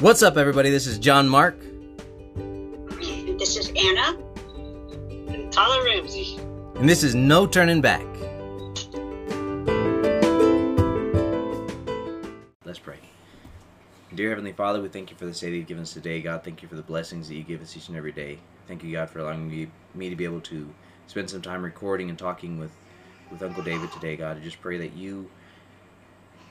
What's 0.00 0.22
up, 0.22 0.38
everybody? 0.38 0.70
This 0.70 0.86
is 0.86 0.98
John 0.98 1.28
Mark. 1.28 1.60
This 3.38 3.58
is 3.58 3.68
Anna. 3.76 4.16
And 5.28 5.52
Tyler 5.52 5.84
Ramsey. 5.84 6.38
And 6.76 6.88
this 6.88 7.02
is 7.02 7.14
No 7.14 7.46
Turning 7.46 7.82
Back. 7.82 8.06
Let's 12.64 12.78
pray. 12.78 12.96
Dear 14.14 14.30
Heavenly 14.30 14.52
Father, 14.52 14.80
we 14.80 14.88
thank 14.88 15.10
you 15.10 15.18
for 15.18 15.26
the 15.26 15.32
day 15.32 15.50
that 15.50 15.56
you've 15.58 15.66
given 15.66 15.82
us 15.82 15.92
today. 15.92 16.22
God, 16.22 16.44
thank 16.44 16.62
you 16.62 16.68
for 16.68 16.76
the 16.76 16.82
blessings 16.82 17.28
that 17.28 17.34
you 17.34 17.42
give 17.42 17.60
us 17.60 17.76
each 17.76 17.88
and 17.88 17.96
every 17.98 18.12
day. 18.12 18.38
Thank 18.68 18.82
you, 18.82 18.92
God, 18.92 19.10
for 19.10 19.18
allowing 19.18 19.50
me, 19.50 19.68
me 19.94 20.08
to 20.08 20.16
be 20.16 20.24
able 20.24 20.40
to 20.40 20.66
spend 21.08 21.28
some 21.28 21.42
time 21.42 21.62
recording 21.62 22.08
and 22.08 22.18
talking 22.18 22.58
with, 22.58 22.72
with 23.30 23.42
Uncle 23.42 23.62
David 23.62 23.92
today, 23.92 24.16
God. 24.16 24.38
I 24.38 24.40
just 24.40 24.62
pray 24.62 24.78
that 24.78 24.94
you 24.94 25.28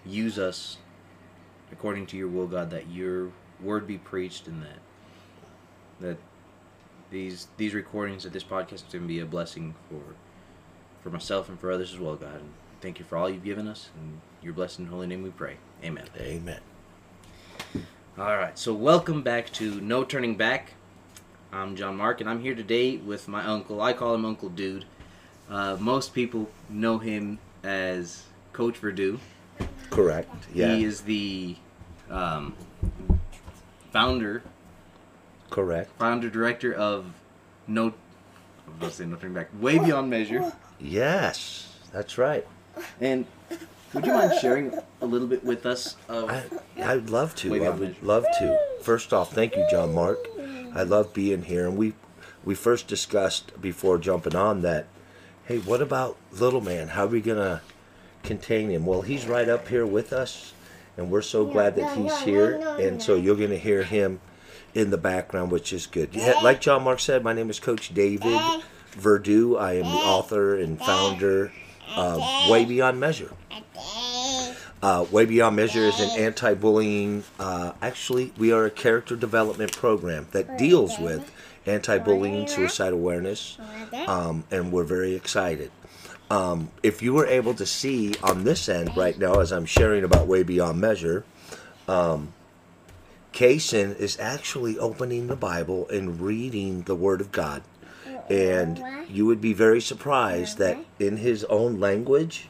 use 0.06 0.38
us 0.38 0.78
according 1.72 2.06
to 2.08 2.18
your 2.18 2.28
will, 2.28 2.48
God, 2.48 2.70
that 2.72 2.90
your 2.90 3.32
word 3.62 3.88
be 3.88 3.98
preached 3.98 4.48
and 4.48 4.64
that 4.64 4.80
that 6.00 6.18
these 7.12 7.48
these 7.58 7.74
recordings 7.74 8.26
of 8.26 8.34
this 8.34 8.44
podcast 8.44 8.88
to 8.90 9.00
be 9.00 9.20
a 9.20 9.26
blessing 9.26 9.76
for 9.90 10.02
for 11.02 11.10
myself 11.10 11.50
and 11.50 11.60
for 11.60 11.72
others 11.72 11.94
as 11.94 12.00
well, 12.00 12.16
God. 12.16 12.36
And 12.36 12.54
thank 12.82 13.00
you 13.00 13.06
for 13.06 13.18
all 13.18 13.30
you've 13.30 13.44
given 13.44 13.68
us 13.68 13.90
and 13.96 14.20
your 14.42 14.54
blessed 14.54 14.80
and 14.80 14.88
holy 14.90 15.08
name 15.08 15.24
we 15.24 15.30
pray. 15.30 15.58
Amen. 15.84 16.06
Amen. 16.20 16.60
All 18.18 18.38
right. 18.38 18.58
So 18.58 18.74
welcome 18.74 19.22
back 19.22 19.52
to 19.54 19.80
No 19.82 20.04
Turning 20.04 20.36
Back. 20.36 20.74
I'm 21.52 21.76
John 21.76 21.98
Mark 21.98 22.22
and 22.22 22.30
I'm 22.30 22.42
here 22.42 22.56
today 22.56 22.98
with 22.98 23.28
my 23.28 23.44
uncle. 23.46 23.82
I 23.82 23.94
call 23.94 24.14
him 24.14 24.26
Uncle 24.26 24.50
Dude. 24.50 24.86
Uh, 25.50 25.78
most 25.80 26.14
people 26.14 26.50
know 26.70 27.00
him 27.00 27.40
as 27.64 28.24
Coach 28.54 28.80
Verdu. 28.82 29.20
Correct. 29.90 30.30
Yeah. 30.54 30.76
He 30.76 30.84
is 30.84 31.02
the 31.02 31.56
um, 32.10 32.56
founder, 33.92 34.44
Correct. 35.50 35.92
founder 36.00 36.30
director 36.30 36.74
of 36.74 37.06
No. 37.68 37.88
I 37.88 37.88
was 37.88 37.94
about 38.78 38.90
to 38.92 38.96
say 38.96 39.06
No 39.06 39.16
Turning 39.16 39.34
Back. 39.34 39.50
Way 39.60 39.80
Beyond 39.80 40.10
Measure. 40.10 40.54
Yes, 40.80 41.74
that's 41.92 42.18
right. 42.18 42.48
And 43.02 43.26
would 43.94 44.06
you 44.06 44.14
mind 44.14 44.32
sharing 44.40 44.72
a 45.02 45.06
little 45.06 45.28
bit 45.28 45.44
with 45.44 45.66
us 45.66 45.96
of 46.08 46.30
I, 46.30 46.44
I'd 46.82 47.10
love 47.10 47.36
to. 47.38 47.54
I 47.66 47.70
would 47.70 47.80
measure. 47.80 47.96
love 48.02 48.26
to. 48.40 48.60
First 48.82 49.12
off, 49.12 49.34
thank 49.34 49.56
you, 49.56 49.66
John 49.70 49.94
Mark. 49.94 50.20
I 50.76 50.84
love 50.84 51.14
being 51.14 51.44
here, 51.44 51.68
and 51.68 51.76
we 51.76 51.94
we 52.46 52.54
first 52.56 52.88
discussed 52.88 53.60
before 53.60 53.98
jumping 53.98 54.36
on 54.36 54.62
that. 54.62 54.86
Hey, 55.46 55.58
what 55.58 55.82
about 55.82 56.16
little 56.32 56.62
man? 56.62 56.90
How 56.90 57.06
are 57.06 57.08
we 57.08 57.22
gonna 57.22 57.62
contain 58.24 58.70
him? 58.70 58.86
Well, 58.86 59.02
he's 59.02 59.26
right 59.26 59.50
up 59.50 59.68
here 59.68 59.86
with 59.86 60.14
us, 60.14 60.54
and 60.98 61.10
we're 61.10 61.22
so 61.22 61.46
glad 61.46 61.76
that 61.76 61.98
he's 61.98 62.20
here. 62.22 62.56
And 62.80 63.02
so 63.02 63.16
you're 63.16 63.36
gonna 63.36 63.58
hear 63.58 63.84
him 63.84 64.20
in 64.74 64.92
the 64.92 64.98
background, 64.98 65.52
which 65.52 65.74
is 65.74 65.88
good. 65.88 66.10
Yeah, 66.14 66.34
like 66.44 66.62
John 66.62 66.84
Mark 66.84 67.00
said, 67.00 67.24
my 67.24 67.34
name 67.34 67.50
is 67.50 67.60
Coach 67.60 67.94
David 67.94 68.40
Verdu. 68.92 69.60
I 69.60 69.74
am 69.74 69.84
the 69.84 69.90
author 69.90 70.56
and 70.56 70.78
founder 70.80 71.52
of 71.96 72.22
Way 72.50 72.66
Beyond 72.66 73.00
Measure. 73.00 73.32
Uh, 74.82 75.06
Way 75.12 75.26
Beyond 75.26 75.56
Measure 75.56 75.82
is 75.82 76.00
an 76.00 76.12
anti-bullying. 76.20 77.24
Uh, 77.40 77.74
actually, 77.82 78.32
we 78.38 78.52
are 78.52 78.66
a 78.66 78.72
character 78.72 79.16
development 79.16 79.76
program 79.76 80.28
that 80.32 80.58
deals 80.58 80.98
with 81.00 81.32
anti-bullying, 81.66 82.48
suicide 82.48 82.94
awareness, 82.94 83.58
um, 84.08 84.44
and 84.52 84.72
we're 84.72 84.84
very 84.84 85.16
excited. 85.16 85.72
Um, 86.32 86.70
if 86.84 87.02
you 87.02 87.14
were 87.14 87.26
able 87.26 87.54
to 87.56 87.66
see 87.66 88.14
on 88.22 88.44
this 88.44 88.70
end 88.70 88.96
right 88.96 89.18
now, 89.18 89.40
as 89.40 89.52
I'm 89.52 89.66
sharing 89.66 90.04
about 90.04 90.28
Way 90.28 90.44
Beyond 90.44 90.80
Measure, 90.80 91.24
um, 91.88 92.34
Kaysen 93.34 93.98
is 93.98 94.20
actually 94.20 94.78
opening 94.78 95.28
the 95.28 95.36
Bible 95.36 95.88
and 95.90 96.22
reading 96.22 96.84
the 96.84 96.96
Word 96.96 97.22
of 97.22 97.32
God. 97.32 97.64
And 98.30 98.80
you 99.10 99.26
would 99.26 99.42
be 99.42 99.54
very 99.54 99.82
surprised 99.82 100.60
that 100.60 100.78
in 101.00 101.18
his 101.18 101.44
own 101.46 101.80
language, 101.80 102.48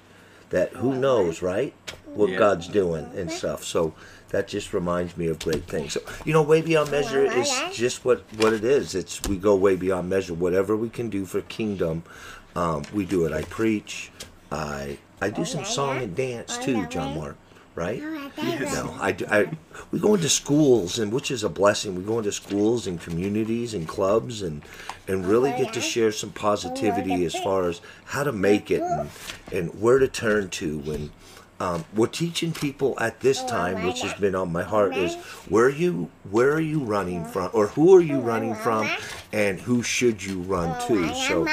that 0.50 0.74
who 0.74 0.94
knows, 0.96 1.42
right? 1.42 1.74
What 2.06 2.30
Yeah. 2.32 2.40
God's 2.40 2.68
doing 2.68 3.10
and 3.16 3.32
stuff. 3.32 3.64
So 3.64 3.94
that 4.30 4.48
just 4.50 4.74
reminds 4.74 5.16
me 5.16 5.28
of 5.28 5.40
great 5.40 5.68
things. 5.68 5.94
So, 5.94 6.02
you 6.26 6.34
know, 6.34 6.42
way 6.42 6.62
beyond 6.62 6.92
measure 6.92 7.24
is 7.24 7.50
just 7.72 8.04
what 8.04 8.24
what 8.38 8.52
it 8.52 8.64
is. 8.66 8.94
It's 8.94 9.22
we 9.30 9.38
go 9.38 9.56
way 9.56 9.76
beyond 9.78 10.10
measure. 10.10 10.34
Whatever 10.34 10.76
we 10.76 10.90
can 10.90 11.10
do 11.10 11.26
for 11.26 11.40
kingdom, 11.42 12.04
um, 12.60 12.84
we 12.94 13.06
do 13.06 13.26
it. 13.26 13.32
I 13.34 13.44
preach. 13.44 14.12
I 14.52 14.98
I 15.22 15.30
do 15.30 15.46
some 15.46 15.66
song 15.66 15.98
and 16.04 16.16
dance 16.16 16.58
too, 16.58 16.86
John 16.88 17.10
Mark. 17.18 17.38
Right? 17.76 18.02
No, 18.76 18.96
I, 19.00 19.12
do- 19.14 19.26
I 19.38 19.40
we 19.92 20.00
go 20.00 20.14
into 20.16 20.28
schools 20.28 21.00
and 21.00 21.14
which 21.14 21.32
is 21.32 21.44
a 21.44 21.50
blessing. 21.50 21.96
We 21.96 22.04
go 22.04 22.18
into 22.18 22.32
schools 22.34 22.88
and 22.88 23.00
communities 23.00 23.74
and 23.74 23.88
clubs 23.88 24.42
and 24.42 24.64
and 25.08 25.26
really 25.26 25.52
get 25.52 25.72
to 25.74 25.82
share 25.82 26.12
some 26.12 26.32
positivity 26.32 27.24
as 27.26 27.36
far 27.36 27.70
as 27.70 27.80
how 28.06 28.24
to 28.24 28.34
make 28.34 28.70
it 28.70 28.82
and 28.82 29.10
and 29.54 29.82
where 29.82 30.00
to 30.00 30.08
turn 30.10 30.50
to 30.62 30.80
when. 30.80 31.12
um, 31.62 31.84
we're 31.96 32.08
teaching 32.08 32.52
people 32.54 32.92
at 33.00 33.20
this 33.20 33.40
time, 33.44 33.86
which 33.86 34.02
has 34.02 34.14
been 34.20 34.36
on 34.36 34.52
my 34.52 34.64
heart, 34.64 34.96
is 34.96 35.16
where 35.54 35.66
are 35.66 35.78
you 35.84 36.10
where 36.36 36.52
are 36.58 36.68
you 36.74 36.80
running 36.96 37.24
from, 37.26 37.48
or 37.54 37.68
who 37.76 37.86
are 37.96 38.02
you 38.12 38.20
running 38.20 38.56
from, 38.56 38.84
and 39.32 39.60
who 39.68 39.84
should 39.84 40.24
you 40.24 40.38
run 40.56 40.70
to? 40.88 40.96
So, 41.28 41.48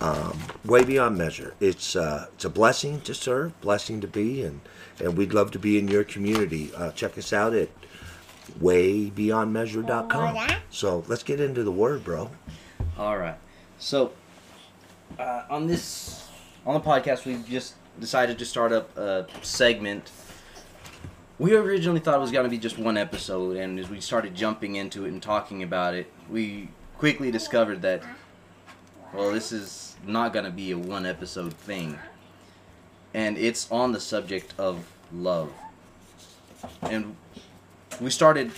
um, 0.00 0.38
way 0.64 0.84
beyond 0.84 1.18
measure. 1.18 1.54
It's 1.60 1.94
uh, 1.96 2.26
it's 2.34 2.44
a 2.44 2.50
blessing 2.50 3.00
to 3.02 3.14
serve, 3.14 3.58
blessing 3.60 4.00
to 4.00 4.06
be, 4.08 4.42
and 4.42 4.60
and 4.98 5.16
we'd 5.16 5.32
love 5.32 5.50
to 5.52 5.58
be 5.58 5.78
in 5.78 5.88
your 5.88 6.04
community. 6.04 6.70
Uh, 6.74 6.90
check 6.92 7.18
us 7.18 7.32
out 7.32 7.54
at 7.54 7.68
waybeyondmeasure.com. 8.60 10.48
So 10.70 11.04
let's 11.06 11.22
get 11.22 11.40
into 11.40 11.62
the 11.62 11.72
word, 11.72 12.04
bro. 12.04 12.30
All 12.98 13.16
right. 13.18 13.36
So, 13.78 14.12
uh, 15.18 15.44
on 15.48 15.66
this 15.66 16.28
on 16.66 16.74
the 16.74 16.80
podcast, 16.80 17.24
we 17.24 17.42
just 17.48 17.74
decided 17.98 18.38
to 18.38 18.44
start 18.44 18.72
up 18.72 18.96
a 18.96 19.26
segment. 19.42 20.10
We 21.38 21.54
originally 21.56 22.00
thought 22.00 22.16
it 22.16 22.20
was 22.20 22.32
going 22.32 22.44
to 22.44 22.50
be 22.50 22.58
just 22.58 22.78
one 22.78 22.98
episode, 22.98 23.56
and 23.56 23.78
as 23.78 23.88
we 23.88 24.00
started 24.00 24.34
jumping 24.34 24.76
into 24.76 25.06
it 25.06 25.08
and 25.08 25.22
talking 25.22 25.62
about 25.62 25.94
it, 25.94 26.12
we 26.28 26.68
quickly 26.98 27.30
discovered 27.30 27.80
that, 27.80 28.02
well, 29.12 29.32
this 29.32 29.52
is 29.52 29.96
not 30.04 30.32
going 30.32 30.44
to 30.44 30.50
be 30.50 30.70
a 30.70 30.78
one 30.78 31.06
episode 31.06 31.54
thing. 31.54 31.98
And 33.12 33.36
it's 33.36 33.70
on 33.70 33.92
the 33.92 34.00
subject 34.00 34.54
of 34.58 34.86
love. 35.12 35.52
And 36.82 37.16
we 38.00 38.10
started 38.10 38.52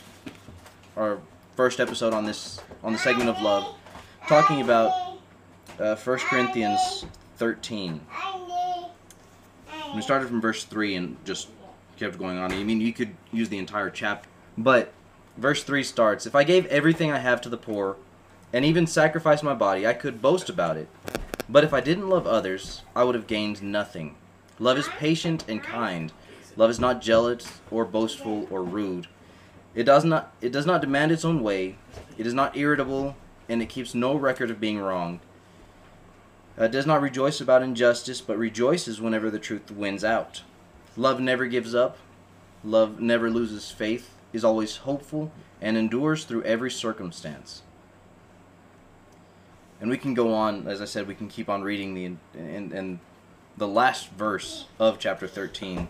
our 0.97 1.19
first 1.57 1.81
episode 1.81 2.13
on 2.13 2.25
this 2.25 2.61
on 2.83 2.93
the 2.93 2.99
segment 2.99 3.31
of 3.31 3.41
love 3.41 3.75
talking 4.27 4.61
about 4.61 5.19
uh, 5.79 5.97
1 5.97 6.19
Corinthians 6.19 7.05
13. 7.37 8.01
We 9.95 10.03
started 10.03 10.29
from 10.29 10.41
verse 10.41 10.65
3 10.65 10.95
and 10.97 11.17
just 11.25 11.49
kept 11.97 12.19
going 12.19 12.39
on. 12.39 12.53
I 12.53 12.63
mean, 12.63 12.81
you 12.81 12.93
could 12.93 13.15
use 13.31 13.49
the 13.49 13.59
entire 13.59 13.91
chapter. 13.91 14.29
But 14.57 14.93
verse 15.37 15.63
3 15.65 15.83
starts 15.83 16.27
If 16.27 16.35
I 16.35 16.45
gave 16.45 16.67
everything 16.67 17.11
I 17.11 17.19
have 17.19 17.41
to 17.43 17.49
the 17.49 17.57
poor, 17.57 17.97
and 18.53 18.65
even 18.65 18.87
sacrifice 18.87 19.43
my 19.43 19.55
body, 19.55 19.87
I 19.87 19.95
could 19.95 20.23
boast 20.23 20.49
about 20.49 20.77
it. 20.77 20.89
But 21.49 21.65
if 21.65 21.73
I 21.73 21.81
didn't 21.81 22.09
love 22.09 22.27
others, 22.27 22.83
I 22.95 23.05
would 23.05 23.15
have 23.15 23.27
gained 23.27 23.63
nothing. 23.63 24.17
Love 24.59 24.79
is 24.79 24.89
patient 24.89 25.45
and 25.49 25.63
kind. 25.63 26.13
Love 26.57 26.71
is 26.71 26.79
not 26.79 27.01
jealous 27.01 27.61
or 27.71 27.85
boastful 27.85 28.47
or 28.51 28.63
rude. 28.63 29.07
It 29.75 29.85
does 29.85 30.05
not 30.05 30.35
it 30.41 30.53
does 30.53 30.67
not 30.67 30.83
demand 30.83 31.13
its 31.13 31.25
own 31.25 31.43
way. 31.43 31.77
It 32.19 32.27
is 32.27 32.35
not 32.35 32.57
irritable, 32.57 33.17
and 33.49 33.63
it 33.63 33.71
keeps 33.71 33.95
no 33.95 34.15
record 34.15 34.51
of 34.51 34.61
being 34.61 34.79
wronged. 34.79 35.21
Uh, 36.59 36.65
It 36.65 36.73
does 36.73 36.87
not 36.87 37.01
rejoice 37.01 37.41
about 37.41 37.63
injustice, 37.63 38.21
but 38.21 38.37
rejoices 38.37 39.01
whenever 39.01 39.31
the 39.31 39.39
truth 39.39 39.71
wins 39.71 40.05
out. 40.05 40.43
Love 40.97 41.21
never 41.21 41.47
gives 41.47 41.75
up. 41.75 41.97
Love 42.63 43.01
never 43.01 43.31
loses 43.31 43.71
faith, 43.71 44.15
is 44.33 44.45
always 44.45 44.79
hopeful, 44.79 45.33
and 45.61 45.77
endures 45.77 46.25
through 46.25 46.45
every 46.45 46.71
circumstance. 46.71 47.63
And 49.83 49.91
we 49.91 49.99
can 49.99 50.15
go 50.15 50.33
on, 50.33 50.69
as 50.69 50.81
I 50.81 50.85
said, 50.85 51.09
we 51.09 51.15
can 51.17 51.29
keep 51.29 51.49
on 51.49 51.63
reading 51.63 51.93
the 51.95 52.05
and, 52.39 52.73
and 52.73 53.01
the 53.57 53.67
last 53.67 54.11
verse 54.11 54.67
of 54.79 55.01
chapter 55.01 55.27
13 55.27 55.89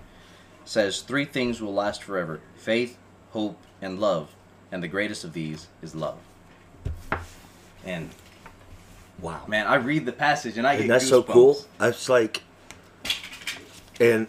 says 0.64 1.02
three 1.02 1.26
things 1.26 1.60
will 1.60 1.74
last 1.74 2.02
forever: 2.02 2.40
faith, 2.56 2.96
hope, 3.32 3.58
and 3.82 4.00
love. 4.00 4.34
And 4.72 4.82
the 4.82 4.88
greatest 4.88 5.24
of 5.24 5.34
these 5.34 5.68
is 5.82 5.94
love. 5.94 6.16
And 7.84 8.08
Wow. 9.20 9.42
man, 9.46 9.66
I 9.66 9.74
read 9.74 10.06
the 10.06 10.12
passage 10.12 10.56
and 10.56 10.66
I 10.66 10.74
get 10.76 10.80
and 10.82 10.90
that's 10.90 11.08
so 11.08 11.22
cool. 11.22 11.58
It's 11.78 12.08
like, 12.08 12.42
and 14.00 14.26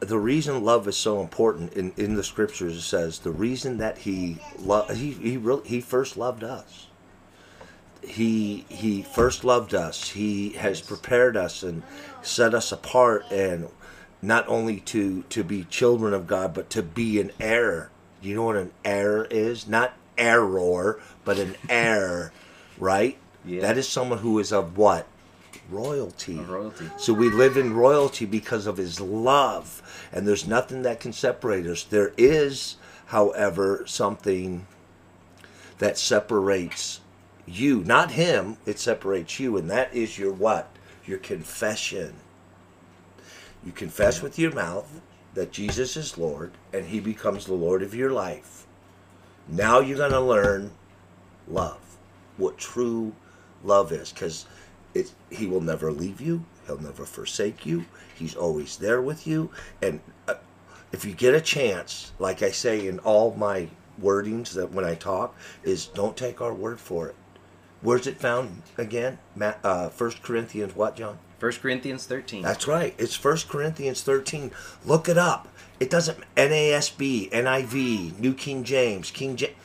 the 0.00 0.18
reason 0.18 0.64
love 0.64 0.88
is 0.88 0.96
so 0.96 1.20
important 1.20 1.74
in, 1.74 1.92
in 1.98 2.14
the 2.14 2.24
scriptures 2.24 2.76
it 2.78 2.80
says 2.80 3.18
the 3.18 3.30
reason 3.30 3.76
that 3.76 3.98
he 3.98 4.38
lo- 4.58 4.86
he 4.86 5.10
he 5.12 5.36
really, 5.36 5.68
he 5.68 5.82
first 5.82 6.16
loved 6.16 6.42
us. 6.42 6.86
He 8.04 8.64
he 8.68 9.02
first 9.02 9.44
loved 9.44 9.74
us. 9.74 10.10
He 10.10 10.50
has 10.50 10.80
prepared 10.80 11.36
us 11.36 11.62
and 11.62 11.82
set 12.22 12.54
us 12.54 12.72
apart, 12.72 13.24
and 13.30 13.68
not 14.20 14.46
only 14.48 14.80
to 14.80 15.22
to 15.30 15.44
be 15.44 15.64
children 15.64 16.14
of 16.14 16.26
God, 16.26 16.54
but 16.54 16.70
to 16.70 16.82
be 16.82 17.20
an 17.20 17.32
heir 17.40 17.90
You 18.20 18.36
know 18.36 18.44
what 18.44 18.56
an 18.56 18.72
heir 18.84 19.24
is? 19.24 19.66
Not 19.68 19.94
error, 20.18 21.00
but 21.24 21.38
an 21.38 21.56
heir, 21.68 22.32
right? 22.78 23.18
Yeah. 23.44 23.62
That 23.62 23.78
is 23.78 23.88
someone 23.88 24.18
who 24.20 24.38
is 24.38 24.52
of 24.52 24.76
what? 24.76 25.06
Royalty. 25.70 26.38
Of 26.38 26.50
royalty. 26.50 26.90
So 26.98 27.12
we 27.12 27.30
live 27.30 27.56
in 27.56 27.74
royalty 27.74 28.24
because 28.26 28.66
of 28.66 28.76
his 28.76 29.00
love, 29.00 29.82
and 30.12 30.26
there's 30.26 30.46
nothing 30.46 30.82
that 30.82 31.00
can 31.00 31.12
separate 31.12 31.66
us. 31.66 31.82
There 31.84 32.12
is, 32.16 32.76
however, 33.06 33.84
something 33.86 34.66
that 35.78 35.98
separates 35.98 37.00
you, 37.46 37.82
not 37.84 38.12
him, 38.12 38.56
it 38.66 38.78
separates 38.78 39.40
you, 39.40 39.56
and 39.56 39.70
that 39.70 39.94
is 39.94 40.18
your 40.18 40.32
what? 40.32 40.68
Your 41.04 41.18
confession. 41.18 42.14
You 43.64 43.72
confess 43.72 44.22
with 44.22 44.38
your 44.38 44.52
mouth 44.52 45.00
that 45.34 45.52
Jesus 45.52 45.96
is 45.96 46.18
Lord, 46.18 46.52
and 46.72 46.86
he 46.86 47.00
becomes 47.00 47.46
the 47.46 47.54
Lord 47.54 47.82
of 47.82 47.94
your 47.94 48.10
life. 48.10 48.66
Now 49.48 49.80
you're 49.80 49.98
going 49.98 50.12
to 50.12 50.20
learn 50.20 50.72
love, 51.48 51.96
what 52.36 52.58
true 52.58 53.12
love 53.64 53.92
is, 53.92 54.12
because 54.12 54.46
he 55.30 55.46
will 55.46 55.60
never 55.60 55.90
leave 55.90 56.20
you, 56.20 56.44
he'll 56.66 56.78
never 56.78 57.04
forsake 57.04 57.66
you, 57.66 57.84
he's 58.14 58.36
always 58.36 58.76
there 58.76 59.02
with 59.02 59.26
you. 59.26 59.50
And 59.80 60.00
uh, 60.28 60.34
if 60.92 61.04
you 61.04 61.12
get 61.12 61.34
a 61.34 61.40
chance, 61.40 62.12
like 62.18 62.42
I 62.42 62.50
say 62.50 62.86
in 62.86 62.98
all 63.00 63.34
my 63.34 63.68
wordings 64.00 64.52
that 64.52 64.70
when 64.72 64.84
I 64.84 64.94
talk, 64.94 65.34
is 65.64 65.86
don't 65.86 66.16
take 66.16 66.40
our 66.40 66.54
word 66.54 66.78
for 66.78 67.08
it. 67.08 67.14
Where's 67.82 68.06
it 68.06 68.16
found 68.18 68.62
again? 68.78 69.18
Uh, 69.40 69.90
1 69.90 70.12
Corinthians 70.22 70.74
what, 70.74 70.96
John? 70.96 71.18
1 71.40 71.52
Corinthians 71.54 72.06
13. 72.06 72.42
That's 72.42 72.68
right. 72.68 72.94
It's 72.96 73.22
1 73.22 73.38
Corinthians 73.48 74.02
13. 74.02 74.52
Look 74.86 75.08
it 75.08 75.18
up. 75.18 75.48
It 75.80 75.90
doesn't 75.90 76.18
NASB, 76.36 77.30
NIV, 77.30 78.20
New 78.20 78.34
King 78.34 78.62
James, 78.62 79.10
King 79.10 79.34
James. 79.34 79.56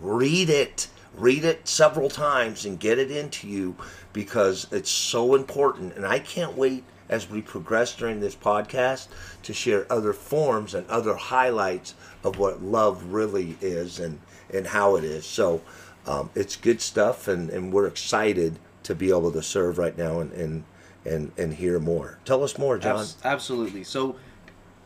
Read 0.00 0.48
it. 0.48 0.88
Read 1.14 1.44
it 1.44 1.68
several 1.68 2.08
times 2.08 2.64
and 2.64 2.80
get 2.80 2.98
it 2.98 3.10
into 3.10 3.46
you 3.46 3.76
because 4.14 4.66
it's 4.70 4.90
so 4.90 5.34
important. 5.34 5.94
And 5.94 6.06
I 6.06 6.20
can't 6.20 6.56
wait 6.56 6.84
as 7.10 7.28
we 7.28 7.42
progress 7.42 7.94
during 7.94 8.20
this 8.20 8.36
podcast 8.36 9.08
to 9.42 9.52
share 9.52 9.90
other 9.92 10.12
forms 10.14 10.74
and 10.74 10.86
other 10.88 11.14
highlights 11.14 11.94
of 12.24 12.38
what 12.38 12.62
love 12.62 13.12
really 13.12 13.56
is 13.60 13.98
and, 13.98 14.20
and 14.52 14.66
how 14.66 14.96
it 14.96 15.04
is. 15.04 15.26
So 15.26 15.60
um, 16.08 16.30
it's 16.34 16.56
good 16.56 16.80
stuff, 16.80 17.28
and, 17.28 17.50
and 17.50 17.72
we're 17.72 17.86
excited 17.86 18.58
to 18.84 18.94
be 18.94 19.10
able 19.10 19.30
to 19.30 19.42
serve 19.42 19.76
right 19.76 19.96
now 19.96 20.20
and, 20.20 20.32
and 20.32 20.64
and 21.04 21.32
and 21.36 21.54
hear 21.54 21.78
more. 21.78 22.18
Tell 22.24 22.42
us 22.42 22.56
more, 22.56 22.78
John. 22.78 23.00
Abs- 23.00 23.16
absolutely. 23.24 23.84
So, 23.84 24.16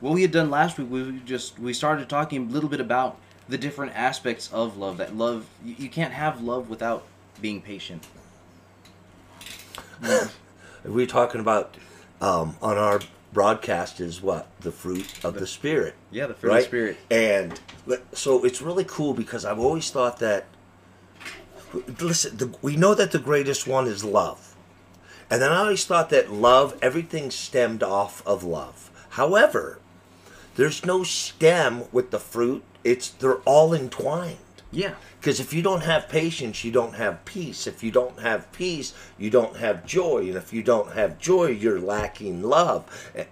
what 0.01 0.13
we 0.15 0.23
had 0.23 0.33
done 0.33 0.51
last 0.51 0.79
week, 0.79 0.91
we 0.91 1.21
just 1.25 1.59
we 1.61 1.73
started 1.73 2.09
talking 2.09 2.49
a 2.49 2.51
little 2.51 2.69
bit 2.69 2.81
about 2.81 3.19
the 3.49 3.57
different 3.57 3.93
aspects 3.95 4.53
of 4.53 4.77
love. 4.77 4.97
That 4.97 5.17
love, 5.17 5.47
you, 5.65 5.77
you 5.79 5.89
can't 5.89 6.13
have 6.13 6.43
love 6.43 6.69
without 6.69 7.05
being 7.41 7.63
patient. 7.63 8.05
We're 10.85 11.07
talking 11.07 11.41
about 11.41 11.77
um, 12.21 12.57
on 12.61 12.77
our 12.77 13.01
broadcast 13.33 14.01
is 14.01 14.21
what 14.21 14.49
the 14.61 14.73
fruit 14.73 15.25
of 15.25 15.35
the 15.35 15.47
spirit. 15.47 15.95
Yeah, 16.11 16.27
the 16.27 16.35
fruit 16.35 16.51
of 16.51 16.57
the 16.57 16.63
Spirit. 16.65 16.97
And 17.11 17.61
so 18.13 18.45
it's 18.45 18.61
really 18.61 18.85
cool 18.85 19.15
because 19.15 19.45
I've 19.45 19.61
always 19.61 19.89
thought 19.91 20.19
that. 20.19 20.47
Listen, 22.01 22.37
the, 22.37 22.55
we 22.61 22.77
know 22.77 22.95
that 22.95 23.13
the 23.13 23.19
greatest 23.19 23.67
one 23.67 23.87
is 23.87 24.05
love, 24.05 24.55
and 25.31 25.41
then 25.41 25.53
I 25.53 25.59
always 25.59 25.85
thought 25.85 26.11
that 26.11 26.33
love, 26.33 26.79
everything 26.83 27.31
stemmed 27.31 27.83
off 27.83 28.27
of 28.27 28.45
love. 28.45 28.91
However, 29.11 29.79
there's 30.57 30.85
no 30.85 31.03
stem 31.03 31.85
with 31.93 32.11
the 32.11 32.19
fruit; 32.19 32.63
it's 32.85 33.09
they're 33.09 33.37
all 33.39 33.73
entwined. 33.73 34.39
Yeah. 34.73 34.95
Because 35.21 35.39
if 35.39 35.53
you 35.53 35.63
don't 35.63 35.83
have 35.85 36.09
patience, 36.09 36.65
you 36.65 36.73
don't 36.73 36.95
have 36.95 37.25
peace. 37.25 37.67
If 37.67 37.85
you 37.85 37.91
don't 37.91 38.19
have 38.21 38.51
peace, 38.53 38.95
you 39.19 39.31
don't 39.31 39.57
have 39.59 39.87
joy. 39.87 40.23
And 40.23 40.37
if 40.37 40.53
you 40.53 40.63
don't 40.63 40.93
have 40.95 41.19
joy, 41.19 41.49
you're 41.49 41.79
lacking 41.79 42.43
love. 42.43 43.11
Eh, 43.15 43.27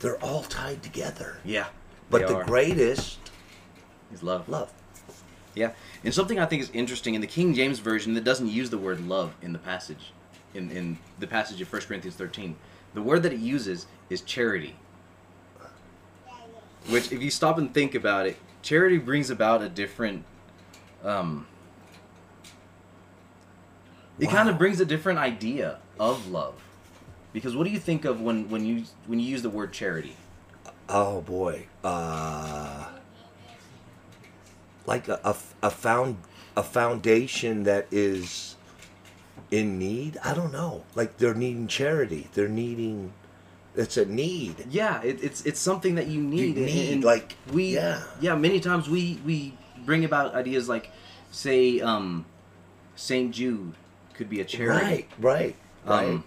They're 0.00 0.22
all 0.22 0.42
tied 0.42 0.82
together. 0.82 1.38
Yeah. 1.44 1.68
But 2.10 2.26
the 2.26 2.36
are. 2.36 2.44
greatest, 2.44 3.30
is 4.12 4.22
love. 4.22 4.48
love. 4.48 4.72
Yeah, 5.54 5.72
and 6.02 6.12
something 6.12 6.38
I 6.38 6.46
think 6.46 6.62
is 6.62 6.70
interesting 6.72 7.14
in 7.14 7.20
the 7.20 7.26
King 7.26 7.54
James 7.54 7.78
version 7.78 8.14
that 8.14 8.24
doesn't 8.24 8.48
use 8.48 8.70
the 8.70 8.78
word 8.78 9.06
love 9.06 9.34
in 9.40 9.52
the 9.52 9.58
passage, 9.58 10.12
in 10.52 10.70
in 10.70 10.98
the 11.18 11.26
passage 11.26 11.60
of 11.60 11.72
1 11.72 11.82
Corinthians 11.82 12.16
13, 12.16 12.56
the 12.94 13.02
word 13.02 13.22
that 13.22 13.32
it 13.32 13.38
uses 13.38 13.86
is 14.10 14.20
charity. 14.20 14.76
Which, 16.88 17.12
if 17.12 17.22
you 17.22 17.30
stop 17.30 17.56
and 17.56 17.72
think 17.72 17.94
about 17.94 18.26
it, 18.26 18.36
charity 18.62 18.98
brings 18.98 19.30
about 19.30 19.62
a 19.62 19.68
different. 19.68 20.24
Um, 21.02 21.46
it 24.18 24.28
kind 24.28 24.48
of 24.48 24.58
brings 24.58 24.80
a 24.80 24.84
different 24.84 25.18
idea 25.18 25.78
of 25.98 26.28
love, 26.30 26.54
because 27.32 27.56
what 27.56 27.64
do 27.64 27.70
you 27.70 27.78
think 27.78 28.04
of 28.04 28.20
when 28.20 28.50
when 28.50 28.64
you 28.64 28.84
when 29.06 29.20
you 29.20 29.26
use 29.26 29.42
the 29.42 29.50
word 29.50 29.72
charity? 29.72 30.16
Oh 30.88 31.20
boy. 31.22 31.66
Uh, 31.82 32.88
like 34.86 35.08
a, 35.08 35.20
a, 35.24 35.36
a 35.62 35.70
found 35.70 36.18
a 36.56 36.62
foundation 36.62 37.64
that 37.64 37.86
is 37.90 38.56
in 39.50 39.78
need. 39.78 40.18
I 40.24 40.34
don't 40.34 40.52
know. 40.52 40.84
Like 40.94 41.18
they're 41.18 41.34
needing 41.34 41.66
charity. 41.66 42.28
They're 42.34 42.48
needing. 42.48 43.12
It's 43.76 43.96
a 43.96 44.04
need. 44.04 44.66
Yeah, 44.70 45.02
it, 45.02 45.22
it's 45.22 45.42
it's 45.44 45.60
something 45.60 45.96
that 45.96 46.06
you 46.06 46.20
need. 46.22 46.56
and- 46.56 46.66
need, 46.66 46.92
and 46.92 47.04
like, 47.04 47.34
we 47.52 47.74
yeah. 47.74 48.02
yeah. 48.20 48.34
Many 48.36 48.60
times 48.60 48.88
we 48.88 49.20
we 49.26 49.54
bring 49.84 50.04
about 50.04 50.34
ideas 50.34 50.68
like, 50.68 50.90
say, 51.32 51.80
um, 51.80 52.24
Saint 52.96 53.32
Jude 53.34 53.72
could 54.14 54.30
be 54.30 54.40
a 54.40 54.44
charity. 54.44 54.84
Right. 54.84 55.08
Right. 55.18 55.56
Right. 55.84 56.08
Um, 56.08 56.24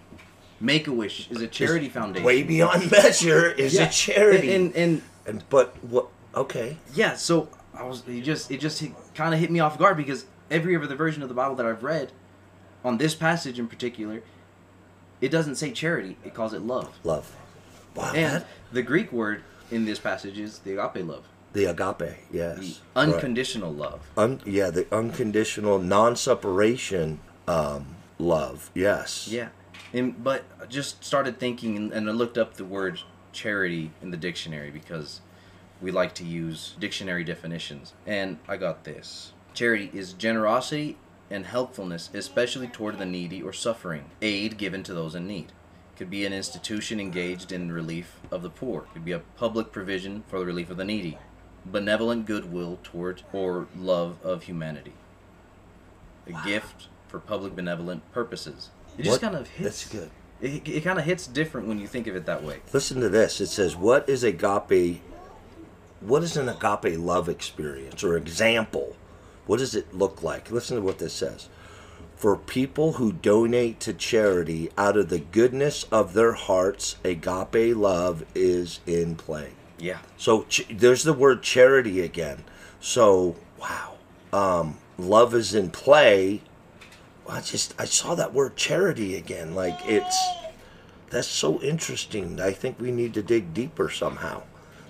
Make 0.60 0.88
a 0.88 0.92
Wish 0.92 1.30
is 1.30 1.40
a 1.40 1.46
charity 1.46 1.88
foundation. 1.88 2.24
Way 2.26 2.42
beyond 2.42 2.90
measure 2.90 3.50
is 3.50 3.74
Yeah. 3.74 3.86
a 3.88 3.90
charity. 3.90 4.52
And, 4.54 4.74
and 4.74 5.02
and 5.26 5.38
And 5.40 5.48
but 5.48 5.76
what? 5.84 6.08
Okay. 6.34 6.76
yeah, 6.94 7.14
so 7.14 7.48
I 7.78 7.84
was 7.84 8.02
it 8.08 8.22
just 8.22 8.50
it 8.50 8.58
just 8.60 8.82
kind 9.14 9.32
of 9.32 9.40
hit 9.40 9.50
me 9.50 9.60
off 9.60 9.78
guard 9.78 9.96
because 9.96 10.26
every 10.50 10.76
other 10.76 10.94
version 10.94 11.22
of 11.22 11.28
the 11.28 11.34
Bible 11.34 11.54
that 11.56 11.66
I've 11.66 11.82
read, 11.82 12.12
on 12.84 12.98
this 12.98 13.14
passage 13.14 13.58
in 13.58 13.68
particular, 13.68 14.22
it 15.20 15.28
doesn't 15.30 15.54
say 15.56 15.70
charity. 15.70 16.16
It 16.24 16.34
calls 16.34 16.52
it 16.52 16.62
love. 16.62 16.98
Love. 17.04 17.34
Wow. 17.94 18.12
And 18.14 18.44
the 18.72 18.82
Greek 18.82 19.12
word 19.12 19.42
in 19.70 19.84
this 19.84 19.98
passage 19.98 20.38
is 20.38 20.60
the 20.60 20.72
agape 20.82 21.06
love, 21.06 21.24
the 21.52 21.64
agape. 21.66 21.98
the 21.98 22.16
Yes. 22.30 22.58
Right. 22.58 22.80
unconditional 22.96 23.72
love. 23.72 24.08
Un, 24.16 24.40
yeah, 24.44 24.70
the 24.70 24.86
unconditional, 24.94 25.78
non-separation 25.78 27.20
um, 27.46 27.96
love. 28.18 28.70
Yes. 28.74 29.28
Yeah, 29.28 29.48
and 29.92 30.22
but 30.22 30.44
I 30.60 30.66
just 30.66 31.04
started 31.04 31.38
thinking, 31.38 31.76
and, 31.76 31.92
and 31.92 32.08
I 32.08 32.12
looked 32.12 32.38
up 32.38 32.54
the 32.54 32.64
word 32.64 33.00
charity 33.32 33.90
in 34.02 34.10
the 34.10 34.16
dictionary 34.16 34.70
because 34.70 35.20
we 35.80 35.90
like 35.90 36.14
to 36.16 36.24
use 36.24 36.74
dictionary 36.78 37.24
definitions, 37.24 37.94
and 38.06 38.38
I 38.48 38.56
got 38.56 38.84
this: 38.84 39.32
charity 39.54 39.90
is 39.92 40.12
generosity 40.12 40.96
and 41.30 41.46
helpfulness, 41.46 42.10
especially 42.14 42.68
toward 42.68 42.98
the 42.98 43.06
needy 43.06 43.42
or 43.42 43.52
suffering, 43.52 44.06
aid 44.22 44.56
given 44.56 44.82
to 44.84 44.94
those 44.94 45.14
in 45.14 45.26
need. 45.26 45.52
Could 45.96 46.10
be 46.10 46.24
an 46.24 46.32
institution 46.32 47.00
engaged 47.00 47.50
in 47.52 47.72
relief 47.72 48.20
of 48.30 48.42
the 48.42 48.50
poor. 48.50 48.82
Could 48.92 49.04
be 49.04 49.12
a 49.12 49.18
public 49.18 49.72
provision 49.72 50.22
for 50.28 50.38
the 50.38 50.46
relief 50.46 50.70
of 50.70 50.76
the 50.76 50.84
needy. 50.84 51.18
Benevolent 51.66 52.24
goodwill 52.24 52.78
toward 52.82 53.22
or 53.32 53.66
love 53.76 54.16
of 54.22 54.44
humanity. 54.44 54.94
A 56.26 56.46
gift 56.46 56.88
for 57.08 57.18
public 57.18 57.56
benevolent 57.56 58.10
purposes. 58.12 58.70
It 58.96 59.04
just 59.04 59.20
kind 59.20 59.34
of 59.34 59.48
hits. 59.48 59.84
That's 59.84 59.92
good. 59.92 60.10
It, 60.40 60.68
it 60.68 60.84
kind 60.84 60.98
of 61.00 61.04
hits 61.04 61.26
different 61.26 61.66
when 61.66 61.80
you 61.80 61.88
think 61.88 62.06
of 62.06 62.14
it 62.14 62.26
that 62.26 62.44
way. 62.44 62.60
Listen 62.72 63.00
to 63.00 63.08
this. 63.08 63.40
It 63.40 63.48
says, 63.48 63.74
"What 63.74 64.08
is 64.08 64.22
agape? 64.22 65.02
What 66.00 66.22
is 66.22 66.36
an 66.36 66.48
agape 66.48 66.98
love 66.98 67.28
experience 67.28 68.04
or 68.04 68.16
example? 68.16 68.96
What 69.46 69.58
does 69.58 69.74
it 69.74 69.94
look 69.94 70.22
like?" 70.22 70.50
Listen 70.50 70.76
to 70.76 70.82
what 70.82 70.98
this 70.98 71.12
says. 71.12 71.48
For 72.16 72.36
people 72.36 72.94
who 72.94 73.12
donate 73.12 73.78
to 73.80 73.92
charity 73.92 74.70
out 74.76 74.96
of 74.96 75.08
the 75.08 75.20
goodness 75.20 75.84
of 75.92 76.14
their 76.14 76.32
hearts, 76.32 76.96
agape 77.04 77.76
love 77.76 78.24
is 78.34 78.80
in 78.86 79.14
play. 79.14 79.52
Yeah. 79.78 79.98
So 80.16 80.42
ch- 80.48 80.66
there's 80.68 81.04
the 81.04 81.12
word 81.12 81.42
charity 81.42 82.00
again. 82.00 82.42
So 82.80 83.36
wow, 83.60 83.94
um, 84.32 84.78
love 84.98 85.34
is 85.34 85.54
in 85.54 85.70
play. 85.70 86.42
I 87.28 87.40
just 87.40 87.74
I 87.78 87.84
saw 87.84 88.14
that 88.14 88.34
word 88.34 88.56
charity 88.56 89.14
again. 89.16 89.54
Like 89.54 89.78
it's 89.84 90.18
that's 91.10 91.28
so 91.28 91.60
interesting. 91.62 92.40
I 92.40 92.52
think 92.52 92.80
we 92.80 92.90
need 92.90 93.14
to 93.14 93.22
dig 93.22 93.54
deeper 93.54 93.90
somehow. 93.90 94.42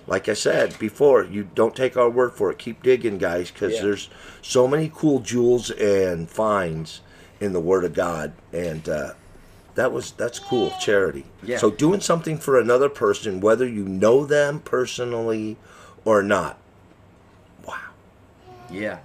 Like 0.09 0.27
I 0.27 0.33
said 0.33 0.77
before, 0.79 1.23
you 1.23 1.47
don't 1.53 1.75
take 1.75 1.95
our 1.95 2.09
word 2.09 2.33
for 2.33 2.49
it. 2.49 2.57
Keep 2.57 2.81
digging, 2.81 3.19
guys, 3.19 3.51
because 3.51 3.75
Yeah. 3.75 3.83
there's 3.83 4.09
so 4.41 4.67
many 4.67 4.91
cool 4.93 5.19
jewels 5.19 5.69
and 5.69 6.27
finds 6.27 7.01
in 7.39 7.53
the 7.53 7.59
Word 7.59 7.85
of 7.85 7.93
God, 7.93 8.33
and 8.51 8.89
uh, 8.89 9.13
that 9.75 9.91
was 9.93 10.11
that's 10.11 10.39
cool. 10.39 10.73
Charity. 10.79 11.25
Yeah. 11.43 11.57
So 11.59 11.69
doing 11.69 12.01
something 12.01 12.39
for 12.39 12.59
another 12.59 12.89
person, 12.89 13.39
whether 13.39 13.67
you 13.67 13.83
know 13.87 14.25
them 14.25 14.61
personally 14.61 15.57
or 16.05 16.23
not, 16.23 16.57
Wow. 17.67 17.75
Yeah. 18.71 18.97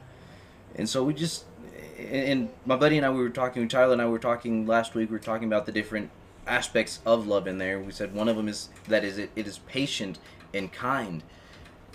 And 0.77 0.89
so 0.89 1.05
we 1.05 1.13
just, 1.13 1.45
and 1.99 2.49
my 2.65 2.77
buddy 2.77 2.97
and 2.97 3.05
I, 3.05 3.11
we 3.11 3.19
were 3.23 3.29
talking, 3.29 3.69
Tyler 3.69 3.93
and 3.93 4.01
I 4.01 4.07
were 4.07 4.19
talking 4.19 4.67
last 4.67 4.95
week, 4.95 5.11
we 5.11 5.13
were 5.17 5.19
talking 5.23 5.47
about 5.49 5.67
the 5.67 5.73
different 5.73 6.11
aspects 6.47 7.01
of 7.05 7.27
love 7.27 7.47
in 7.47 7.59
there. 7.59 7.79
We 7.79 7.93
said 7.93 8.15
one 8.15 8.29
of 8.29 8.37
them 8.37 8.49
is 8.49 8.71
that 8.89 9.05
is 9.05 9.19
it, 9.19 9.31
it 9.37 9.47
is 9.47 9.59
patient 9.59 10.19
and 10.55 10.73
kind. 10.73 11.23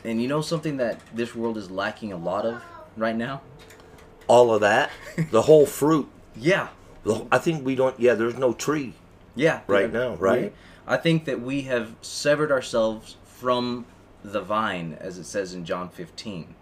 And 0.03 0.21
you 0.21 0.27
know 0.27 0.41
something 0.41 0.77
that 0.77 0.99
this 1.13 1.35
world 1.35 1.57
is 1.57 1.71
lacking 1.71 2.13
a 2.13 2.17
lot 2.17 2.45
of 2.45 2.63
right 2.95 3.15
now? 3.15 3.41
All 4.27 4.53
of 4.53 4.61
that, 4.61 4.91
the 5.31 5.43
whole 5.43 5.65
fruit. 5.65 6.07
Yeah. 6.35 6.69
I 7.31 7.37
think 7.37 7.65
we 7.65 7.75
don't. 7.75 7.99
Yeah, 7.99 8.13
there's 8.13 8.37
no 8.37 8.53
tree. 8.53 8.93
Yeah. 9.35 9.61
Right 9.67 9.91
now, 9.91 10.15
right? 10.15 10.53
I 10.85 10.97
think 10.97 11.25
that 11.25 11.41
we 11.41 11.61
have 11.61 11.95
severed 12.01 12.51
ourselves 12.51 13.15
from 13.23 13.85
the 14.23 14.41
vine, 14.41 14.97
as 14.99 15.17
it 15.17 15.25
says 15.25 15.53
in 15.53 15.63
John 15.65 15.89
15. 15.89 16.55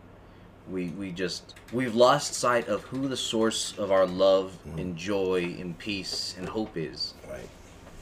We, 0.70 0.90
we 0.90 1.12
just 1.12 1.56
we've 1.72 1.96
lost 1.96 2.34
sight 2.34 2.68
of 2.68 2.84
who 2.84 3.08
the 3.08 3.18
source 3.18 3.74
of 3.78 3.90
our 3.92 4.06
love 4.06 4.58
mm-hmm. 4.68 4.80
and 4.80 4.98
joy 4.98 5.56
and 5.60 5.78
peace 5.78 6.36
and 6.38 6.50
hope 6.50 6.76
is. 6.76 7.14
Right. 7.30 7.48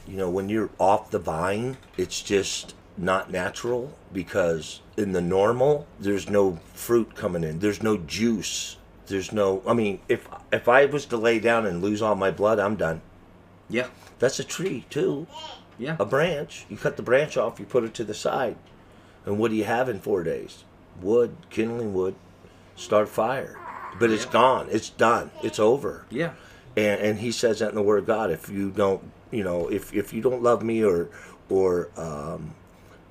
You 0.08 0.16
know, 0.16 0.28
when 0.28 0.48
you're 0.48 0.70
off 0.78 1.10
the 1.10 1.20
vine, 1.20 1.76
it's 1.96 2.20
just 2.20 2.74
not 2.98 3.30
natural 3.30 3.94
because 4.12 4.80
in 4.96 5.12
the 5.12 5.20
normal, 5.20 5.86
there's 6.00 6.28
no 6.28 6.58
fruit 6.74 7.14
coming 7.14 7.44
in. 7.44 7.58
There's 7.58 7.82
no 7.82 7.96
juice. 7.98 8.76
There's 9.06 9.32
no. 9.32 9.62
I 9.66 9.74
mean, 9.74 10.00
if 10.08 10.28
if 10.52 10.68
I 10.68 10.86
was 10.86 11.06
to 11.06 11.16
lay 11.16 11.38
down 11.38 11.66
and 11.66 11.82
lose 11.82 12.02
all 12.02 12.14
my 12.14 12.30
blood, 12.30 12.58
I'm 12.58 12.76
done. 12.76 13.02
Yeah. 13.68 13.88
That's 14.18 14.38
a 14.40 14.44
tree 14.44 14.86
too. 14.90 15.26
Yeah. 15.78 15.96
A 16.00 16.04
branch. 16.06 16.66
You 16.68 16.76
cut 16.76 16.96
the 16.96 17.02
branch 17.02 17.36
off. 17.36 17.60
You 17.60 17.66
put 17.66 17.84
it 17.84 17.94
to 17.94 18.04
the 18.04 18.14
side. 18.14 18.56
And 19.26 19.38
what 19.38 19.50
do 19.50 19.56
you 19.56 19.64
have 19.64 19.88
in 19.88 20.00
four 20.00 20.22
days? 20.22 20.64
Wood, 21.02 21.36
kindling 21.50 21.92
wood, 21.92 22.14
start 22.76 23.08
fire. 23.08 23.58
But 23.98 24.10
it's 24.10 24.24
gone. 24.24 24.68
It's 24.70 24.88
done. 24.90 25.30
It's 25.42 25.58
over. 25.58 26.06
Yeah. 26.10 26.32
and, 26.76 27.00
and 27.00 27.18
he 27.18 27.32
says 27.32 27.58
that 27.60 27.70
in 27.70 27.74
the 27.74 27.82
word 27.82 27.98
of 28.00 28.06
god 28.06 28.30
if 28.30 28.48
you 28.50 28.70
don't 28.70 29.02
you 29.30 29.42
know 29.42 29.68
if, 29.68 29.94
if 29.94 30.12
you 30.12 30.20
don't 30.20 30.42
love 30.42 30.62
me 30.62 30.84
or 30.84 31.08
or 31.48 31.88
um, 31.96 32.54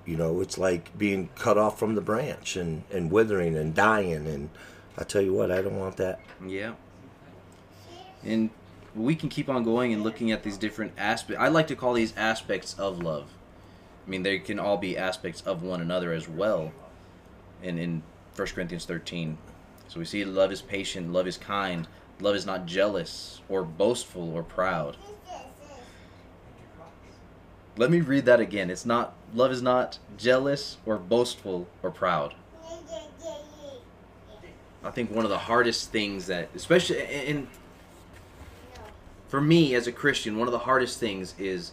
you 0.05 0.15
know 0.15 0.41
it's 0.41 0.57
like 0.57 0.95
being 0.97 1.29
cut 1.35 1.57
off 1.57 1.77
from 1.79 1.95
the 1.95 2.01
branch 2.01 2.55
and 2.55 2.83
and 2.91 3.12
withering 3.12 3.55
and 3.57 3.74
dying 3.74 4.27
and 4.27 4.50
i 4.97 5.03
tell 5.03 5.21
you 5.21 5.33
what 5.33 5.51
i 5.51 5.62
don't 5.62 5.79
want 5.79 5.97
that 5.97 6.19
Yeah. 6.45 6.74
And 8.24 8.50
we 8.95 9.15
can 9.15 9.29
keep 9.29 9.50
on 9.50 9.63
going 9.63 9.93
and 9.93 10.03
looking 10.03 10.31
at 10.31 10.41
these 10.43 10.57
different 10.57 10.93
aspects. 10.97 11.41
I 11.41 11.50
like 11.50 11.67
to 11.67 11.75
call 11.75 11.93
these 11.93 12.13
aspects 12.17 12.74
of 12.79 13.03
love. 13.03 13.29
I 14.05 14.09
mean, 14.09 14.24
they 14.24 14.39
can 14.39 14.57
all 14.57 14.77
be 14.77 14.97
aspects 14.97 15.41
of 15.41 15.62
one 15.62 15.81
another 15.81 16.12
as 16.13 16.27
well. 16.27 16.71
And 17.62 17.77
in 17.79 18.03
1 18.35 18.47
Corinthians 18.50 18.85
13. 18.85 19.38
So 19.88 20.00
we 20.00 20.05
see 20.05 20.25
love 20.25 20.51
is 20.51 20.62
patient, 20.62 21.13
love 21.13 21.27
is 21.27 21.38
kind, 21.38 21.88
love 22.19 22.35
is 22.35 22.45
not 22.45 22.65
jealous 22.65 23.41
or 23.47 23.63
boastful 23.63 24.33
or 24.33 24.41
proud. 24.43 24.97
Let 27.77 27.91
me 27.91 28.01
read 28.01 28.25
that 28.25 28.39
again. 28.39 28.69
It's 28.69 28.85
not 28.85 29.13
love 29.36 29.51
is 29.51 29.62
not 29.62 30.00
jealous 30.18 30.77
or 30.86 30.98
boastful 30.98 31.68
or 31.84 31.92
proud. 31.92 32.34
I 34.84 34.92
think 34.92 35.12
one 35.12 35.25
of 35.25 35.32
the 35.32 35.38
hardest 35.39 35.92
things 35.92 36.27
that, 36.27 36.50
especially 36.56 37.00
in, 37.00 37.48
for 39.27 39.42
me 39.42 39.74
as 39.74 39.88
a 39.88 39.92
Christian, 39.92 40.38
one 40.38 40.48
of 40.48 40.51
the 40.51 40.60
hardest 40.60 41.00
things 41.00 41.34
is 41.39 41.72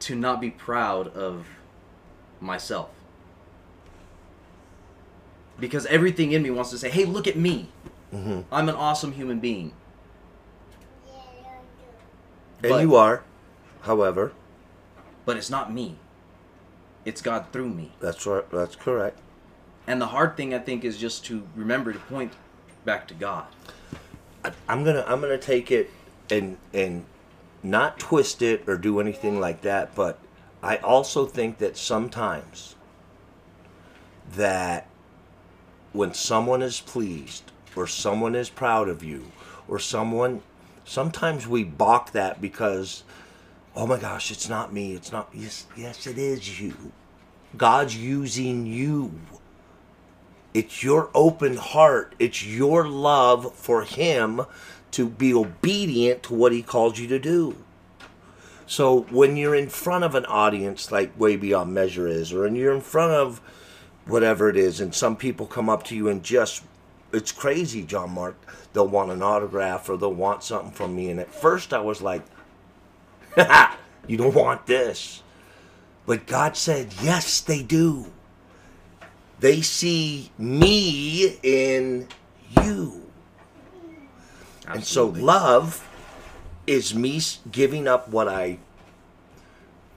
to 0.00 0.14
not 0.14 0.40
be 0.40 0.50
proud 0.50 1.08
of 1.08 1.46
myself. 2.40 2.90
Because 5.58 5.86
everything 5.86 6.32
in 6.32 6.42
me 6.42 6.50
wants 6.50 6.70
to 6.70 6.78
say, 6.78 6.90
hey, 6.90 7.04
look 7.04 7.26
at 7.26 7.36
me. 7.36 7.68
mm-hmm. 8.12 8.40
I'm 8.52 8.68
an 8.68 8.74
awesome 8.74 9.12
human 9.12 9.38
being. 9.40 9.72
and 12.62 12.70
But- 12.70 12.80
you 12.82 12.96
are 12.96 13.24
however 13.82 14.32
But 15.24 15.36
it's 15.36 15.50
not 15.50 15.72
me, 15.72 15.96
it's 17.04 17.20
God 17.22 17.46
through 17.52 17.68
me. 17.68 17.92
that's 18.00 18.26
right 18.26 18.48
that's 18.50 18.76
correct 18.76 19.18
And 19.86 20.00
the 20.00 20.06
hard 20.06 20.36
thing, 20.36 20.54
I 20.54 20.58
think, 20.60 20.84
is 20.84 20.96
just 20.98 21.24
to 21.26 21.42
remember 21.56 21.92
to 21.92 21.98
point 21.98 22.32
back 22.84 23.06
to 23.08 23.14
God. 23.14 23.46
I, 24.44 24.52
i'm 24.68 24.82
gonna 24.84 25.04
i'm 25.06 25.20
gonna 25.20 25.38
take 25.38 25.70
it 25.70 25.90
and 26.30 26.56
and 26.74 27.04
not 27.62 27.98
twist 27.98 28.42
it 28.42 28.64
or 28.68 28.76
do 28.76 28.98
anything 28.98 29.38
like 29.38 29.60
that 29.62 29.94
but 29.94 30.18
i 30.62 30.76
also 30.78 31.26
think 31.26 31.58
that 31.58 31.76
sometimes 31.76 32.74
that 34.34 34.88
when 35.92 36.12
someone 36.14 36.60
is 36.62 36.80
pleased 36.80 37.52
or 37.76 37.86
someone 37.86 38.34
is 38.34 38.50
proud 38.50 38.88
of 38.88 39.04
you 39.04 39.30
or 39.68 39.78
someone 39.78 40.42
sometimes 40.84 41.46
we 41.46 41.62
balk 41.62 42.10
that 42.12 42.40
because 42.40 43.04
oh 43.74 43.86
my 43.86 43.98
gosh 43.98 44.30
it's 44.30 44.48
not 44.48 44.72
me 44.72 44.94
it's 44.94 45.12
not 45.12 45.28
yes 45.32 45.66
yes 45.76 46.06
it 46.06 46.18
is 46.18 46.60
you. 46.60 46.92
God's 47.56 47.96
using 47.96 48.64
you. 48.64 49.12
It's 50.54 50.82
your 50.82 51.10
open 51.14 51.56
heart 51.56 52.14
it's 52.18 52.44
your 52.44 52.88
love 52.88 53.54
for 53.54 53.82
him 53.82 54.42
to 54.92 55.08
be 55.08 55.32
obedient 55.32 56.22
to 56.24 56.34
what 56.34 56.52
he 56.52 56.62
calls 56.62 56.98
you 56.98 57.08
to 57.08 57.18
do. 57.18 57.56
So 58.66 59.02
when 59.10 59.36
you're 59.36 59.54
in 59.54 59.68
front 59.68 60.04
of 60.04 60.14
an 60.14 60.24
audience 60.26 60.92
like 60.92 61.18
way 61.18 61.36
beyond 61.36 61.74
measure 61.74 62.06
is 62.06 62.32
or 62.32 62.46
and 62.46 62.56
you're 62.56 62.74
in 62.74 62.80
front 62.80 63.12
of 63.12 63.40
whatever 64.06 64.48
it 64.48 64.56
is 64.56 64.80
and 64.80 64.94
some 64.94 65.16
people 65.16 65.46
come 65.46 65.68
up 65.68 65.84
to 65.84 65.96
you 65.96 66.08
and 66.08 66.22
just 66.22 66.64
it's 67.12 67.30
crazy 67.30 67.82
john 67.82 68.10
mark 68.10 68.34
they'll 68.72 68.88
want 68.88 69.10
an 69.12 69.22
autograph 69.22 69.88
or 69.88 69.96
they'll 69.96 70.12
want 70.12 70.42
something 70.42 70.72
from 70.72 70.96
me. 70.96 71.10
And 71.10 71.20
at 71.20 71.32
first 71.32 71.72
i 71.72 71.80
was 71.80 72.00
like 72.00 72.22
you 74.06 74.16
don't 74.16 74.34
want 74.34 74.66
this 74.66 75.22
but 76.06 76.26
god 76.26 76.56
said 76.56 76.92
yes 77.02 77.40
they 77.40 77.62
do 77.62 78.06
they 79.40 79.60
see 79.60 80.30
me 80.38 81.38
in 81.42 82.06
you 82.50 83.02
and 84.68 84.84
so 84.84 85.06
love 85.06 85.88
is 86.66 86.94
me 86.94 87.20
giving 87.50 87.88
up 87.88 88.08
what 88.08 88.28
I 88.28 88.58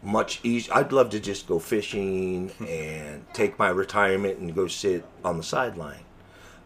much 0.01 0.39
easier. 0.43 0.73
I'd 0.73 0.91
love 0.91 1.09
to 1.11 1.19
just 1.19 1.47
go 1.47 1.59
fishing 1.59 2.51
and 2.67 3.25
take 3.33 3.57
my 3.57 3.69
retirement 3.69 4.39
and 4.39 4.53
go 4.55 4.67
sit 4.67 5.03
on 5.23 5.37
the 5.37 5.43
sideline. 5.43 6.03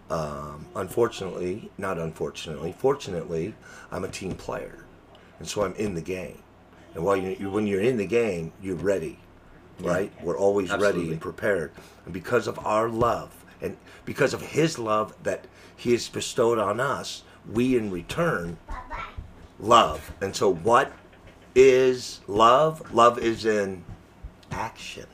Um, 0.10 0.66
unfortunately, 0.76 1.72
not 1.78 1.98
unfortunately, 1.98 2.74
fortunately, 2.78 3.54
I'm 3.92 4.04
a 4.04 4.08
team 4.10 4.34
player, 4.34 4.86
and 5.38 5.48
so 5.48 5.64
I'm 5.64 5.76
in 5.76 5.94
the 5.94 6.02
game. 6.02 6.42
And 6.96 7.04
while 7.04 7.16
you, 7.16 7.36
you 7.40 7.50
when 7.50 7.68
you're 7.68 7.82
in 7.82 7.98
the 7.98 8.06
game, 8.06 8.52
you're 8.62 8.76
ready, 8.76 9.20
right? 9.80 10.12
We're 10.24 10.38
always 10.38 10.72
ready 10.72 11.12
and 11.12 11.22
prepared. 11.22 11.72
And 12.06 12.14
because 12.14 12.48
of 12.48 12.60
our 12.66 12.90
love, 12.90 13.44
and 13.62 13.78
because 14.06 14.34
of 14.34 14.42
His 14.42 14.80
love 14.80 15.16
that 15.24 15.46
He 15.76 15.92
has 15.92 16.08
bestowed 16.10 16.58
on 16.58 16.80
us, 16.80 17.24
we 17.50 17.78
in 17.78 17.92
return 17.92 18.58
love. 19.60 20.12
And 20.22 20.36
so, 20.36 20.54
what 20.54 20.92
is 21.56 22.22
love? 22.28 22.94
Love 22.94 23.20
is 23.20 23.46
in 23.46 23.84
action. 24.52 25.06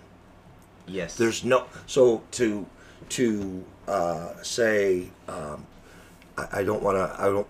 Yes. 0.87 1.15
There's 1.15 1.43
no 1.43 1.65
so 1.87 2.23
to 2.31 2.65
to 3.09 3.63
uh, 3.87 4.41
say 4.41 5.09
um, 5.27 5.65
I, 6.37 6.59
I 6.59 6.63
don't 6.63 6.81
want 6.81 6.97
to. 6.97 7.15
I 7.21 7.25
don't. 7.25 7.47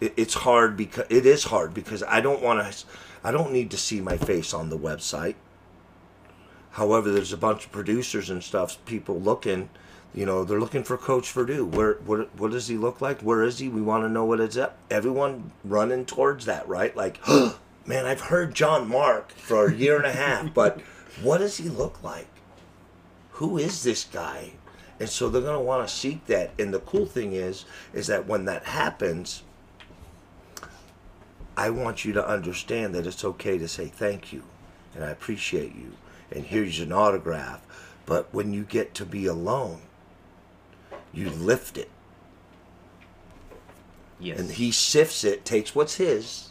It, 0.00 0.14
it's 0.16 0.34
hard 0.34 0.76
because 0.76 1.06
it 1.08 1.26
is 1.26 1.44
hard 1.44 1.74
because 1.74 2.02
I 2.02 2.20
don't 2.20 2.42
want 2.42 2.60
to. 2.60 2.84
I 3.26 3.32
don't 3.32 3.50
need 3.50 3.72
to 3.72 3.76
see 3.76 4.00
my 4.00 4.16
face 4.16 4.54
on 4.54 4.70
the 4.70 4.78
website. 4.78 5.34
However, 6.70 7.10
there's 7.10 7.32
a 7.32 7.36
bunch 7.36 7.64
of 7.64 7.72
producers 7.72 8.30
and 8.30 8.40
stuff, 8.40 8.78
people 8.84 9.20
looking. 9.20 9.68
You 10.14 10.26
know, 10.26 10.44
they're 10.44 10.60
looking 10.60 10.84
for 10.84 10.96
Coach 10.96 11.32
Verdue. 11.32 11.64
Where, 11.64 11.94
what, 11.94 12.32
what 12.36 12.52
does 12.52 12.68
he 12.68 12.76
look 12.76 13.00
like? 13.00 13.22
Where 13.22 13.42
is 13.42 13.58
he? 13.58 13.68
We 13.68 13.82
want 13.82 14.04
to 14.04 14.08
know 14.08 14.24
what 14.24 14.38
it's 14.38 14.56
at. 14.56 14.76
Everyone 14.92 15.50
running 15.64 16.04
towards 16.04 16.44
that, 16.44 16.68
right? 16.68 16.96
Like, 16.96 17.18
man, 17.84 18.06
I've 18.06 18.20
heard 18.20 18.54
John 18.54 18.86
Mark 18.86 19.32
for 19.32 19.66
a 19.66 19.74
year 19.74 19.96
and 19.96 20.06
a 20.06 20.12
half, 20.12 20.54
but 20.54 20.80
what 21.20 21.38
does 21.38 21.56
he 21.56 21.68
look 21.68 22.00
like? 22.04 22.28
Who 23.32 23.58
is 23.58 23.82
this 23.82 24.04
guy? 24.04 24.52
And 25.00 25.08
so 25.08 25.28
they're 25.28 25.42
going 25.42 25.58
to 25.58 25.60
want 25.60 25.88
to 25.88 25.92
seek 25.92 26.26
that. 26.26 26.52
And 26.60 26.72
the 26.72 26.78
cool 26.78 27.06
thing 27.06 27.32
is, 27.32 27.64
is 27.92 28.06
that 28.06 28.28
when 28.28 28.44
that 28.44 28.66
happens, 28.66 29.42
I 31.56 31.70
want 31.70 32.04
you 32.04 32.12
to 32.12 32.26
understand 32.26 32.94
that 32.94 33.06
it's 33.06 33.24
okay 33.24 33.58
to 33.58 33.68
say 33.68 33.86
thank 33.86 34.32
you 34.32 34.42
and 34.94 35.04
I 35.04 35.10
appreciate 35.10 35.74
you 35.74 35.92
and 36.30 36.44
here's 36.44 36.80
an 36.80 36.92
autograph. 36.92 37.62
But 38.04 38.32
when 38.32 38.52
you 38.52 38.62
get 38.62 38.94
to 38.94 39.06
be 39.06 39.26
alone, 39.26 39.80
you 41.12 41.30
lift 41.30 41.76
it 41.78 41.90
yes. 44.18 44.38
and 44.38 44.50
he 44.50 44.70
sifts 44.70 45.24
it, 45.24 45.44
takes 45.44 45.74
what's 45.74 45.96
his, 45.96 46.50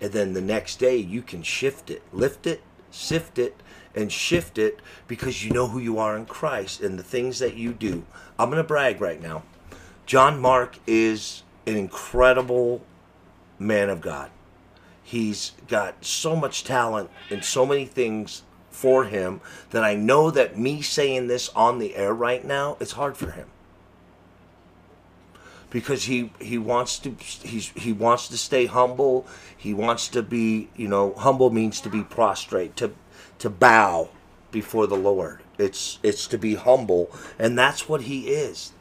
and 0.00 0.12
then 0.12 0.34
the 0.34 0.40
next 0.40 0.76
day 0.76 0.96
you 0.96 1.22
can 1.22 1.42
shift 1.42 1.90
it, 1.90 2.02
lift 2.12 2.46
it, 2.46 2.62
sift 2.90 3.38
it, 3.38 3.60
and 3.94 4.10
shift 4.10 4.58
it 4.58 4.80
because 5.06 5.44
you 5.44 5.52
know 5.52 5.68
who 5.68 5.78
you 5.78 5.98
are 5.98 6.16
in 6.16 6.26
Christ 6.26 6.80
and 6.80 6.98
the 6.98 7.04
things 7.04 7.38
that 7.38 7.54
you 7.54 7.72
do. 7.72 8.04
I'm 8.38 8.50
going 8.50 8.62
to 8.62 8.66
brag 8.66 9.00
right 9.00 9.22
now. 9.22 9.44
John 10.06 10.40
Mark 10.40 10.78
is 10.86 11.42
an 11.66 11.76
incredible 11.76 12.82
man 13.58 13.88
of 13.90 14.00
God. 14.00 14.30
He's 15.02 15.52
got 15.68 16.04
so 16.04 16.34
much 16.34 16.64
talent 16.64 17.10
and 17.30 17.44
so 17.44 17.66
many 17.66 17.84
things 17.84 18.42
for 18.70 19.04
him 19.04 19.40
that 19.70 19.84
I 19.84 19.94
know 19.94 20.30
that 20.30 20.58
me 20.58 20.82
saying 20.82 21.28
this 21.28 21.48
on 21.50 21.78
the 21.78 21.94
air 21.94 22.12
right 22.12 22.44
now, 22.44 22.76
it's 22.80 22.92
hard 22.92 23.16
for 23.16 23.30
him. 23.30 23.48
Because 25.70 26.04
he 26.04 26.32
he 26.40 26.56
wants 26.56 26.98
to 27.00 27.16
he's 27.18 27.68
he 27.70 27.92
wants 27.92 28.28
to 28.28 28.38
stay 28.38 28.66
humble. 28.66 29.26
He 29.56 29.74
wants 29.74 30.08
to 30.08 30.22
be, 30.22 30.68
you 30.76 30.86
know, 30.88 31.14
humble 31.14 31.50
means 31.50 31.80
to 31.80 31.88
be 31.88 32.02
prostrate, 32.02 32.76
to 32.76 32.92
to 33.38 33.50
bow 33.50 34.10
before 34.50 34.86
the 34.86 34.96
Lord. 34.96 35.40
It's 35.58 35.98
it's 36.02 36.26
to 36.28 36.38
be 36.38 36.54
humble, 36.54 37.10
and 37.38 37.58
that's 37.58 37.88
what 37.88 38.02
he 38.02 38.28
is. 38.28 38.72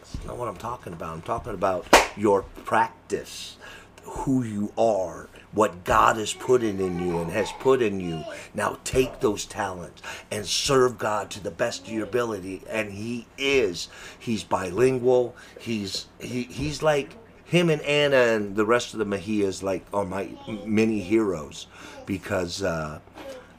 That's 0.00 0.26
not 0.26 0.36
what 0.36 0.48
I'm 0.48 0.56
talking 0.56 0.92
about. 0.92 1.14
I'm 1.14 1.22
talking 1.22 1.54
about 1.54 1.86
your 2.16 2.42
practice, 2.42 3.56
who 4.02 4.42
you 4.42 4.72
are, 4.76 5.28
what 5.52 5.84
God 5.84 6.16
has 6.16 6.32
put 6.32 6.62
in, 6.62 6.80
in 6.80 6.98
you 6.98 7.18
and 7.18 7.30
has 7.30 7.52
put 7.60 7.82
in 7.82 8.00
you. 8.00 8.24
Now 8.54 8.78
take 8.84 9.20
those 9.20 9.44
talents 9.44 10.02
and 10.30 10.46
serve 10.46 10.98
God 10.98 11.30
to 11.30 11.42
the 11.42 11.50
best 11.50 11.86
of 11.86 11.92
your 11.92 12.04
ability. 12.04 12.62
And 12.68 12.92
He 12.92 13.26
is. 13.36 13.88
He's 14.18 14.44
bilingual. 14.44 15.36
He's 15.58 16.06
he, 16.18 16.44
he's 16.44 16.82
like 16.82 17.16
him 17.52 17.68
and 17.68 17.82
Anna 17.82 18.16
and 18.16 18.56
the 18.56 18.64
rest 18.64 18.94
of 18.94 18.98
the 18.98 19.04
Mejias 19.04 19.62
like 19.62 19.84
are 19.92 20.06
my 20.06 20.30
many 20.64 21.00
heroes 21.00 21.66
because 22.06 22.62
uh, 22.62 22.98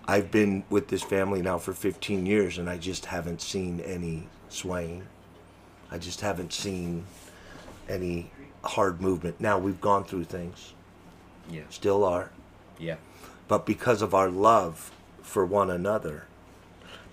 I've 0.07 0.31
been 0.31 0.63
with 0.71 0.87
this 0.87 1.03
family 1.03 1.43
now 1.43 1.59
for 1.59 1.73
15 1.73 2.25
years 2.25 2.57
and 2.57 2.67
I 2.67 2.77
just 2.79 3.05
haven't 3.05 3.39
seen 3.39 3.79
any 3.81 4.27
swaying. 4.49 5.03
I 5.91 5.99
just 5.99 6.21
haven't 6.21 6.53
seen 6.53 7.05
any 7.87 8.31
hard 8.63 9.01
movement. 9.01 9.39
Now 9.39 9.57
we've 9.57 9.81
gone 9.81 10.03
through 10.03 10.25
things, 10.25 10.73
Yeah. 11.49 11.63
still 11.69 12.03
are, 12.03 12.31
Yeah. 12.79 12.95
but 13.47 13.65
because 13.65 14.01
of 14.01 14.13
our 14.13 14.29
love 14.29 14.91
for 15.21 15.45
one 15.45 15.69
another, 15.69 16.25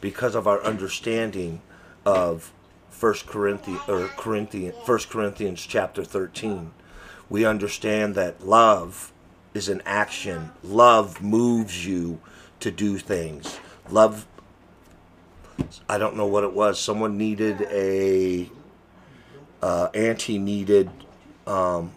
because 0.01 0.35
of 0.35 0.47
our 0.47 0.63
understanding 0.63 1.61
of 2.05 2.53
First 2.91 3.27
Corinthians 3.27 3.81
or 3.89 4.09
Corinthian 4.17 4.75
First 4.85 5.11
Corinthians 5.11 5.61
chapter 5.67 6.05
13, 6.05 6.73
we 7.29 7.45
understand 7.45 8.15
that 8.15 8.47
love 8.47 9.13
is 9.55 9.69
an 9.69 9.83
action. 9.87 10.51
Love 10.63 11.23
moves 11.23 11.87
you 11.87 12.21
to 12.61 12.71
do 12.71 12.99
things. 12.99 13.59
Love 13.89 14.27
I 15.89 15.99
don't 15.99 16.17
know 16.17 16.27
what 16.27 16.43
it 16.45 16.53
was. 16.53 16.81
Someone 16.81 17.19
needed 17.19 17.63
a 17.71 18.51
uh, 19.63 19.89
auntie 19.93 20.39
needed 20.39 20.91
um, 21.47 21.93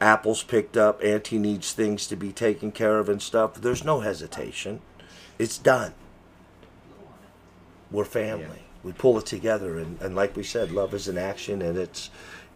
apples 0.00 0.42
picked 0.42 0.76
up. 0.76 1.02
Auntie 1.02 1.38
needs 1.38 1.72
things 1.72 2.06
to 2.08 2.16
be 2.16 2.32
taken 2.32 2.72
care 2.72 2.98
of 2.98 3.08
and 3.08 3.20
stuff. 3.22 3.54
There's 3.54 3.84
no 3.84 4.00
hesitation. 4.00 4.80
It's 5.38 5.58
done. 5.58 5.94
We're 7.90 8.04
family. 8.04 8.44
Yeah. 8.44 8.62
We 8.82 8.92
pull 8.92 9.18
it 9.18 9.26
together, 9.26 9.78
and, 9.78 10.00
and 10.02 10.14
like 10.14 10.36
we 10.36 10.42
said, 10.42 10.70
love 10.70 10.92
is 10.92 11.08
an 11.08 11.16
action, 11.16 11.62
and 11.62 11.78
it's 11.78 12.10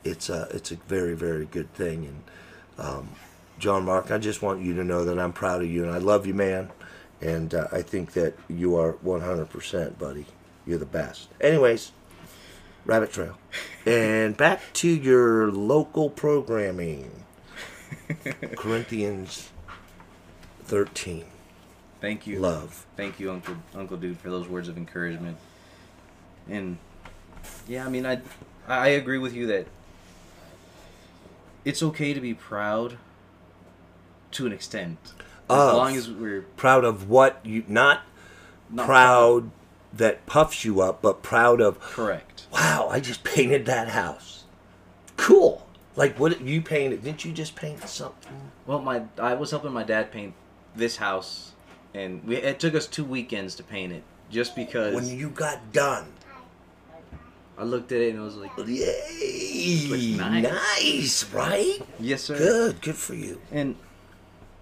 it's 0.04 0.28
a 0.28 0.48
it's 0.50 0.70
a 0.70 0.76
very 0.86 1.14
very 1.14 1.46
good 1.46 1.72
thing. 1.72 2.04
And 2.06 2.86
um, 2.86 3.08
John 3.58 3.84
Mark, 3.84 4.10
I 4.10 4.18
just 4.18 4.42
want 4.42 4.60
you 4.60 4.74
to 4.74 4.84
know 4.84 5.04
that 5.04 5.18
I'm 5.18 5.32
proud 5.32 5.62
of 5.62 5.70
you, 5.70 5.84
and 5.84 5.92
I 5.92 5.98
love 5.98 6.26
you, 6.26 6.34
man. 6.34 6.70
And 7.20 7.54
uh, 7.54 7.66
I 7.72 7.82
think 7.82 8.12
that 8.12 8.34
you 8.48 8.76
are 8.76 8.92
100%, 9.04 9.98
buddy. 9.98 10.26
You're 10.66 10.78
the 10.78 10.86
best. 10.86 11.28
Anyways, 11.40 11.90
Rabbit 12.88 13.12
Trail. 13.12 13.38
And 13.84 14.34
back 14.34 14.60
to 14.72 14.88
your 14.88 15.52
local 15.52 16.08
programming. 16.08 17.24
Corinthians 18.56 19.50
13. 20.64 21.26
Thank 22.00 22.26
you. 22.26 22.40
Love. 22.40 22.86
Thank 22.96 23.20
you, 23.20 23.30
Uncle 23.30 23.56
Uncle 23.74 23.98
Dude, 23.98 24.18
for 24.18 24.30
those 24.30 24.48
words 24.48 24.68
of 24.68 24.78
encouragement. 24.78 25.36
And 26.48 26.78
yeah, 27.68 27.84
I 27.84 27.90
mean, 27.90 28.06
I 28.06 28.20
I 28.66 28.88
agree 28.88 29.18
with 29.18 29.34
you 29.34 29.46
that 29.48 29.66
it's 31.64 31.82
okay 31.82 32.14
to 32.14 32.20
be 32.20 32.32
proud 32.32 32.96
to 34.30 34.46
an 34.46 34.52
extent, 34.52 34.98
as 35.50 35.58
Of. 35.58 35.74
long 35.74 35.94
as 35.94 36.10
we're 36.10 36.42
Proud 36.56 36.84
of 36.84 37.10
what 37.10 37.40
you, 37.44 37.64
not, 37.68 38.02
not 38.70 38.86
proud 38.86 39.50
that 39.92 40.26
puffs 40.26 40.64
you 40.64 40.80
up, 40.80 41.02
but 41.02 41.22
proud 41.22 41.60
of, 41.60 41.80
Correct. 41.80 42.46
wow, 42.52 42.88
I 42.90 43.00
just 43.00 43.24
painted 43.24 43.66
that 43.66 43.88
house. 43.88 44.44
Cool. 45.16 45.66
Like 45.96 46.18
what 46.20 46.40
you 46.40 46.62
painted? 46.62 47.02
Didn't 47.02 47.24
you 47.24 47.32
just 47.32 47.56
paint 47.56 47.86
something? 47.88 48.50
Well, 48.66 48.80
my 48.80 49.02
I 49.18 49.34
was 49.34 49.50
helping 49.50 49.72
my 49.72 49.82
dad 49.82 50.12
paint 50.12 50.34
this 50.76 50.96
house, 50.96 51.52
and 51.92 52.22
we, 52.24 52.36
it 52.36 52.60
took 52.60 52.74
us 52.74 52.86
two 52.86 53.04
weekends 53.04 53.56
to 53.56 53.64
paint 53.64 53.92
it, 53.92 54.04
just 54.30 54.54
because 54.54 54.94
When 54.94 55.08
you 55.08 55.28
got 55.30 55.72
done, 55.72 56.12
I 57.56 57.64
looked 57.64 57.90
at 57.90 58.00
it 58.00 58.10
and 58.10 58.20
I 58.20 58.22
was 58.22 58.36
like, 58.36 58.52
yay! 58.58 60.16
Nice. 60.16 60.42
nice, 60.42 61.32
right? 61.32 61.80
"Yes, 61.98 62.22
sir." 62.22 62.38
Good, 62.38 62.80
good 62.80 62.94
for 62.96 63.14
you. 63.14 63.40
And 63.50 63.74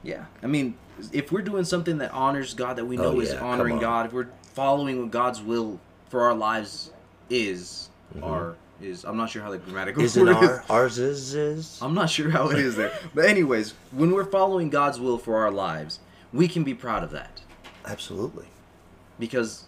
yeah, 0.03 0.25
I 0.43 0.47
mean, 0.47 0.77
if 1.13 1.31
we're 1.31 1.43
doing 1.43 1.65
something 1.65 1.99
that 1.99 2.13
honors 2.13 2.55
God, 2.55 2.77
that 2.77 2.87
we 2.87 2.97
oh, 2.97 3.03
know 3.03 3.13
Oh, 3.17 3.21
is 3.21 3.33
yeah, 3.33 3.41
come 3.41 3.49
honoring. 3.49 3.79
God, 3.79 4.07
if 4.07 4.13
we're 4.15 4.29
following 4.57 4.99
what 5.01 5.11
God's 5.11 5.43
will 5.43 5.79
for 6.09 6.23
our 6.23 6.35
lives 6.35 6.91
is, 7.29 7.91
or 8.23 8.57
is, 8.81 9.05
I'm 9.05 9.19
not 9.19 9.29
sure 9.29 9.43
how 9.43 9.51
the 9.51 9.59
grammatical 9.59 10.03
Mm-hmm. 10.03 10.21
Word 10.21 10.31
is. 10.31 10.37
our 10.37 10.65
ours 10.71 10.99
is 10.99 11.35
is? 11.35 11.79
I'm 11.83 11.93
not 11.95 12.09
sure 12.09 12.31
how 12.31 12.49
it 12.49 12.59
is 12.59 12.75
there. 12.77 12.91
But 13.15 13.27
anyways, 13.27 13.75
when 13.93 14.13
we're 14.13 14.25
following 14.25 14.71
God's 14.71 14.99
will 14.99 15.19
for 15.19 15.37
our 15.37 15.51
lives, 15.51 16.01
we 16.33 16.49
can 16.49 16.65
be 16.65 16.73
proud 16.75 17.05
of 17.05 17.11
that 17.11 17.43
Absolutely. 17.85 18.47
because 19.19 19.65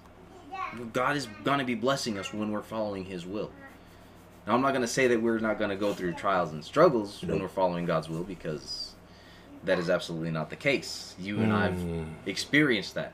God 0.92 1.16
is 1.16 1.26
going 1.44 1.58
to 1.58 1.64
be 1.66 1.74
blessing 1.74 2.18
us 2.18 2.32
when 2.32 2.50
we're 2.50 2.62
following 2.62 3.04
His 3.04 3.26
will. 3.26 3.50
Now, 4.46 4.54
I'm 4.54 4.62
not 4.62 4.70
going 4.70 4.82
to 4.82 4.88
say 4.88 5.06
that 5.08 5.20
we're 5.20 5.38
not 5.38 5.58
going 5.58 5.70
to 5.70 5.76
go 5.76 5.92
through 5.92 6.14
trials 6.14 6.52
and 6.52 6.64
struggles 6.64 7.22
when 7.22 7.40
we're 7.42 7.48
following 7.48 7.84
God's 7.84 8.08
will 8.08 8.24
because 8.24 8.92
that 9.64 9.78
is 9.78 9.90
absolutely 9.90 10.30
not 10.30 10.48
the 10.48 10.56
case. 10.56 11.14
You 11.18 11.42
and 11.42 11.52
I've 11.52 11.74
Mm. 11.74 12.06
experienced 12.24 12.94
that 12.94 13.12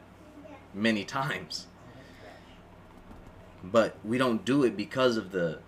many 0.75 1.05
times. 1.05 1.67
But 3.63 3.97
we 4.05 4.19
don't 4.19 4.45
do 4.45 4.65
it 4.65 4.77
because 4.77 5.17
of 5.17 5.31
the 5.33 5.61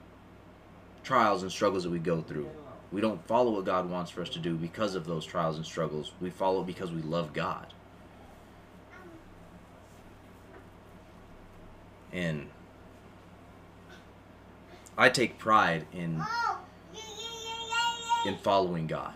trials 1.02 1.42
and 1.42 1.50
struggles 1.50 1.84
that 1.84 1.90
we 1.90 1.98
go 1.98 2.20
through. 2.20 2.50
We 2.92 3.00
don't 3.00 3.26
follow 3.26 3.52
what 3.52 3.64
God 3.64 3.88
wants 3.88 4.10
for 4.10 4.22
us 4.22 4.28
to 4.30 4.38
do 4.38 4.54
because 4.54 4.94
of 4.94 5.06
those 5.06 5.24
trials 5.24 5.56
and 5.56 5.64
struggles. 5.64 6.12
We 6.20 6.30
follow 6.30 6.62
because 6.62 6.92
we 6.92 7.02
love 7.02 7.32
God. 7.32 7.72
And 12.12 12.48
I 14.96 15.08
take 15.08 15.38
pride 15.38 15.86
in 15.92 16.22
in 18.26 18.36
following 18.38 18.86
God. 18.86 19.14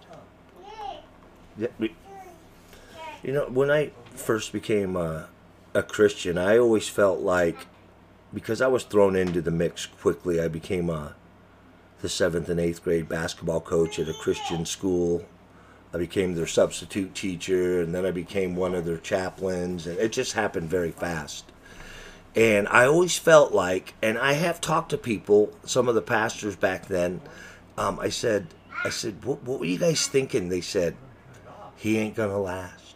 You 3.22 3.32
know, 3.32 3.46
when 3.46 3.70
I 3.70 3.90
first 4.14 4.52
became 4.52 4.96
a, 4.96 5.28
a 5.74 5.82
Christian, 5.82 6.38
I 6.38 6.58
always 6.58 6.88
felt 6.88 7.20
like 7.20 7.66
because 8.32 8.60
I 8.60 8.68
was 8.68 8.84
thrown 8.84 9.16
into 9.16 9.42
the 9.42 9.50
mix 9.50 9.86
quickly, 9.86 10.40
I 10.40 10.48
became 10.48 10.88
a 10.88 11.14
the 12.00 12.08
seventh 12.08 12.48
and 12.48 12.58
eighth 12.58 12.82
grade 12.82 13.08
basketball 13.08 13.60
coach 13.60 13.98
at 13.98 14.08
a 14.08 14.14
Christian 14.14 14.64
school. 14.64 15.24
I 15.92 15.98
became 15.98 16.34
their 16.34 16.46
substitute 16.46 17.14
teacher, 17.14 17.80
and 17.80 17.94
then 17.94 18.06
I 18.06 18.10
became 18.10 18.56
one 18.56 18.74
of 18.74 18.84
their 18.84 18.96
chaplains, 18.96 19.86
and 19.86 19.98
it 19.98 20.12
just 20.12 20.32
happened 20.32 20.70
very 20.70 20.92
fast. 20.92 21.44
And 22.34 22.68
I 22.68 22.86
always 22.86 23.18
felt 23.18 23.52
like, 23.52 23.94
and 24.00 24.16
I 24.16 24.34
have 24.34 24.60
talked 24.60 24.90
to 24.90 24.98
people, 24.98 25.52
some 25.64 25.88
of 25.88 25.96
the 25.96 26.02
pastors 26.02 26.54
back 26.54 26.86
then. 26.86 27.20
Um, 27.76 27.98
I 27.98 28.08
said, 28.08 28.46
I 28.84 28.90
said, 28.90 29.24
what, 29.24 29.42
what 29.42 29.58
were 29.58 29.66
you 29.66 29.78
guys 29.78 30.06
thinking? 30.06 30.48
They 30.48 30.60
said, 30.60 30.96
he 31.76 31.98
ain't 31.98 32.14
gonna 32.14 32.38
last. 32.38 32.89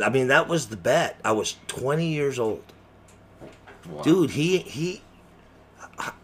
I 0.00 0.08
mean, 0.10 0.28
that 0.28 0.48
was 0.48 0.68
the 0.68 0.76
bet. 0.76 1.18
I 1.24 1.32
was 1.32 1.56
20 1.68 2.06
years 2.06 2.38
old, 2.38 2.62
Wow. 3.88 4.02
dude. 4.02 4.30
He 4.30 4.58
he. 4.58 5.02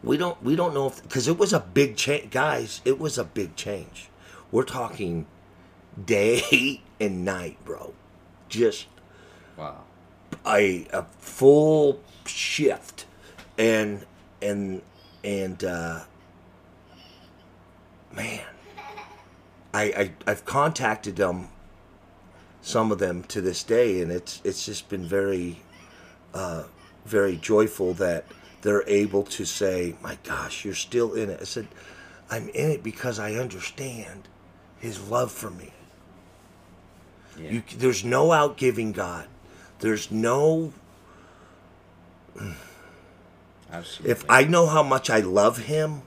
We 0.03 0.17
don't 0.17 0.41
we 0.43 0.55
don't 0.57 0.73
know 0.75 0.87
if 0.87 1.03
because 1.03 1.27
it 1.27 1.37
was 1.39 1.53
a 1.53 1.61
big 1.61 1.97
change, 1.97 2.31
guys. 2.31 2.81
It 2.85 2.99
was 3.01 3.19
a 3.19 3.25
big 3.25 3.57
change. 3.57 4.09
We're 4.53 4.63
talking 4.65 5.27
day 6.05 6.81
and 7.01 7.25
night, 7.25 7.57
bro. 7.65 7.93
Just 8.49 8.87
Wow. 9.57 9.83
a, 10.47 10.87
a 10.93 11.05
full 11.19 12.01
shift 12.27 13.07
and 13.59 14.05
and 14.43 14.83
and 15.23 15.63
uh 15.65 16.01
man 18.15 18.41
I, 19.73 19.83
I 19.83 20.13
i've 20.27 20.45
contacted 20.45 21.17
them 21.17 21.49
some 22.65 22.91
of 22.91 22.99
them 22.99 23.23
to 23.25 23.41
this 23.41 23.63
day 23.63 24.01
and 24.01 24.11
it's 24.11 24.41
it's 24.43 24.65
just 24.65 24.89
been 24.89 25.07
very 25.07 25.61
uh 26.33 26.65
very 27.05 27.37
joyful 27.37 27.95
that 27.95 28.25
they're 28.65 28.89
able 28.89 29.25
to 29.25 29.45
say, 29.45 29.95
"My 30.03 30.17
gosh, 30.25 30.65
you're 30.65 30.75
still 30.75 31.13
in 31.13 31.29
it." 31.29 31.39
I 31.41 31.45
said, 31.45 31.69
"I'm 32.31 32.49
in 32.49 32.71
it 32.71 32.83
because 32.83 33.19
I 33.19 33.35
understand 33.35 34.27
His 34.79 34.99
love 35.09 35.31
for 35.31 35.51
me." 35.51 35.73
Yeah. 37.39 37.51
You, 37.51 37.63
there's 37.77 38.05
no 38.05 38.33
outgiving 38.33 38.93
God. 38.93 39.27
There's 39.81 40.11
no. 40.11 40.73
Absolutely. 43.71 44.11
If 44.11 44.25
I 44.31 44.45
know 44.45 44.67
how 44.67 44.83
much 44.83 45.11
I 45.11 45.21
love 45.21 45.59
Him 45.59 46.01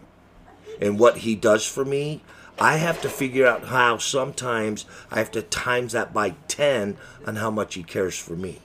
and 0.82 0.98
what 0.98 1.20
He 1.20 1.36
does 1.36 1.64
for 1.64 1.86
me, 1.86 2.24
I 2.60 2.78
have 2.78 3.02
to 3.02 3.10
figure 3.10 3.46
out 3.46 3.66
how 3.66 3.98
sometimes 3.98 4.86
I 5.12 5.20
have 5.20 5.32
to 5.32 5.42
times 5.42 5.94
that 5.94 6.14
by 6.14 6.32
10 6.48 6.98
on 7.26 7.36
how 7.36 7.52
much 7.52 7.76
He 7.76 7.84
cares 7.84 8.18
for 8.18 8.36
me. 8.36 8.60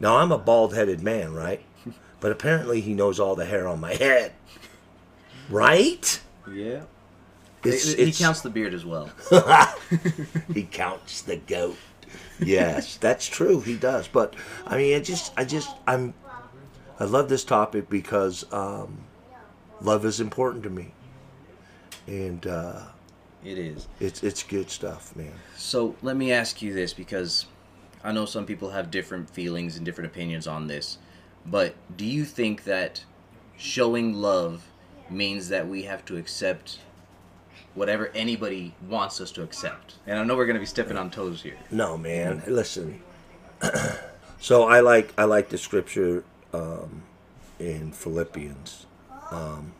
Now, 0.00 0.16
I'm 0.18 0.32
a 0.32 0.38
bald 0.38 0.74
headed 0.74 1.02
man, 1.02 1.34
right? 1.34 1.62
But 2.18 2.32
apparently, 2.32 2.80
He 2.80 2.94
knows 2.94 3.20
all 3.20 3.36
the 3.36 3.44
hair 3.44 3.68
on 3.68 3.78
my 3.80 3.94
head. 3.94 4.32
Right? 5.50 6.20
yeah. 6.50 6.82
It's- 7.64 7.92
he, 7.94 8.02
it's- 8.02 8.18
counts 8.18 8.40
the 8.40 8.50
beard 8.50 8.72
as 8.74 8.84
well. 8.86 9.10
he 10.54 10.62
counts 10.70 11.20
the 11.22 11.36
goat. 11.36 11.76
Yes, 12.38 12.96
that's 12.96 13.26
true. 13.26 13.60
He 13.60 13.76
does. 13.76 14.08
But 14.08 14.34
I 14.66 14.76
mean, 14.76 14.96
I 14.96 15.00
just, 15.00 15.32
I 15.36 15.44
just, 15.44 15.68
I'm, 15.86 16.14
I 17.00 17.04
love 17.04 17.28
this 17.28 17.44
topic 17.44 17.88
because 17.90 18.44
um, 18.52 18.98
love 19.80 20.04
is 20.04 20.20
important 20.20 20.62
to 20.64 20.70
me, 20.70 20.92
and 22.06 22.46
uh, 22.46 22.82
It 23.44 23.58
is. 23.58 23.86
it's 24.00 24.22
it's 24.22 24.42
good 24.42 24.70
stuff, 24.70 25.14
man. 25.14 25.32
So 25.56 25.94
let 26.02 26.16
me 26.16 26.32
ask 26.32 26.62
you 26.62 26.74
this 26.74 26.92
because 26.92 27.46
I 28.02 28.12
know 28.12 28.24
some 28.24 28.46
people 28.46 28.70
have 28.70 28.90
different 28.90 29.30
feelings 29.30 29.76
and 29.76 29.84
different 29.84 30.10
opinions 30.10 30.46
on 30.46 30.66
this, 30.66 30.98
but 31.44 31.74
do 31.96 32.04
you 32.04 32.24
think 32.24 32.64
that 32.64 33.04
showing 33.56 34.14
love 34.14 34.68
means 35.08 35.48
that 35.48 35.68
we 35.68 35.82
have 35.82 36.04
to 36.06 36.16
accept 36.16 36.80
whatever 37.74 38.10
anybody 38.14 38.74
wants 38.88 39.20
us 39.20 39.30
to 39.32 39.42
accept? 39.42 39.94
And 40.06 40.18
I 40.18 40.24
know 40.24 40.36
we're 40.36 40.46
going 40.46 40.54
to 40.54 40.60
be 40.60 40.66
stepping 40.66 40.96
on 40.96 41.10
toes 41.10 41.42
here. 41.42 41.58
No, 41.70 41.96
man. 41.96 42.42
Listen. 42.46 43.00
so 44.40 44.64
I 44.64 44.80
like 44.80 45.12
I 45.16 45.24
like 45.24 45.48
the 45.48 45.58
scripture 45.58 46.24
um, 46.52 47.02
in 47.58 47.92
Philippians. 47.92 48.86
Um, 49.30 49.72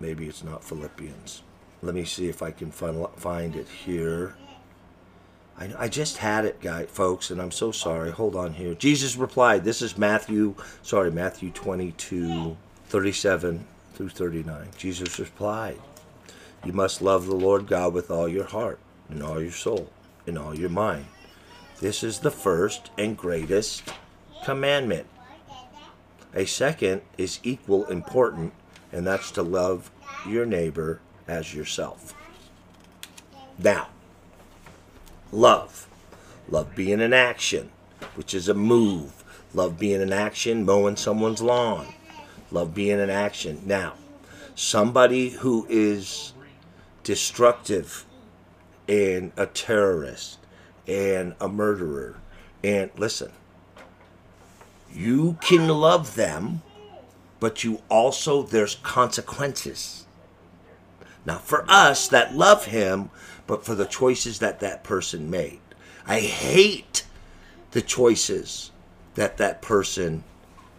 maybe 0.00 0.26
it's 0.26 0.42
not 0.44 0.64
Philippians. 0.64 1.42
Let 1.82 1.94
me 1.94 2.04
see 2.04 2.28
if 2.28 2.42
I 2.42 2.50
can 2.50 2.70
find 2.70 3.56
it 3.56 3.68
here. 3.68 4.34
I, 5.58 5.70
I 5.78 5.88
just 5.88 6.18
had 6.18 6.44
it, 6.44 6.60
guy, 6.60 6.86
folks, 6.86 7.30
and 7.30 7.40
I'm 7.40 7.52
so 7.52 7.70
sorry. 7.70 8.10
Hold 8.10 8.34
on 8.34 8.54
here. 8.54 8.74
Jesus 8.74 9.16
replied. 9.16 9.64
This 9.64 9.80
is 9.80 9.96
Matthew. 9.96 10.54
Sorry, 10.82 11.10
Matthew 11.10 11.50
22, 11.50 12.56
37 12.86 13.66
through 13.94 14.08
39. 14.08 14.68
Jesus 14.76 15.18
replied. 15.18 15.78
You 16.64 16.72
must 16.72 17.00
love 17.00 17.26
the 17.26 17.36
Lord 17.36 17.68
God 17.68 17.94
with 17.94 18.10
all 18.10 18.28
your 18.28 18.44
heart, 18.44 18.80
and 19.08 19.22
all 19.22 19.40
your 19.40 19.52
soul, 19.52 19.90
and 20.26 20.36
all 20.36 20.56
your 20.56 20.68
mind. 20.68 21.06
This 21.80 22.02
is 22.02 22.18
the 22.18 22.32
first 22.32 22.90
and 22.98 23.16
greatest 23.16 23.84
commandment. 24.44 25.06
A 26.34 26.44
second 26.44 27.02
is 27.16 27.38
equal 27.44 27.86
important, 27.86 28.52
and 28.92 29.06
that's 29.06 29.30
to 29.32 29.42
love 29.42 29.92
your 30.26 30.44
neighbor 30.44 31.00
as 31.28 31.54
yourself. 31.54 32.14
Now, 33.58 33.88
love. 35.30 35.86
Love 36.48 36.74
being 36.74 37.02
an 37.02 37.12
action, 37.12 37.70
which 38.14 38.32
is 38.32 38.48
a 38.48 38.54
move. 38.54 39.24
Love 39.52 39.78
being 39.78 40.00
an 40.00 40.12
action, 40.12 40.64
mowing 40.64 40.96
someone's 40.96 41.42
lawn. 41.42 41.86
Love 42.50 42.74
being 42.74 43.00
an 43.00 43.10
action. 43.10 43.60
Now, 43.66 43.94
somebody 44.54 45.28
who 45.30 45.66
is 45.68 46.32
destructive 47.02 48.06
and 48.88 49.32
a 49.36 49.46
terrorist 49.46 50.38
and 50.86 51.34
a 51.40 51.48
murderer. 51.48 52.16
And 52.64 52.90
listen, 52.96 53.32
you 54.92 55.36
can 55.40 55.68
love 55.68 56.14
them, 56.14 56.62
but 57.40 57.62
you 57.62 57.82
also, 57.88 58.42
there's 58.42 58.74
consequences. 58.76 60.06
Now, 61.24 61.38
for 61.38 61.64
us 61.68 62.08
that 62.08 62.34
love 62.34 62.66
him, 62.66 63.10
but 63.46 63.64
for 63.64 63.74
the 63.74 63.86
choices 63.86 64.38
that 64.38 64.60
that 64.60 64.84
person 64.84 65.30
made. 65.30 65.60
I 66.06 66.20
hate 66.20 67.04
the 67.72 67.82
choices 67.82 68.70
that 69.14 69.36
that 69.38 69.60
person 69.60 70.24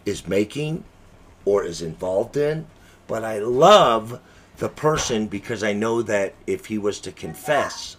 is 0.06 0.26
making 0.26 0.84
or 1.44 1.64
is 1.64 1.82
involved 1.82 2.36
in, 2.36 2.66
but 3.06 3.24
I 3.24 3.38
love 3.38 4.20
the 4.58 4.68
person 4.68 5.26
because 5.26 5.62
I 5.62 5.72
know 5.72 6.02
that 6.02 6.34
if 6.46 6.66
he 6.66 6.78
was 6.78 7.00
to 7.00 7.12
confess 7.12 7.96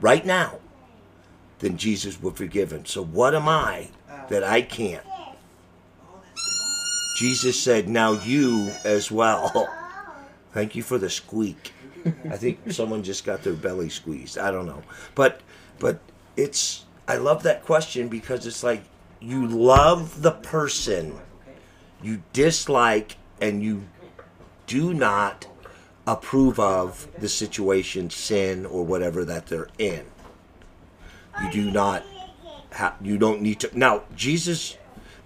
right 0.00 0.24
now, 0.24 0.58
then 1.58 1.76
Jesus 1.76 2.20
would 2.20 2.36
forgive 2.36 2.72
him. 2.72 2.84
So 2.84 3.02
what 3.04 3.34
am 3.34 3.48
I 3.48 3.88
that 4.28 4.44
I 4.44 4.62
can't? 4.62 5.04
Jesus 7.16 7.60
said, 7.60 7.88
Now 7.88 8.12
you 8.12 8.72
as 8.84 9.10
well. 9.10 9.68
Thank 10.54 10.76
you 10.76 10.84
for 10.84 10.98
the 10.98 11.10
squeak. 11.10 11.72
I 12.30 12.36
think 12.36 12.70
someone 12.70 13.02
just 13.02 13.24
got 13.24 13.42
their 13.42 13.54
belly 13.54 13.88
squeezed. 13.88 14.38
I 14.38 14.52
don't 14.52 14.66
know. 14.66 14.84
But 15.16 15.40
but 15.80 15.98
it's 16.36 16.84
I 17.08 17.16
love 17.16 17.42
that 17.42 17.64
question 17.64 18.06
because 18.06 18.46
it's 18.46 18.62
like 18.62 18.84
you 19.20 19.48
love 19.48 20.22
the 20.22 20.30
person 20.30 21.18
you 22.00 22.22
dislike 22.32 23.16
and 23.40 23.64
you 23.64 23.88
do 24.68 24.94
not 24.94 25.48
approve 26.06 26.60
of 26.60 27.08
the 27.18 27.28
situation, 27.28 28.10
sin, 28.10 28.64
or 28.64 28.84
whatever 28.84 29.24
that 29.24 29.46
they're 29.46 29.68
in. 29.78 30.04
You 31.42 31.50
do 31.50 31.70
not 31.72 32.04
have, 32.70 32.94
you 33.02 33.18
don't 33.18 33.42
need 33.42 33.58
to. 33.60 33.76
Now, 33.76 34.04
Jesus 34.14 34.76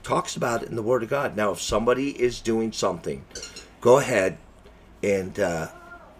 talks 0.02 0.36
about 0.36 0.62
it 0.62 0.70
in 0.70 0.76
the 0.76 0.82
Word 0.82 1.02
of 1.02 1.10
God. 1.10 1.36
Now, 1.36 1.50
if 1.50 1.60
somebody 1.60 2.10
is 2.10 2.40
doing 2.40 2.72
something, 2.72 3.24
go 3.80 3.98
ahead 3.98 4.38
and 5.02 5.38
uh, 5.38 5.68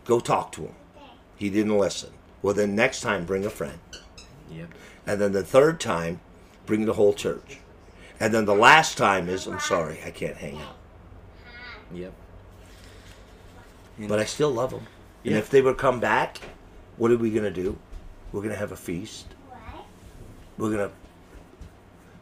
go 0.04 0.20
talk 0.20 0.52
to 0.52 0.62
him. 0.62 0.74
He 1.36 1.50
didn't 1.50 1.78
listen. 1.78 2.10
Well, 2.42 2.54
then 2.54 2.74
next 2.74 3.00
time, 3.00 3.24
bring 3.24 3.44
a 3.44 3.50
friend. 3.50 3.78
Yep. 4.50 4.68
And 5.06 5.20
then 5.20 5.32
the 5.32 5.42
third 5.42 5.80
time, 5.80 6.20
bring 6.66 6.84
the 6.86 6.94
whole 6.94 7.12
church. 7.12 7.58
And 8.20 8.34
then 8.34 8.44
the 8.44 8.54
last 8.54 8.98
time 8.98 9.28
is, 9.28 9.46
I'm 9.46 9.60
sorry, 9.60 9.98
I 10.04 10.10
can't 10.10 10.36
hang 10.36 10.56
out. 10.56 10.76
Yep. 11.92 12.12
But 14.00 14.18
I 14.18 14.24
still 14.24 14.50
love 14.50 14.70
them. 14.70 14.86
And 15.24 15.34
if 15.34 15.50
they 15.50 15.60
would 15.60 15.78
come 15.78 16.00
back, 16.00 16.38
what 16.96 17.10
are 17.10 17.16
we 17.16 17.30
going 17.30 17.44
to 17.44 17.50
do? 17.50 17.78
We're 18.32 18.40
going 18.40 18.52
to 18.52 18.58
have 18.58 18.72
a 18.72 18.76
feast. 18.76 19.26
We're 20.56 20.70
going 20.70 20.88
to, 20.88 20.94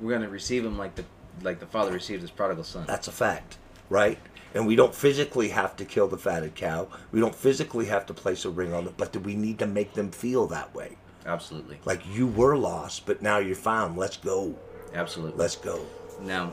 We're 0.01 0.11
going 0.11 0.23
to 0.23 0.29
receive 0.29 0.65
him 0.65 0.79
like 0.79 0.95
the 0.95 1.05
like 1.43 1.61
the 1.61 1.67
father 1.67 1.93
received 1.93 2.23
his 2.23 2.31
prodigal 2.31 2.65
son. 2.65 2.85
that's 2.87 3.09
a 3.09 3.13
fact, 3.13 3.59
right? 3.91 4.19
And 4.55 4.67
we 4.67 4.77
don't 4.77 4.95
physically 4.95 5.51
have 5.51 5.77
to 5.77 5.85
kill 5.85 6.09
the 6.09 6.17
fatted 6.17 6.55
cow. 6.55 6.89
We 7.13 7.21
don't 7.21 7.35
physically 7.35 7.87
have 7.87 8.07
to 8.07 8.15
place 8.15 8.45
a 8.45 8.51
ring 8.51 8.73
on 8.73 8.87
it, 8.87 8.95
but 8.97 9.13
do 9.13 9.21
we 9.21 9.35
need 9.35 9.59
to 9.59 9.67
make 9.67 9.93
them 9.95 10.11
feel 10.11 10.47
that 10.47 10.75
way? 10.75 10.97
Absolutely. 11.27 11.81
Like 11.85 12.03
you 12.15 12.27
were 12.27 12.57
lost, 12.57 13.05
but 13.05 13.21
now 13.21 13.39
you're 13.39 13.57
found. 13.57 13.99
Let's 13.99 14.17
go. 14.17 14.55
Absolutely. 14.95 15.39
Let's 15.39 15.57
go. 15.57 15.85
Now, 16.23 16.53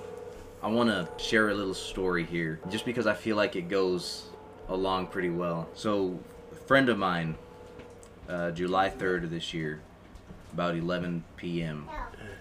I 0.62 0.68
want 0.68 0.90
to 0.90 1.08
share 1.24 1.50
a 1.50 1.54
little 1.54 1.74
story 1.74 2.26
here, 2.26 2.60
just 2.70 2.86
because 2.86 3.06
I 3.06 3.14
feel 3.14 3.36
like 3.36 3.56
it 3.56 3.70
goes 3.70 4.26
along 4.70 5.08
pretty 5.08 5.30
well. 5.30 5.70
So, 5.74 6.20
a 6.52 6.56
friend 6.56 6.90
of 6.90 6.98
mine, 6.98 7.36
uh, 8.28 8.52
July 8.52 8.90
3rd 8.90 9.26
of 9.26 9.30
this 9.30 9.54
year, 9.54 9.82
about 10.54 10.76
11 10.76 11.24
p.m., 11.38 11.88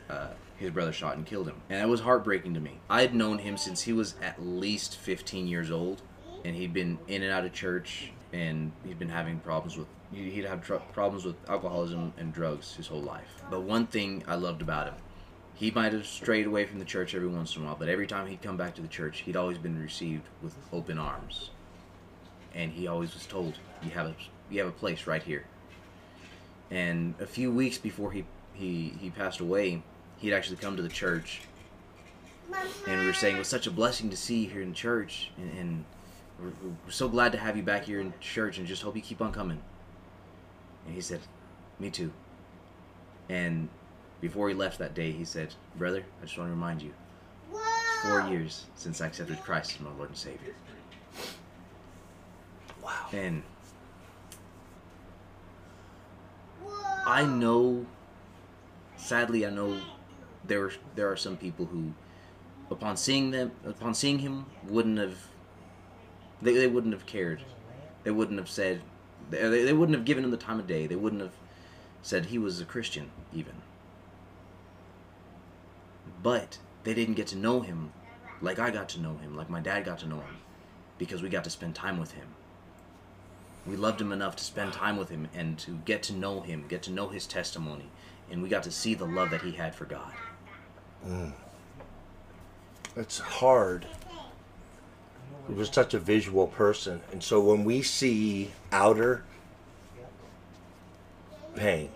uh, 0.09 0.29
his 0.63 0.71
brother 0.71 0.93
shot 0.93 1.17
and 1.17 1.27
killed 1.27 1.49
him. 1.49 1.61
And 1.69 1.81
it 1.81 1.89
was 1.89 2.01
heartbreaking 2.01 2.55
to 2.55 2.61
me. 2.61 2.79
I 2.89 3.03
had 3.03 3.15
known 3.15 3.39
him 3.39 3.57
since 3.57 3.83
he 3.83 3.93
was 3.93 4.15
at 4.23 4.43
least 4.43 4.97
15 4.97 5.47
years 5.47 5.71
old, 5.71 6.03
and 6.45 6.57
he'd 6.57 6.73
been 6.73 6.99
in 7.09 7.23
and 7.23 7.33
out 7.33 7.45
of 7.45 7.53
church, 7.53 8.13
and 8.33 8.73
he'd 8.87 8.99
been 8.99 9.09
having 9.09 9.39
problems 9.41 9.77
with. 9.77 9.89
He'd 10.13 10.45
have 10.45 10.63
tr- 10.63 10.77
problems 10.93 11.25
with 11.25 11.37
alcoholism 11.49 12.13
and 12.19 12.33
drugs 12.33 12.75
his 12.75 12.87
whole 12.87 13.01
life. 13.01 13.43
But 13.51 13.63
one 13.63 13.87
thing 13.87 14.23
I 14.27 14.35
loved 14.35 14.61
about 14.61 14.87
him, 14.87 14.95
he 15.55 15.71
might 15.71 15.93
have 15.93 16.07
strayed 16.07 16.47
away 16.47 16.67
from 16.67 16.79
the 16.79 16.85
church 16.85 17.15
every 17.15 17.29
once 17.29 17.57
in 17.57 17.63
a 17.63 17.67
while, 17.67 17.77
but 17.77 17.89
every 17.89 18.07
time 18.07 18.27
he'd 18.27 18.43
come 18.43 18.57
back 18.57 18.75
to 18.75 18.83
the 18.83 18.89
church, 18.89 19.21
he'd 19.21 19.37
always 19.37 19.59
been 19.59 19.81
received 19.81 20.25
with 20.43 20.55
open 20.73 20.99
arms. 20.99 21.51
And 22.55 22.73
he 22.73 22.87
always 22.87 23.15
was 23.15 23.25
told, 23.27 23.59
"You 23.83 23.91
have 23.91 24.07
a 24.07 24.15
you 24.51 24.59
have 24.59 24.69
a 24.69 24.73
place 24.73 25.07
right 25.07 25.23
here." 25.23 25.45
And 26.71 27.15
a 27.19 27.27
few 27.27 27.51
weeks 27.51 27.79
before 27.79 28.13
he 28.13 28.25
he 28.53 28.95
he 29.01 29.09
passed 29.09 29.41
away, 29.41 29.83
he'd 30.23 30.33
actually 30.33 30.57
come 30.57 30.77
to 30.77 30.83
the 30.83 30.89
church, 30.89 31.43
and 32.89 33.01
we 33.01 33.07
were 33.07 33.13
saying 33.13 33.37
it 33.37 33.39
was 33.39 33.49
such 33.49 33.67
a 33.67 33.71
blessing 33.71 34.09
to 34.09 34.17
see 34.17 34.45
you 34.45 34.49
here 34.49 34.63
in 34.63 34.73
church, 34.73 35.31
and, 35.37 35.59
and 35.59 35.85
we're, 36.41 36.53
we're 36.87 36.91
so 36.91 37.09
glad 37.09 37.33
to 37.33 37.39
have 37.39 37.57
you 37.57 37.63
back 37.63 37.85
here 37.85 38.01
in 38.01 38.15
church, 38.21 38.57
and 38.57 38.67
just 38.67 38.83
hope 38.83 38.97
you 38.97 39.03
keep 39.03 39.21
on 39.21 39.33
coming. 39.33 39.61
And 40.87 40.95
he 40.95 41.01
said, 41.01 41.21
"Me 41.79 41.91
too." 41.91 42.13
And 43.29 43.69
before 44.21 44.49
he 44.49 44.55
left 44.55 44.79
that 44.79 44.95
day, 44.95 45.11
he 45.11 45.25
said, 45.25 45.55
Brother, 45.77 46.05
I 46.21 46.25
just 46.25 46.39
want 46.39 46.49
to 46.49 46.55
remind 46.55 46.81
you 46.81 46.93
it's 47.53 48.09
four 48.09 48.21
years 48.29 48.67
since 48.77 49.01
I 49.01 49.07
accepted 49.07 49.41
Christ 49.43 49.75
as 49.75 49.81
my 49.81 49.91
Lord 49.97 50.11
and 50.11 50.17
Savior. 50.17 50.55
Wow. 52.83 53.07
And 53.13 53.43
I 57.05 57.25
know, 57.25 57.85
sadly, 58.97 59.45
I 59.45 59.51
know 59.51 59.77
there 60.45 60.71
there 60.95 61.11
are 61.11 61.17
some 61.17 61.37
people 61.37 61.67
who, 61.67 61.93
upon 62.71 62.97
seeing 62.97 63.31
them, 63.31 63.53
upon 63.65 63.95
seeing 63.95 64.19
him, 64.21 64.47
wouldn't 64.69 64.99
have. 64.99 65.17
They, 66.41 66.55
they 66.55 66.67
wouldn't 66.67 66.93
have 66.93 67.07
cared. 67.07 67.43
They 68.05 68.11
wouldn't 68.11 68.39
have 68.39 68.51
said. 68.51 68.83
They, 69.31 69.49
they 69.49 69.65
they 69.65 69.73
wouldn't 69.73 69.97
have 69.97 70.05
given 70.05 70.25
him 70.25 70.31
the 70.31 70.37
time 70.37 70.59
of 70.59 70.67
day. 70.67 70.87
They 70.87 70.97
wouldn't 70.97 71.23
have 71.23 71.35
said 72.03 72.27
he 72.27 72.39
was 72.39 72.61
a 72.61 72.65
Christian 72.65 73.11
even. 73.33 73.55
But 76.23 76.59
they 76.85 76.95
didn't 76.95 77.15
get 77.15 77.29
to 77.29 77.37
know 77.37 77.61
him 77.61 77.93
like 78.41 78.59
I 78.59 78.71
got 78.71 78.89
to 78.91 79.01
know 79.01 79.17
him, 79.17 79.37
like 79.37 79.49
my 79.49 79.61
dad 79.61 79.85
got 79.85 80.01
to 80.01 80.09
know 80.09 80.17
him, 80.17 80.37
because 80.99 81.23
we 81.23 81.29
got 81.29 81.45
to 81.45 81.51
spend 81.51 81.75
time 81.75 81.99
with 81.99 82.13
him. 82.13 82.27
We 83.67 83.77
loved 83.77 84.01
him 84.01 84.11
enough 84.11 84.35
to 84.37 84.45
spend 84.45 84.73
time 84.73 84.97
with 84.97 85.09
him 85.09 85.29
and 85.33 85.57
to 85.61 85.79
get 85.85 86.03
to 86.05 86.13
know 86.13 86.41
him, 86.41 86.67
get 86.69 86.83
to 86.83 86.91
know 86.91 87.09
his 87.09 87.27
testimony, 87.27 87.89
and 88.31 88.43
we 88.43 88.49
got 88.49 88.65
to 88.65 88.73
see 88.73 88.95
the 88.95 89.07
love 89.07 89.31
that 89.31 89.43
he 89.43 89.53
had 89.53 89.75
for 89.75 89.85
God. 89.85 90.13
It's 92.97 93.19
hard. 93.19 93.87
He 95.49 95.55
was 95.55 95.71
such 95.71 95.95
a 95.95 95.99
visual 95.99 96.47
person. 96.47 97.01
And 97.11 97.23
so 97.23 97.41
when 97.41 97.65
we 97.65 97.83
see 97.83 98.53
outer 98.71 99.25
pain, 101.57 101.91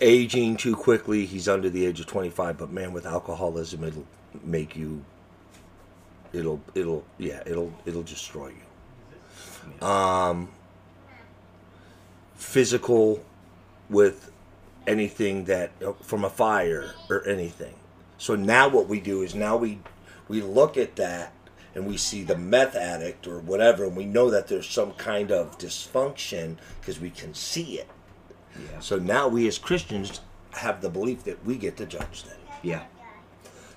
aging 0.00 0.56
too 0.56 0.76
quickly, 0.76 1.26
he's 1.26 1.48
under 1.48 1.68
the 1.68 1.84
age 1.86 2.00
of 2.00 2.06
25, 2.06 2.58
but 2.58 2.70
man, 2.70 2.92
with 2.92 3.06
alcoholism, 3.06 3.82
it'll 3.82 4.06
make 4.44 4.76
you, 4.76 5.04
it'll, 6.32 6.60
it'll, 6.74 7.04
yeah, 7.16 7.42
it'll, 7.46 7.72
it'll 7.84 8.02
destroy 8.02 8.48
you. 8.48 9.86
Um, 9.86 10.48
physical 12.36 13.24
with 13.90 14.30
anything 14.88 15.44
that 15.44 15.70
uh, 15.84 15.92
from 16.02 16.24
a 16.24 16.30
fire 16.30 16.94
or 17.08 17.26
anything. 17.28 17.74
So 18.16 18.34
now 18.34 18.68
what 18.68 18.88
we 18.88 19.00
do 19.00 19.22
is 19.22 19.34
now 19.34 19.56
we 19.56 19.78
we 20.26 20.42
look 20.42 20.76
at 20.76 20.96
that 20.96 21.32
and 21.74 21.86
we 21.86 21.96
see 21.96 22.24
the 22.24 22.36
meth 22.36 22.74
addict 22.74 23.26
or 23.26 23.38
whatever 23.38 23.84
and 23.84 23.96
we 23.96 24.04
know 24.04 24.30
that 24.30 24.48
there's 24.48 24.68
some 24.68 24.92
kind 24.92 25.30
of 25.30 25.58
dysfunction 25.58 26.56
because 26.80 26.98
we 26.98 27.10
can 27.10 27.34
see 27.34 27.78
it. 27.78 27.88
Yeah. 28.58 28.80
So 28.80 28.98
now 28.98 29.28
we 29.28 29.46
as 29.46 29.58
Christians 29.58 30.20
have 30.52 30.80
the 30.80 30.88
belief 30.88 31.24
that 31.24 31.44
we 31.44 31.56
get 31.56 31.76
to 31.76 31.86
judge 31.86 32.24
them. 32.24 32.38
Yeah. 32.62 32.84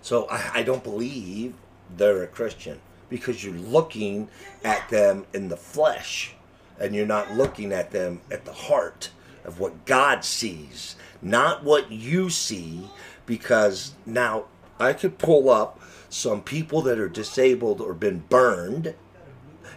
So 0.02 0.28
I, 0.30 0.52
I 0.56 0.63
don't 0.63 0.84
believe 0.84 1.54
they're 1.95 2.24
a 2.24 2.28
Christian 2.28 2.80
because 3.10 3.43
you're 3.43 3.54
looking 3.54 4.30
at 4.63 4.89
them 4.89 5.26
in 5.34 5.50
the 5.50 5.58
flesh 5.58 6.34
and 6.80 6.95
you're 6.95 7.06
not 7.06 7.32
looking 7.36 7.71
at 7.71 7.91
them 7.91 8.21
at 8.32 8.45
the 8.45 8.54
heart 8.54 9.12
of 9.45 9.60
what 9.60 9.86
God 9.86 10.23
sees, 10.23 10.95
not 11.21 11.63
what 11.63 11.91
you 11.91 12.30
see. 12.30 12.89
Because 13.25 13.93
now 14.06 14.45
I 14.80 14.93
could 14.93 15.17
pull 15.17 15.49
up 15.49 15.80
some 16.10 16.41
people 16.41 16.82
that 16.82 16.99
are 16.99 17.08
disabled 17.08 17.80
or 17.80 17.93
been 17.93 18.23
burned, 18.30 18.93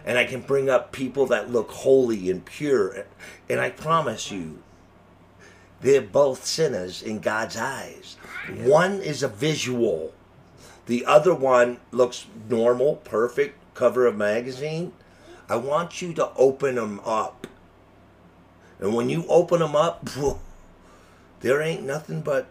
and 0.05 0.17
I 0.17 0.25
can 0.25 0.41
bring 0.41 0.69
up 0.69 0.91
people 0.91 1.25
that 1.27 1.51
look 1.51 1.71
holy 1.71 2.29
and 2.29 2.43
pure. 2.43 3.05
And 3.49 3.59
I 3.59 3.69
promise 3.69 4.31
you, 4.31 4.61
they're 5.81 6.01
both 6.01 6.45
sinners 6.45 7.01
in 7.01 7.19
God's 7.19 7.55
eyes. 7.55 8.17
One 8.57 9.01
is 9.01 9.23
a 9.23 9.27
visual, 9.27 10.13
the 10.87 11.05
other 11.05 11.33
one 11.33 11.79
looks 11.91 12.25
normal, 12.49 12.97
perfect, 12.97 13.57
cover 13.73 14.05
of 14.05 14.15
magazine. 14.15 14.93
I 15.49 15.55
want 15.55 16.01
you 16.01 16.13
to 16.13 16.31
open 16.35 16.75
them 16.75 16.99
up. 17.05 17.47
And 18.85 18.93
when 18.93 19.09
you 19.09 19.25
open 19.27 19.61
them 19.61 19.75
up, 19.75 20.07
there 21.39 21.59
ain't 21.59 21.81
nothing 21.81 22.21
but 22.21 22.45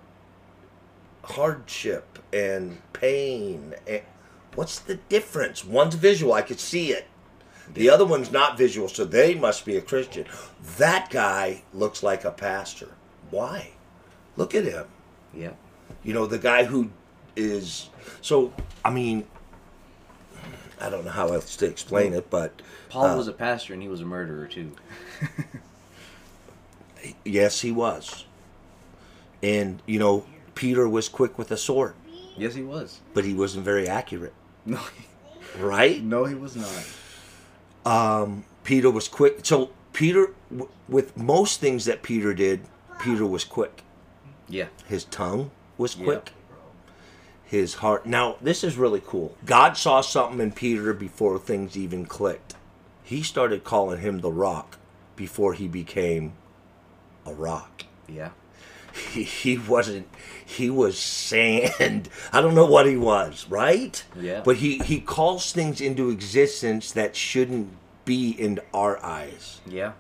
hardship 1.23 2.19
and 2.33 2.79
pain. 2.93 3.75
And 3.87 4.03
what's 4.57 4.81
the 4.81 4.97
difference? 4.97 5.65
One's 5.65 5.95
visual, 5.95 6.33
I 6.33 6.43
could 6.43 6.59
see 6.59 6.91
it. 6.91 7.07
The 7.73 7.89
other 7.89 8.05
one's 8.05 8.33
not 8.33 8.59
visual, 8.59 8.89
so 8.89 9.05
they 9.05 9.37
must 9.37 9.65
be 9.65 9.77
a 9.77 9.81
Christian. 9.81 10.27
That 10.77 11.09
guy 11.09 11.63
looks 11.73 12.03
like 12.03 12.25
a 12.25 12.33
pastor. 12.33 12.89
Why? 13.31 13.71
Look 14.37 14.57
at 14.57 14.65
him. 14.65 14.87
Yeah. 15.33 15.53
You 16.03 16.15
know, 16.15 16.27
the 16.27 16.39
guy 16.41 16.65
who 16.65 16.91
is. 17.37 17.91
So, 18.23 18.53
I 18.85 18.91
mean, 18.91 19.25
I 20.81 20.91
don't 20.91 21.05
know 21.05 21.13
how 21.13 21.29
else 21.29 21.57
to 21.59 21.67
explain 21.67 22.13
it, 22.13 22.29
but 22.29 22.61
Paul 22.89 23.07
Uh, 23.07 23.17
was 23.19 23.29
a 23.29 23.33
pastor 23.33 23.73
and 23.73 23.81
he 23.81 23.89
was 23.89 24.01
a 24.01 24.05
murderer 24.05 24.49
too. 24.49 24.73
yes, 27.25 27.61
he 27.61 27.71
was. 27.73 28.25
And, 29.43 29.83
you 29.87 29.99
know, 29.99 30.25
Peter 30.55 30.89
was 30.89 31.09
quick 31.09 31.37
with 31.39 31.51
a 31.51 31.57
sword, 31.57 31.95
yes, 32.37 32.55
he 32.55 32.63
was. 32.63 33.01
but 33.13 33.25
he 33.25 33.35
wasn't 33.35 33.65
very 33.65 33.87
accurate, 33.89 34.33
No, 34.67 34.81
right? 35.59 36.03
no, 36.03 36.25
he 36.25 36.35
was 36.35 36.57
not. 36.57 38.25
Um, 38.25 38.45
Peter 38.63 38.91
was 38.91 39.09
quick. 39.09 39.41
So, 39.45 39.71
Peter, 39.93 40.33
w- 40.51 40.71
with 40.89 41.17
most 41.17 41.61
things 41.61 41.85
that 41.85 42.03
Peter 42.03 42.33
did, 42.33 42.61
Peter 43.01 43.27
was 43.27 43.45
quick. 43.45 43.83
Yeah. 44.49 44.67
His 44.89 45.05
tongue 45.05 45.51
was 45.77 45.97
Yeah. 45.97 46.05
quick. 46.05 46.31
His 47.45 47.75
heart. 47.75 48.07
Now, 48.07 48.37
this 48.41 48.65
is 48.65 48.77
really 48.79 49.03
cool. 49.05 49.37
God 49.45 49.77
saw 49.77 50.01
something 50.01 50.41
in 50.41 50.53
Peter 50.53 50.93
before 50.95 51.39
things 51.39 51.77
even 51.77 52.07
clicked. 52.07 52.55
He 53.03 53.23
started 53.23 53.65
calling 53.65 54.01
him 54.01 54.21
the 54.21 54.33
rock 54.33 54.79
before 55.15 55.53
he 55.53 55.69
became 55.69 56.33
a 57.27 57.35
rock. 57.35 57.85
Yeah. 58.09 58.31
He, 59.13 59.25
he 59.25 59.59
wasn't, 59.59 60.09
he 60.45 60.71
was 60.71 60.99
sand. 60.99 62.09
I 62.33 62.41
don't 62.41 62.55
know 62.55 62.67
what 62.67 62.87
he 62.87 62.97
was, 62.97 63.47
right? 63.49 64.03
Yeah. 64.19 64.43
But 64.45 64.57
he, 64.57 64.79
he 64.79 65.01
calls 65.01 65.53
things 65.53 65.81
into 65.81 66.11
existence 66.11 66.93
that 66.93 67.17
shouldn't 67.17 67.71
be 68.05 68.31
in 68.31 68.61
our 68.73 69.03
eyes. 69.05 69.61
Yeah. 69.67 69.93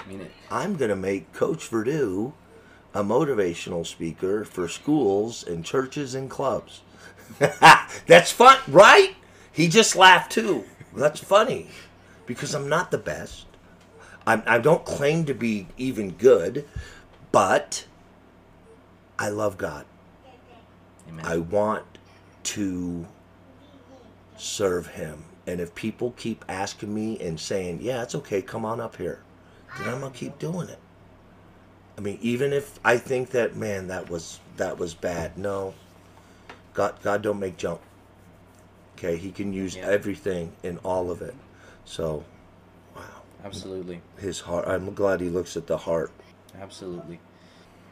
I 0.00 0.08
mean 0.08 0.20
it. 0.22 0.30
I'm 0.50 0.76
going 0.76 0.90
to 0.90 0.96
make 0.96 1.32
Coach 1.32 1.68
Verdue 1.68 2.32
a 2.94 3.02
motivational 3.02 3.86
speaker 3.86 4.44
for 4.44 4.68
schools 4.68 5.42
and 5.42 5.64
churches 5.64 6.14
and 6.14 6.28
clubs. 6.28 6.82
That's 8.06 8.30
fun, 8.30 8.58
right? 8.68 9.14
He 9.52 9.68
just 9.68 9.96
laughed 9.96 10.32
too. 10.32 10.64
That's 10.94 11.20
funny 11.20 11.68
because 12.26 12.54
I'm 12.54 12.68
not 12.68 12.90
the 12.90 12.98
best. 12.98 13.46
I'm, 14.26 14.42
I 14.46 14.58
don't 14.58 14.84
claim 14.84 15.24
to 15.26 15.34
be 15.34 15.66
even 15.76 16.12
good, 16.12 16.68
but 17.32 17.86
I 19.18 19.28
love 19.28 19.58
God. 19.58 19.86
Amen. 21.08 21.24
I 21.26 21.38
want 21.38 21.84
to 22.44 23.06
serve 24.36 24.88
Him. 24.88 25.24
And 25.46 25.60
if 25.60 25.74
people 25.74 26.12
keep 26.16 26.44
asking 26.48 26.94
me 26.94 27.18
and 27.18 27.38
saying, 27.38 27.80
yeah, 27.82 28.02
it's 28.02 28.14
okay, 28.14 28.42
come 28.42 28.64
on 28.64 28.80
up 28.80 28.96
here, 28.96 29.20
then 29.78 29.88
I'm 29.88 30.00
going 30.00 30.12
to 30.12 30.18
keep 30.18 30.38
doing 30.38 30.68
it. 30.68 30.78
I 31.98 32.00
mean, 32.00 32.18
even 32.22 32.52
if 32.52 32.78
I 32.84 32.96
think 32.96 33.30
that, 33.30 33.56
man, 33.56 33.88
that 33.88 34.08
was 34.08 34.40
that 34.56 34.78
was 34.78 34.94
bad. 34.94 35.36
No, 35.36 35.74
God, 36.74 36.94
God 37.02 37.22
don't 37.22 37.38
make 37.38 37.56
junk. 37.56 37.80
Okay, 38.96 39.16
He 39.16 39.30
can 39.30 39.52
use 39.52 39.76
Yeah. 39.76 39.86
everything 39.86 40.52
in 40.62 40.78
all 40.78 41.10
of 41.10 41.20
it. 41.22 41.34
So, 41.84 42.24
Absolutely. 43.44 44.00
His 44.18 44.40
heart. 44.40 44.68
I'm 44.68 44.94
glad 44.94 45.20
He 45.20 45.28
looks 45.28 45.56
at 45.56 45.66
the 45.66 45.76
heart. 45.78 46.12
Absolutely. 46.60 47.18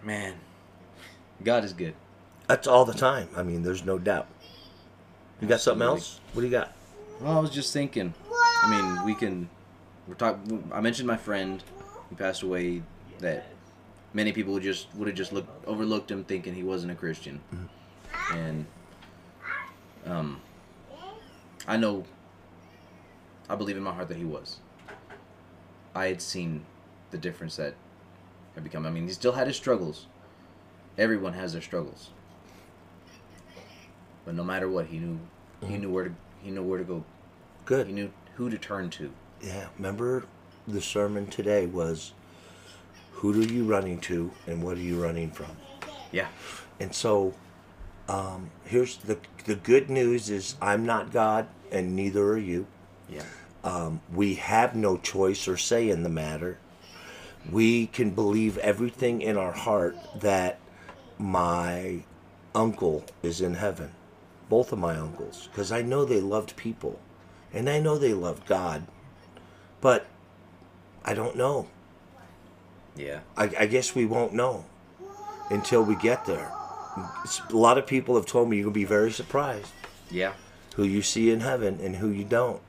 Man, 0.03 0.35
God 1.43 1.65
is 1.65 1.73
good. 1.73 1.95
That's 2.47 2.67
all 2.67 2.85
the 2.85 2.95
time. 2.95 3.29
I 3.37 3.43
mean, 3.43 3.63
there's 3.63 3.85
no 3.85 3.99
doubt. 3.99 4.27
You 5.41 5.49
got 5.49 5.61
something 5.61 5.83
Absolutely. 5.83 5.99
else? 6.01 6.21
What 6.33 6.41
do 6.43 6.47
you 6.47 6.53
got? 6.53 6.73
Well, 7.21 7.37
I 7.37 7.41
was 7.41 7.51
just 7.51 7.73
thinking. 7.73 8.15
I 8.65 8.71
mean, 8.71 9.05
we 9.05 9.15
can. 9.15 9.49
We're 10.07 10.15
talking. 10.15 10.71
I 10.73 10.81
mentioned 10.81 11.07
my 11.07 11.17
friend 11.17 11.63
who 12.09 12.17
passed 12.17 12.43
away. 12.43 12.83
That 13.21 13.47
many 14.15 14.33
people 14.33 14.55
would 14.55 14.63
just 14.63 14.89
would 14.95 15.07
have 15.09 15.17
just 15.17 15.33
looked 15.33 15.67
overlooked 15.67 16.11
him, 16.11 16.25
thinking 16.25 16.55
he 16.55 16.63
wasn't 16.63 16.93
a 16.93 16.95
Christian. 16.95 17.41
And 18.33 18.67
um, 20.07 20.41
I 21.67 21.77
know. 21.77 22.05
I 23.49 23.57
believe 23.57 23.77
in 23.77 23.83
my 23.83 23.93
heart 23.93 24.09
that 24.09 24.17
he 24.17 24.25
was. 24.25 24.59
I 25.95 26.07
had 26.07 26.23
seen 26.23 26.65
the 27.11 27.19
difference 27.19 27.57
that 27.57 27.75
had 28.55 28.65
become. 28.65 28.87
I 28.87 28.91
mean, 28.91 29.07
he 29.07 29.13
still 29.13 29.33
had 29.33 29.47
his 29.47 29.57
struggles. 29.57 30.07
Everyone 30.99 31.33
has 31.35 31.53
their 31.53 31.63
struggles. 31.63 32.11
But 34.25 34.35
no 34.35 34.45
matter 34.45 34.69
what, 34.69 34.87
he 34.87 34.99
knew 34.99 35.19
he 35.67 35.77
knew 35.77 35.91
where 35.91 36.05
to 36.05 36.15
he 36.43 36.51
knew 36.51 36.63
where 36.63 36.79
to 36.79 36.85
go. 36.85 37.05
Good. 37.65 37.87
He 37.87 37.93
knew 37.93 38.13
who 38.35 38.51
to 38.51 38.59
turn 38.59 38.91
to. 38.91 39.11
Yeah, 39.41 39.69
remember 39.77 40.25
the 40.69 40.81
sermon 40.81 41.27
today 41.27 41.67
was 41.67 42.13
who 43.13 43.33
are 43.33 43.45
you 43.45 43.65
running 43.65 44.01
to 44.01 44.31
and 44.47 44.63
what 44.63 44.77
are 44.77 44.83
you 44.83 45.03
running 45.03 45.31
from? 45.31 45.57
Yeah. 46.13 46.29
And 46.79 46.95
so, 46.95 47.35
um, 48.09 48.51
here's 48.65 48.97
the 48.97 49.19
the 49.45 49.57
good 49.57 49.91
news: 49.91 50.31
is 50.31 50.57
I'm 50.61 50.85
not 50.87 51.13
God, 51.13 51.49
and 51.71 51.97
neither 51.97 52.25
are 52.29 52.39
you. 52.39 52.67
Yeah. 53.09 53.23
Um, 53.63 54.01
we 54.13 54.35
have 54.37 54.75
no 54.75 54.97
choice 54.97 55.47
or 55.47 55.57
say 55.57 55.91
in 55.91 56.03
the 56.03 56.09
matter. 56.09 56.59
We 57.51 57.87
can 57.87 58.11
believe 58.11 58.59
everything 58.59 59.21
in 59.23 59.37
our 59.37 59.53
heart 59.53 59.97
that 60.21 60.59
my 61.19 62.03
uncle 62.55 63.05
is 63.23 63.41
in 63.41 63.55
heaven, 63.55 63.93
both 64.49 64.73
of 64.73 64.79
my 64.79 64.97
uncles, 64.97 65.49
because 65.51 65.71
I 65.73 65.83
know 65.83 66.05
they 66.05 66.21
loved 66.21 66.57
people, 66.57 66.99
and 67.53 67.69
I 67.69 67.79
know 67.81 67.97
they 67.99 68.15
loved 68.15 68.47
God, 68.47 68.87
but 69.81 70.07
I 71.05 71.15
don't 71.15 71.37
know. 71.37 71.69
Yeah. 72.97 73.21
I, 73.37 73.45
I 73.61 73.67
guess 73.67 73.95
we 73.95 74.05
won't 74.07 74.33
know 74.35 74.65
until 75.51 75.83
we 75.83 75.95
get 75.97 76.25
there. 76.27 76.53
A 76.97 77.57
lot 77.57 77.79
of 77.79 77.87
people 77.87 78.17
have 78.17 78.27
told 78.27 78.49
me 78.51 78.59
you'll 78.59 78.71
be 78.71 78.85
very 78.85 79.13
surprised 79.13 79.69
Yeah. 80.11 80.33
who 80.75 80.83
you 80.85 81.03
see 81.03 81.31
in 81.31 81.41
heaven 81.41 81.79
and 81.81 81.97
who 81.97 82.09
you 82.09 82.25
don't. 82.25 82.61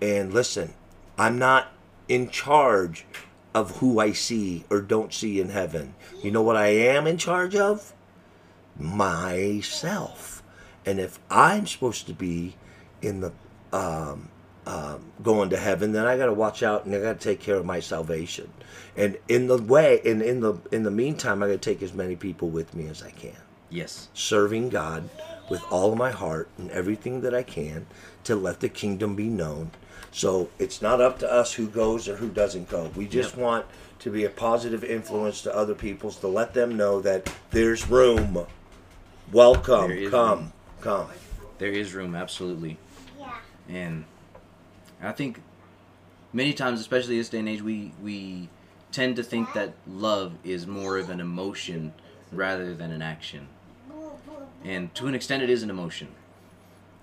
And 0.00 0.32
listen, 0.32 0.74
I'm 1.18 1.38
not 1.38 1.68
in 2.08 2.28
charge 2.28 3.06
of 3.54 3.78
who 3.78 4.00
I 4.00 4.12
see 4.12 4.64
or 4.70 4.80
don't 4.80 5.12
see 5.12 5.40
in 5.40 5.50
heaven. 5.50 5.94
You 6.22 6.30
know 6.30 6.42
what 6.42 6.56
I 6.56 6.66
am 6.66 7.06
in 7.06 7.18
charge 7.18 7.54
of? 7.54 7.92
Myself. 8.76 10.42
And 10.84 11.00
if 11.00 11.18
I'm 11.30 11.66
supposed 11.66 12.06
to 12.08 12.12
be 12.12 12.56
in 13.00 13.20
the 13.20 13.32
um, 13.72 14.28
um, 14.66 15.12
going 15.22 15.50
to 15.50 15.56
heaven, 15.56 15.92
then 15.92 16.06
I 16.06 16.16
got 16.16 16.26
to 16.26 16.32
watch 16.32 16.62
out 16.62 16.84
and 16.84 16.94
I 16.94 17.00
got 17.00 17.20
to 17.20 17.24
take 17.28 17.40
care 17.40 17.56
of 17.56 17.64
my 17.64 17.80
salvation. 17.80 18.50
And 18.96 19.18
in 19.28 19.46
the 19.46 19.58
way, 19.58 20.00
and 20.04 20.22
in 20.22 20.40
the 20.40 20.54
in 20.72 20.82
the 20.82 20.90
meantime, 20.90 21.42
I 21.42 21.46
got 21.46 21.52
to 21.52 21.58
take 21.58 21.82
as 21.82 21.92
many 21.92 22.16
people 22.16 22.48
with 22.48 22.74
me 22.74 22.86
as 22.88 23.02
I 23.02 23.10
can 23.10 23.36
Yes. 23.70 24.08
serving 24.14 24.68
God 24.70 25.08
with 25.50 25.62
all 25.70 25.92
of 25.92 25.98
my 25.98 26.10
heart 26.10 26.48
and 26.56 26.70
everything 26.70 27.20
that 27.22 27.34
I 27.34 27.42
can 27.42 27.86
to 28.24 28.34
let 28.36 28.60
the 28.60 28.68
kingdom 28.68 29.14
be 29.14 29.28
known. 29.28 29.70
So 30.14 30.48
it's 30.60 30.80
not 30.80 31.00
up 31.00 31.18
to 31.18 31.30
us 31.30 31.54
who 31.54 31.66
goes 31.66 32.08
or 32.08 32.14
who 32.16 32.28
doesn't 32.28 32.68
go. 32.70 32.88
We 32.94 33.08
just 33.08 33.34
Yep. 33.34 33.42
want 33.44 33.66
to 33.98 34.12
be 34.12 34.24
a 34.24 34.30
positive 34.30 34.84
influence 34.84 35.42
to 35.42 35.52
other 35.54 35.74
people's 35.74 36.18
to 36.18 36.28
let 36.28 36.54
them 36.54 36.76
know 36.76 37.00
that 37.00 37.28
there's 37.50 37.88
room. 37.90 38.46
Welcome, 39.32 39.88
There 39.88 39.96
is 39.98 40.10
come, 40.10 40.38
room. 40.38 40.52
come. 40.80 41.06
There 41.58 41.72
is 41.72 41.94
room, 41.94 42.14
absolutely. 42.14 42.78
Yeah. 43.18 43.32
And 43.68 44.04
I 45.02 45.10
think 45.10 45.42
many 46.32 46.52
times, 46.52 46.80
especially 46.80 47.18
this 47.18 47.28
day 47.28 47.40
and 47.40 47.48
age, 47.48 47.62
we 47.62 47.92
we 48.00 48.48
tend 48.92 49.16
to 49.16 49.24
think 49.24 49.52
that 49.54 49.72
love 49.84 50.34
is 50.44 50.64
more 50.64 50.96
of 50.96 51.10
an 51.10 51.18
emotion 51.18 51.92
rather 52.30 52.72
than 52.72 52.92
an 52.92 53.02
action. 53.02 53.48
And 54.62 54.94
to 54.94 55.08
an 55.08 55.14
extent, 55.16 55.42
it 55.42 55.50
is 55.50 55.64
an 55.64 55.70
emotion. 55.70 56.08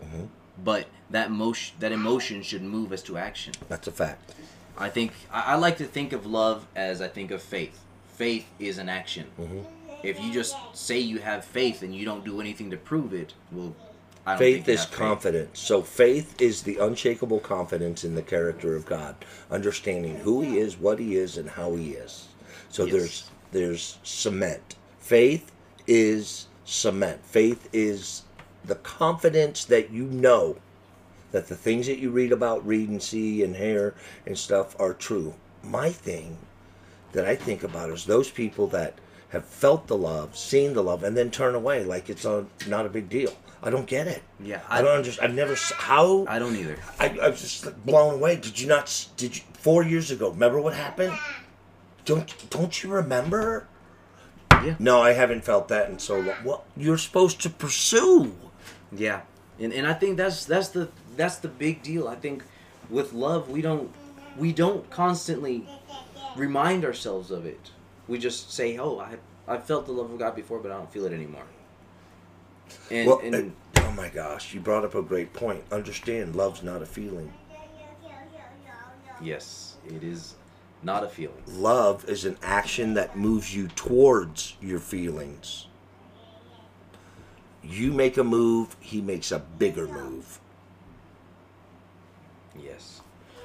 Mm-hmm. 0.02 0.26
But 0.64 0.88
that 1.10 1.32
motion, 1.32 1.76
that 1.80 1.92
emotion, 1.92 2.42
should 2.44 2.62
move 2.64 2.92
us 2.92 3.02
to 3.04 3.18
action. 3.18 3.54
That's 3.70 3.88
a 3.88 3.92
fact. 3.92 4.34
I 4.78 4.90
think 4.90 5.14
I, 5.32 5.54
I 5.54 5.56
like 5.56 5.78
to 5.78 5.86
think 5.86 6.14
of 6.14 6.26
love 6.26 6.66
as 6.76 7.02
I 7.02 7.08
think 7.08 7.32
of 7.32 7.42
faith. 7.42 7.80
Faith 8.16 8.48
is 8.60 8.78
an 8.78 8.90
action. 8.90 9.28
Mm-hmm. 9.40 9.60
If 10.04 10.22
you 10.22 10.32
just 10.34 10.56
say 10.74 11.00
you 11.00 11.20
have 11.20 11.46
faith 11.46 11.84
and 11.84 11.96
you 11.96 12.06
don't 12.06 12.26
do 12.26 12.42
anything 12.42 12.72
to 12.72 12.78
prove 12.78 13.14
it, 13.14 13.34
well, 13.52 13.76
I 14.26 14.32
don't 14.32 14.40
Faith 14.40 14.68
is 14.70 14.86
faith. 14.86 14.98
confidence. 14.98 15.60
So 15.60 15.82
faith 15.82 16.40
is 16.42 16.64
the 16.64 16.78
unshakable 16.78 17.40
confidence 17.40 18.04
in 18.04 18.16
the 18.16 18.22
character 18.22 18.76
of 18.76 18.86
God, 18.86 19.16
understanding 19.50 20.18
who 20.18 20.42
He 20.42 20.58
is, 20.58 20.78
what 20.78 21.00
He 21.00 21.16
is, 21.16 21.38
and 21.38 21.50
how 21.50 21.76
He 21.76 21.92
is. 21.92 22.28
So 22.70 22.86
Yes. 22.86 22.94
there's 22.94 23.32
there's 23.52 23.98
cement. 24.04 24.76
Faith 25.00 25.52
is 25.88 26.48
cement. 26.66 27.24
Faith 27.26 27.68
is 27.74 28.24
the 28.64 28.76
confidence 28.76 29.66
that 29.66 29.92
you 29.92 30.04
know 30.06 30.58
that 31.32 31.48
the 31.48 31.56
things 31.56 31.88
that 31.88 31.98
you 32.00 32.10
read 32.12 32.32
about, 32.32 32.66
read 32.66 32.90
and 32.90 33.02
see 33.02 33.44
and 33.44 33.56
hear 33.56 33.96
and 34.26 34.38
stuff 34.38 34.76
are 34.80 34.94
true. 34.94 35.34
My 35.64 35.90
thing 35.90 36.38
that 37.14 37.26
I 37.26 37.36
think 37.36 37.64
about 37.64 37.90
is 37.90 38.06
those 38.06 38.30
people 38.30 38.68
that 38.68 38.96
have 39.30 39.46
felt 39.46 39.88
the 39.88 39.96
love, 39.98 40.36
seen 40.38 40.74
the 40.74 40.84
love, 40.84 41.04
and 41.04 41.16
then 41.16 41.32
turn 41.32 41.56
away 41.56 41.84
like 41.86 42.10
it's 42.10 42.26
a, 42.26 42.46
not 42.68 42.86
a 42.86 42.90
big 42.90 43.08
deal. 43.10 43.34
I 43.64 43.70
don't 43.70 43.86
get 43.86 44.08
it. 44.08 44.24
Yeah, 44.44 44.62
I, 44.68 44.80
I- 44.80 44.82
don't 44.82 44.98
understand. 44.98 45.30
I've 45.30 45.36
never 45.36 45.56
how 45.56 46.26
I 46.28 46.40
don't 46.40 46.56
either. 46.56 46.78
I, 47.00 47.18
I 47.22 47.30
was 47.30 47.42
just 47.42 47.66
like 47.66 47.86
blown 47.86 48.16
away. 48.16 48.36
Did 48.36 48.60
you 48.60 48.68
not? 48.68 49.08
Did 49.18 49.38
you 49.38 49.44
four 49.54 49.84
years 49.84 50.12
ago? 50.12 50.32
Remember 50.32 50.60
what 50.60 50.74
happened? 50.74 51.14
Don't 52.06 52.50
don't 52.50 52.84
you 52.84 52.90
remember? 52.90 53.68
Yeah. 54.52 54.76
No, 54.80 55.02
I 55.02 55.14
haven't 55.14 55.44
felt 55.46 55.68
that 55.70 55.90
in 55.90 56.00
so 56.00 56.20
long. 56.20 56.36
What 56.44 56.64
you're 56.76 56.98
supposed 56.98 57.40
to 57.42 57.50
pursue? 57.50 58.36
Yeah, 58.92 59.22
and 59.60 59.74
and 59.74 59.88
I 59.88 59.94
think 59.94 60.18
that's 60.18 60.46
that's 60.46 60.70
the 60.70 60.90
that's 61.16 61.38
the 61.38 61.48
big 61.48 61.82
deal. 61.84 62.08
I 62.08 62.16
think 62.16 62.44
with 62.90 63.14
love 63.14 63.50
we 63.50 63.62
don't 63.62 63.92
we 64.38 64.52
don't 64.54 64.90
constantly 64.90 65.68
remind 66.36 66.86
ourselves 66.86 67.32
of 67.32 67.46
it. 67.46 67.72
We 68.08 68.18
just 68.18 68.52
say, 68.52 68.78
"Oh, 68.78 69.00
I 69.00 69.18
I 69.48 69.58
felt 69.58 69.86
the 69.86 69.94
love 69.94 70.12
of 70.12 70.20
God 70.20 70.36
before, 70.36 70.60
but 70.60 70.72
I 70.72 70.78
don't 70.78 70.92
feel 70.92 71.06
it 71.06 71.14
anymore." 71.14 71.46
And, 72.90 73.08
well, 73.08 73.20
and 73.20 73.54
uh, 73.76 73.82
oh 73.82 73.92
my 73.92 74.10
gosh, 74.10 74.54
you 74.54 74.60
brought 74.60 74.84
up 74.84 74.96
a 74.96 75.02
great 75.02 75.34
point. 75.34 75.64
Understand, 75.72 76.36
love's 76.36 76.64
not 76.64 76.82
a 76.82 76.86
feeling. 76.86 77.34
yes, 79.22 79.76
it 79.88 80.04
is 80.04 80.36
not 80.84 81.04
a 81.04 81.08
feeling. 81.08 81.44
Love 81.48 82.08
is 82.10 82.26
an 82.26 82.38
action 82.42 82.94
that 82.96 83.18
moves 83.18 83.56
you 83.56 83.68
towards 83.70 84.56
your 84.62 84.80
feelings. 84.80 85.68
You 87.64 87.92
make 87.92 88.18
a 88.18 88.24
move, 88.24 88.76
he 88.80 89.02
makes 89.02 89.32
a 89.32 89.40
bigger 89.40 89.88
move. 89.88 90.40
Yes. 92.60 93.02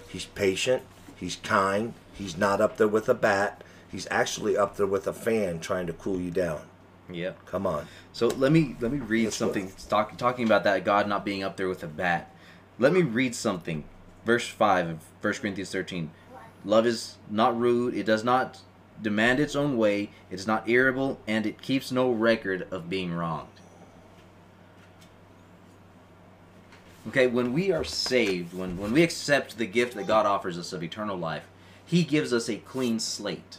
He's 0.09 0.25
patient, 0.25 0.83
he's 1.17 1.37
kind, 1.37 1.95
he's 2.15 2.37
not 2.37 2.61
up 2.61 2.77
there 2.77 2.89
with 2.89 3.09
a 3.09 3.15
bat. 3.15 3.63
He's 3.89 4.09
actually 4.11 4.57
up 4.57 4.77
there 4.77 4.87
with 4.87 5.07
a 5.07 5.13
fan 5.13 5.61
trying 5.61 5.87
to 5.87 5.93
cool 5.93 6.21
you 6.21 6.31
down. 6.31 6.63
Yep. 7.11 7.47
Come 7.47 7.67
on. 7.67 7.87
So 8.13 8.27
let 8.27 8.51
me 8.51 8.77
let 8.81 8.91
me 8.91 8.99
read 8.99 9.25
Let's 9.25 9.37
something 9.37 9.73
talk, 9.89 10.17
talking 10.19 10.45
about 10.45 10.65
that 10.65 10.85
God 10.85 11.09
not 11.09 11.25
being 11.25 11.43
up 11.43 11.57
there 11.57 11.69
with 11.69 11.83
a 11.83 11.89
bat. 11.89 12.35
Let 12.79 12.93
me 12.93 13.03
read 13.03 13.35
something. 13.35 13.85
Verse 14.25 14.49
5 14.49 14.89
of 14.89 15.05
1 15.21 15.35
Corinthians 15.35 15.71
13. 15.71 16.11
Love 16.65 16.85
is 16.85 17.17
not 17.31 17.59
rude, 17.59 17.95
it 17.95 18.05
does 18.05 18.25
not 18.25 18.59
demand 19.01 19.39
its 19.39 19.55
own 19.55 19.77
way, 19.77 20.11
it 20.31 20.35
is 20.35 20.47
not 20.47 20.69
irritable, 20.69 21.21
and 21.27 21.47
it 21.47 21.63
keeps 21.63 21.93
no 21.93 22.11
record 22.11 22.67
of 22.73 22.91
being 22.91 23.13
wronged. 23.13 23.56
Okay, 27.09 27.27
when 27.27 27.53
we 27.53 27.71
are 27.71 27.85
saved, 27.85 28.53
when 28.53 28.77
when 28.77 28.93
we 28.93 29.03
accept 29.03 29.59
the 29.59 29.67
gift 29.67 29.95
that 29.95 30.07
God 30.07 30.27
offers 30.27 30.59
us 30.59 30.73
of 30.73 30.83
eternal 30.83 31.17
life, 31.17 31.45
he 31.85 32.03
gives 32.03 32.33
us 32.33 32.49
a 32.49 32.57
clean 32.57 32.99
slate 32.99 33.59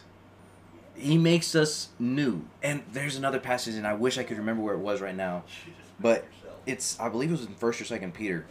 he 0.98 1.16
makes 1.16 1.54
us 1.54 1.88
new. 1.98 2.44
And 2.62 2.82
there's 2.92 3.16
another 3.16 3.38
passage, 3.38 3.76
and 3.76 3.86
I 3.86 3.94
wish 3.94 4.18
I 4.18 4.24
could 4.24 4.36
remember 4.36 4.62
where 4.62 4.74
it 4.74 4.80
was 4.80 5.00
right 5.00 5.14
now, 5.14 5.44
but 6.00 6.26
it's 6.66 6.98
I 7.00 7.08
believe 7.08 7.30
it 7.30 7.32
was 7.32 7.46
in 7.46 7.54
First 7.54 7.80
or 7.80 7.84
Second 7.84 8.14
Peter. 8.14 8.46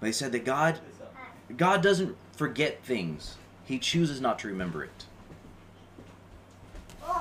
They 0.00 0.12
said 0.12 0.32
that 0.32 0.44
God, 0.44 0.80
God 1.56 1.82
doesn't 1.82 2.16
forget 2.32 2.82
things; 2.82 3.36
He 3.64 3.78
chooses 3.78 4.20
not 4.20 4.38
to 4.40 4.48
remember 4.48 4.82
it. 4.84 5.04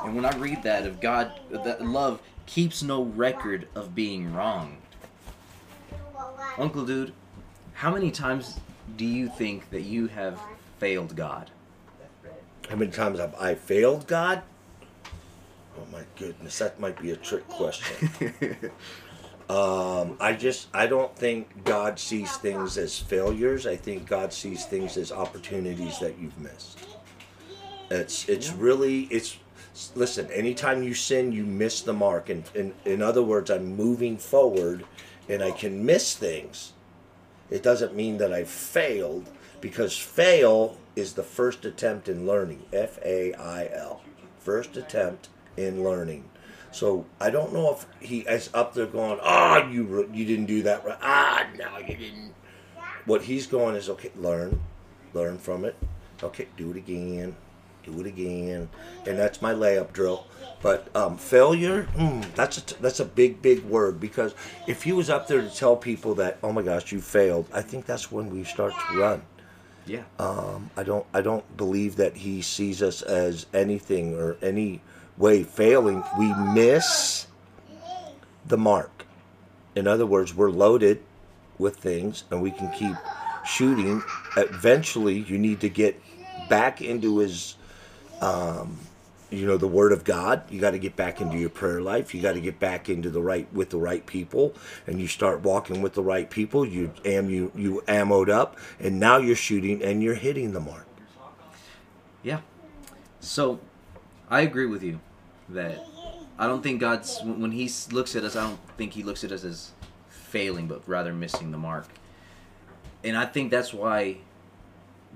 And 0.03 0.15
when 0.15 0.25
I 0.25 0.35
read 0.37 0.63
that 0.63 0.85
of 0.85 1.01
God, 1.01 1.39
that 1.51 1.85
love 1.85 2.21
keeps 2.45 2.81
no 2.81 3.03
record 3.03 3.67
of 3.75 3.93
being 3.93 4.33
wronged. 4.33 4.77
Uncle 6.59 6.83
Dude, 6.83 7.13
how 7.73 7.89
many 7.89 8.11
times 8.11 8.59
do 8.97 9.05
you 9.05 9.29
think 9.29 9.69
that 9.69 9.83
you 9.83 10.07
have 10.07 10.39
failed 10.77 11.15
God? 11.15 11.49
How 12.69 12.75
many 12.75 12.91
times 12.91 13.19
have 13.19 13.33
I 13.39 13.55
failed 13.55 14.07
God? 14.07 14.43
Oh 15.77 15.85
my 15.91 16.03
goodness, 16.17 16.59
that 16.59 16.77
might 16.79 17.01
be 17.01 17.11
a 17.11 17.15
trick 17.15 17.47
question. 17.47 18.11
um, 19.49 20.17
I 20.19 20.35
just 20.37 20.67
I 20.73 20.85
don't 20.85 21.15
think 21.15 21.63
God 21.63 21.97
sees 21.97 22.35
things 22.35 22.77
as 22.77 22.99
failures. 22.99 23.65
I 23.65 23.77
think 23.77 24.05
God 24.05 24.33
sees 24.33 24.65
things 24.65 24.97
as 24.97 25.13
opportunities 25.13 25.97
that 25.99 26.19
you've 26.19 26.37
missed. 26.37 26.79
It's 27.89 28.27
it's 28.27 28.51
really 28.51 29.03
it's 29.03 29.37
listen. 29.95 30.29
Anytime 30.31 30.83
you 30.83 30.93
sin, 30.93 31.31
you 31.31 31.45
miss 31.45 31.81
the 31.81 31.93
mark. 31.93 32.29
And 32.29 32.43
in 32.53 32.73
in 32.83 33.01
other 33.01 33.23
words, 33.23 33.49
I'm 33.49 33.77
moving 33.77 34.17
forward, 34.17 34.83
and 35.29 35.43
I 35.43 35.51
can 35.51 35.85
miss 35.85 36.15
things. 36.15 36.73
It 37.49 37.63
doesn't 37.63 37.95
mean 37.95 38.17
that 38.17 38.33
I 38.33 38.43
failed 38.43 39.29
because 39.61 39.97
fail 39.97 40.77
is 40.95 41.13
the 41.13 41.23
first 41.23 41.63
attempt 41.65 42.09
in 42.09 42.27
learning. 42.27 42.63
F 42.73 42.99
A 43.05 43.33
I 43.33 43.69
L. 43.71 44.01
First 44.39 44.75
attempt 44.75 45.29
in 45.55 45.83
learning. 45.83 46.25
So 46.71 47.05
I 47.19 47.29
don't 47.29 47.53
know 47.53 47.71
if 47.71 47.85
he 47.99 48.19
is 48.21 48.49
up 48.53 48.73
there 48.73 48.85
going, 48.85 49.19
"Ah, 49.21 49.67
you 49.69 50.09
you 50.13 50.25
didn't 50.25 50.45
do 50.45 50.63
that 50.63 50.85
right. 50.85 50.97
Ah, 51.01 51.47
no, 51.57 51.77
you 51.77 51.95
didn't." 51.95 52.33
What 53.05 53.23
he's 53.23 53.47
going 53.47 53.75
is, 53.75 53.89
"Okay, 53.89 54.11
learn, 54.15 54.61
learn 55.13 55.37
from 55.37 55.65
it. 55.65 55.75
Okay, 56.21 56.47
do 56.57 56.71
it 56.71 56.77
again. 56.77 57.35
Do 57.89 58.01
it 58.01 58.07
again, 58.07 58.69
and 59.05 59.17
that's 59.17 59.41
my 59.41 59.53
layup 59.53 59.93
drill. 59.93 60.25
But 60.61 60.93
um, 60.95 61.17
failure, 61.17 61.87
mm, 61.95 62.33
that's 62.35 62.57
a 62.57 62.61
t- 62.61 62.75
that's 62.81 62.99
a 62.99 63.05
big 63.05 63.41
big 63.41 63.63
word 63.63 63.99
because 63.99 64.35
if 64.67 64.83
he 64.83 64.91
was 64.91 65.09
up 65.09 65.27
there 65.27 65.41
to 65.41 65.49
tell 65.49 65.75
people 65.77 66.15
that 66.15 66.37
oh 66.43 66.51
my 66.51 66.61
gosh 66.61 66.91
you 66.91 66.99
failed, 66.99 67.47
I 67.53 67.61
think 67.61 67.85
that's 67.85 68.11
when 68.11 68.29
we 68.29 68.43
start 68.43 68.73
to 68.91 68.99
run. 68.99 69.21
Yeah. 69.85 70.03
Um, 70.19 70.69
I 70.75 70.83
don't 70.83 71.05
I 71.13 71.21
don't 71.21 71.57
believe 71.57 71.95
that 71.95 72.17
he 72.17 72.41
sees 72.41 72.83
us 72.83 73.01
as 73.01 73.45
anything 73.53 74.15
or 74.15 74.37
any 74.41 74.81
way 75.17 75.43
failing. 75.43 76.03
We 76.17 76.33
miss 76.33 77.27
the 78.45 78.57
mark. 78.57 79.05
In 79.75 79.87
other 79.87 80.05
words, 80.05 80.35
we're 80.35 80.51
loaded 80.51 81.01
with 81.57 81.77
things 81.77 82.25
and 82.31 82.41
we 82.41 82.51
can 82.51 82.71
keep 82.71 82.95
shooting. 83.45 84.03
Eventually, 84.35 85.19
you 85.19 85.37
need 85.37 85.61
to 85.61 85.69
get 85.69 86.01
back 86.49 86.81
into 86.81 87.19
his 87.19 87.55
um, 88.21 88.77
you 89.29 89.45
know 89.45 89.57
the 89.57 89.67
word 89.67 89.91
of 89.91 90.03
god 90.03 90.41
you 90.49 90.59
got 90.59 90.71
to 90.71 90.79
get 90.79 90.95
back 90.95 91.21
into 91.21 91.37
your 91.37 91.49
prayer 91.49 91.81
life. 91.81 92.13
You 92.13 92.21
got 92.21 92.33
to 92.33 92.41
get 92.41 92.59
back 92.59 92.89
into 92.89 93.09
the 93.09 93.21
right 93.21 93.51
with 93.53 93.69
the 93.69 93.77
right 93.77 94.05
people. 94.05 94.53
And 94.87 94.99
you 94.99 95.07
start 95.07 95.41
walking 95.41 95.81
with 95.81 95.93
the 95.93 96.01
right 96.01 96.29
people. 96.29 96.65
You 96.65 96.91
am 97.05 97.29
you 97.29 97.51
you 97.55 97.83
ammoed 97.87 98.29
up. 98.29 98.57
And 98.79 98.99
now 98.99 99.17
you're 99.17 99.35
shooting 99.35 99.83
and 99.83 100.01
you're 100.01 100.15
hitting 100.15 100.53
the 100.53 100.59
mark. 100.59 100.87
Yeah. 102.23 102.41
So, 103.21 103.59
I 104.29 104.41
agree 104.41 104.65
with 104.65 104.83
you 104.83 104.99
that 105.49 105.85
I 106.37 106.47
don't 106.47 106.61
think 106.61 106.79
God's 106.79 107.19
when 107.23 107.51
He 107.51 107.69
looks 107.91 108.15
at 108.15 108.23
us, 108.23 108.35
I 108.35 108.43
don't 108.43 108.59
think 108.77 108.93
He 108.93 109.03
looks 109.03 109.23
at 109.23 109.31
us 109.31 109.43
as 109.43 109.71
failing, 110.09 110.67
but 110.67 110.81
rather 110.87 111.13
missing 111.13 111.51
the 111.51 111.57
mark. 111.57 111.87
And 113.03 113.17
I 113.17 113.25
think 113.25 113.51
that's 113.51 113.73
why 113.73 114.17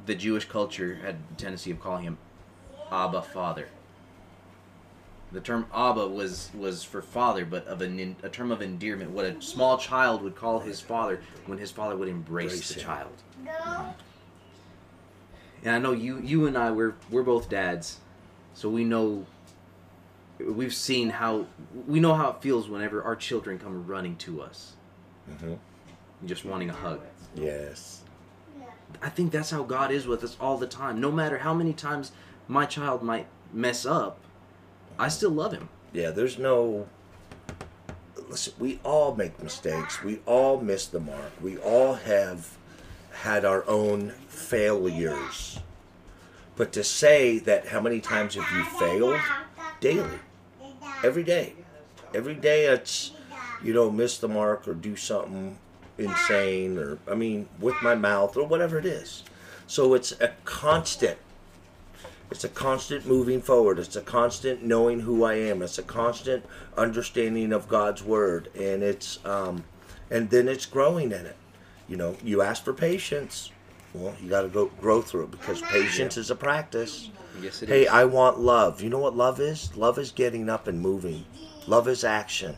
the 0.06 0.16
Jewish 0.16 0.46
culture 0.46 0.96
had 0.96 1.16
a 1.32 1.36
tendency 1.36 1.72
of 1.72 1.80
calling 1.80 2.04
him 2.04 2.18
Abba 2.94 3.22
Father. 3.24 3.68
The 5.32 5.42
term 5.42 5.66
Abba 5.74 6.08
was 6.08 6.52
was 6.56 6.84
for 6.84 7.02
father, 7.02 7.44
but 7.44 7.66
of 7.66 7.82
an 7.82 8.00
en- 8.00 8.16
a 8.22 8.30
term 8.30 8.52
of 8.52 8.62
endearment. 8.62 9.10
What 9.12 9.26
a 9.26 9.42
small 9.42 9.80
child 9.80 10.22
would 10.22 10.36
call 10.36 10.60
his 10.60 10.80
father 10.80 11.20
when 11.48 11.58
his 11.58 11.72
father 11.72 11.98
would 11.98 12.08
embrace 12.08 12.52
Embrace 12.52 12.70
the 12.76 12.80
him. 12.80 12.86
child. 12.86 14.04
And 15.64 15.76
I 15.76 15.80
know 15.80 15.92
you 15.92 16.20
you 16.20 16.46
and 16.46 16.56
I 16.58 16.70
we're 16.72 16.94
we're 17.10 17.24
both 17.24 17.50
dads. 17.50 17.98
So 18.54 18.70
we 18.70 18.84
know 18.84 19.26
we've 20.40 20.74
seen 20.74 21.10
how 21.10 21.48
we 21.88 22.00
know 22.00 22.14
how 22.14 22.30
it 22.32 22.42
feels 22.42 22.70
whenever 22.70 23.02
our 23.04 23.16
children 23.16 23.58
come 23.58 23.88
running 23.88 24.16
to 24.18 24.42
us. 24.42 24.74
Mhm. 25.32 25.58
Just 26.26 26.46
wanting 26.46 26.70
a 26.70 26.74
hug. 26.74 27.02
yes 27.36 28.02
I 29.02 29.10
think 29.10 29.32
that's 29.32 29.50
how 29.50 29.64
God 29.64 29.90
is 29.92 30.06
with 30.06 30.24
us 30.24 30.38
all 30.40 30.58
the 30.58 30.68
time. 30.68 31.02
No 31.02 31.12
matter 31.12 31.40
how 31.40 31.54
many 31.56 31.74
times 31.74 32.12
my 32.48 32.66
child 32.66 33.04
might 33.04 33.28
mess 33.52 33.86
up, 33.86 34.20
I 34.98 35.08
still 35.08 35.32
love 35.32 35.54
him. 35.54 35.70
yeah 35.94 36.12
there's 36.12 36.38
no 36.38 36.88
listen 38.30 38.54
we 38.60 38.80
all 38.84 39.16
make 39.16 39.42
mistakes. 39.42 40.04
We 40.04 40.20
all 40.26 40.60
miss 40.60 40.88
the 40.88 41.00
mark. 41.00 41.32
We 41.42 41.58
all 41.58 41.94
have 41.94 42.58
had 43.12 43.46
our 43.46 43.64
own 43.68 44.10
failures. 44.28 45.60
But 46.56 46.72
to 46.74 46.84
say 46.84 47.40
that 47.40 47.68
how 47.68 47.80
many 47.82 48.00
times 48.00 48.36
have 48.36 48.50
you 48.56 48.64
failed? 48.80 49.20
Daily. 49.80 50.20
Every 51.04 51.24
day. 51.24 51.54
Every 52.14 52.36
day 52.36 52.66
it's 52.66 53.12
you 53.64 53.74
know 53.74 53.90
miss 53.92 54.18
the 54.18 54.28
mark 54.28 54.68
or 54.68 54.74
do 54.74 54.96
something 54.96 55.58
insane 55.98 56.78
or 56.78 56.98
i 57.08 57.14
mean 57.14 57.48
with 57.60 57.76
my 57.84 57.94
mouth 57.94 58.36
or 58.36 58.46
whatever 58.46 58.78
it 58.80 58.86
is. 58.86 59.24
So 59.68 59.94
it's 59.94 60.12
a 60.20 60.32
constant 60.44 61.18
it's 62.32 62.44
a 62.44 62.50
constant 62.50 63.06
moving 63.06 63.42
forward 63.42 63.78
it's 63.80 63.96
a 63.96 64.02
constant 64.02 64.64
knowing 64.64 65.02
who 65.02 65.24
i 65.24 65.34
am 65.34 65.62
it's 65.62 65.78
a 65.78 65.84
constant 65.84 66.44
understanding 66.78 67.52
of 67.54 67.68
god's 67.68 68.04
word 68.04 68.50
and 68.56 68.82
it's 68.84 69.24
um 69.26 69.64
and 70.10 70.30
then 70.30 70.48
it's 70.48 70.66
growing 70.66 71.12
in 71.12 71.26
it 71.26 71.36
you 71.88 71.96
know 71.96 72.16
you 72.24 72.42
ask 72.42 72.64
for 72.64 72.74
patience 72.74 73.52
well 73.94 74.16
you 74.22 74.30
got 74.30 74.42
to 74.42 74.48
go 74.48 74.66
grow 74.82 75.02
through 75.02 75.24
it 75.24 75.32
because 75.32 75.62
patience 75.62 76.18
is 76.18 76.32
a 76.32 76.36
practice 76.36 77.10
Yes, 77.42 77.64
it 77.64 77.70
is. 77.70 77.76
Hey, 77.76 77.88
I 77.88 78.04
want 78.04 78.40
love. 78.40 78.80
You 78.82 78.92
know 78.92 79.00
what 79.00 79.16
love 79.16 79.40
is? 79.40 79.76
Love 79.76 79.98
is 79.98 80.12
getting 80.12 80.50
up 80.50 80.68
and 80.68 80.80
moving. 80.80 81.26
Love 81.66 81.88
is 81.88 82.04
action. 82.04 82.56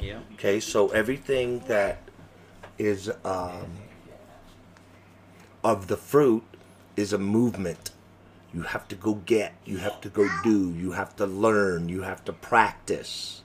yeah. 0.00 0.20
Okay, 0.32 0.58
so 0.58 0.88
everything 0.88 1.58
that 1.68 1.98
is 2.78 3.10
um, 3.26 3.66
of 5.62 5.88
the 5.88 5.98
fruit 5.98 6.44
is 6.96 7.12
a 7.12 7.18
movement. 7.18 7.90
You 8.56 8.62
have 8.62 8.88
to 8.88 8.94
go 8.94 9.16
get, 9.16 9.52
you 9.66 9.76
have 9.76 10.00
to 10.00 10.08
go 10.08 10.26
do, 10.42 10.72
you 10.72 10.92
have 10.92 11.14
to 11.16 11.26
learn, 11.26 11.90
you 11.90 12.00
have 12.00 12.24
to 12.24 12.32
practice. 12.32 13.42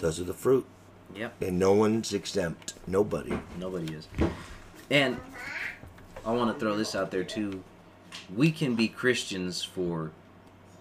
Those 0.00 0.20
are 0.20 0.24
the 0.24 0.34
fruit. 0.34 0.66
Yep. 1.14 1.40
And 1.40 1.58
no 1.58 1.72
one's 1.72 2.12
exempt. 2.12 2.74
Nobody. 2.86 3.38
Nobody 3.58 3.94
is. 3.94 4.06
And 4.90 5.18
I 6.26 6.32
want 6.32 6.52
to 6.52 6.60
throw 6.60 6.76
this 6.76 6.94
out 6.94 7.10
there 7.10 7.24
too. 7.24 7.64
We 8.36 8.50
can 8.50 8.74
be 8.74 8.86
Christians 8.86 9.62
for 9.62 10.10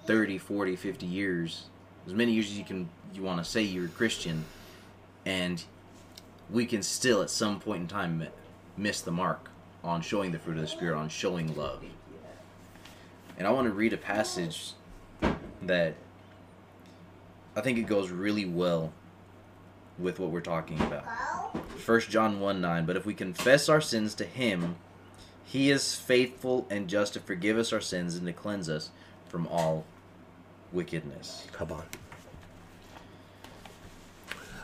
30, 0.08 0.40
40, 0.40 0.76
50 0.76 1.06
years. 1.06 1.68
As 2.06 2.14
many 2.14 2.34
years 2.34 2.48
as 2.48 2.58
you 2.58 2.66
can 2.66 2.90
you 3.14 3.24
want 3.24 3.42
to 3.42 3.50
say 3.50 3.62
you're 3.62 3.86
a 3.86 3.90
Christian 3.90 4.44
and 5.26 5.64
we 6.50 6.66
can 6.66 6.84
still 6.84 7.22
at 7.22 7.30
some 7.30 7.62
point 7.62 7.84
in 7.84 7.88
time 7.88 8.28
miss 8.76 9.00
the 9.00 9.12
mark 9.12 9.50
on 9.86 10.02
showing 10.02 10.34
the 10.34 10.40
fruit 10.40 10.58
of 10.58 10.64
the 10.64 10.68
spirit, 10.68 10.98
on 10.98 11.08
showing 11.08 11.56
love. 11.56 11.82
And 13.38 13.46
I 13.46 13.52
want 13.52 13.68
to 13.68 13.74
read 13.74 13.94
a 13.94 13.98
passage 13.98 14.74
that 15.62 15.96
I 17.56 17.62
think 17.62 17.78
it 17.78 17.84
goes 17.84 18.10
really 18.10 18.46
well 18.46 18.94
with 20.00 20.20
what 20.20 20.30
we're 20.30 20.42
talking 20.42 20.80
about. 20.82 21.04
1 21.86 22.02
John 22.02 22.40
1 22.40 22.62
9. 22.62 22.86
But 22.86 22.96
if 22.96 23.06
we 23.06 23.14
confess 23.14 23.70
our 23.70 23.82
sins 23.82 24.14
to 24.16 24.26
him, 24.26 24.76
he 25.44 25.70
is 25.70 25.96
faithful 25.96 26.68
and 26.70 26.88
just 26.88 27.14
to 27.14 27.20
forgive 27.20 27.58
us 27.58 27.72
our 27.72 27.82
sins 27.82 28.16
and 28.16 28.26
to 28.28 28.34
cleanse 28.34 28.70
us 28.70 28.92
from 29.30 29.48
all 29.48 29.86
wickedness. 30.72 31.48
Come 31.52 31.72
on. 31.72 31.84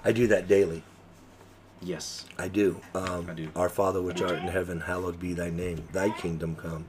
I 0.04 0.12
do 0.12 0.28
that 0.28 0.48
daily. 0.48 0.84
Yes. 1.82 2.26
I 2.38 2.48
do. 2.48 2.82
Um, 2.94 3.28
I 3.30 3.34
do. 3.34 3.50
Our 3.56 3.70
Father 3.70 4.02
which 4.02 4.22
art 4.22 4.36
in 4.36 4.48
heaven, 4.48 4.82
hallowed 4.82 5.20
be 5.20 5.34
thy 5.34 5.50
name. 5.50 5.88
Thy 5.92 6.10
kingdom 6.10 6.56
come. 6.56 6.86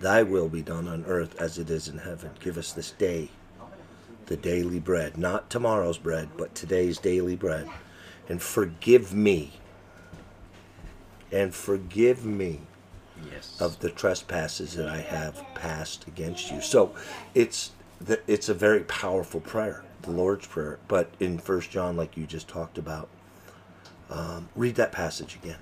Thy 0.00 0.22
will 0.22 0.48
be 0.48 0.62
done 0.62 0.88
on 0.88 1.04
earth 1.06 1.40
as 1.40 1.58
it 1.58 1.70
is 1.70 1.88
in 1.88 1.98
heaven. 1.98 2.30
Give 2.40 2.58
us 2.58 2.72
this 2.72 2.90
day 2.92 3.30
the 4.26 4.36
daily 4.36 4.80
bread. 4.80 5.16
Not 5.18 5.50
tomorrow's 5.50 5.98
bread, 5.98 6.30
but 6.36 6.54
today's 6.54 6.98
daily 6.98 7.36
bread. 7.36 7.68
And 8.28 8.40
forgive 8.40 9.12
me. 9.14 9.52
And 11.30 11.54
forgive 11.54 12.24
me 12.24 12.60
Yes. 13.30 13.60
of 13.60 13.78
the 13.78 13.90
trespasses 13.90 14.74
that 14.74 14.88
I 14.88 14.98
have 15.00 15.44
passed 15.54 16.08
against 16.08 16.50
you. 16.50 16.60
So 16.60 16.92
it's 17.34 17.70
the, 18.00 18.20
it's 18.26 18.48
a 18.48 18.54
very 18.54 18.80
powerful 18.80 19.40
prayer, 19.40 19.84
the 20.02 20.10
Lord's 20.10 20.46
prayer. 20.46 20.78
But 20.88 21.10
in 21.20 21.38
First 21.38 21.70
John, 21.70 21.96
like 21.96 22.16
you 22.16 22.26
just 22.26 22.48
talked 22.48 22.78
about, 22.78 23.08
um, 24.10 24.48
read 24.56 24.74
that 24.76 24.90
passage 24.92 25.36
again. 25.36 25.58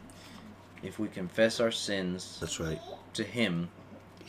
if 0.83 0.99
we 0.99 1.09
confess 1.09 1.61
our 1.61 1.70
sins 1.70 2.39
That's 2.41 2.59
right. 2.61 2.81
to 3.14 3.24
him, 3.24 3.68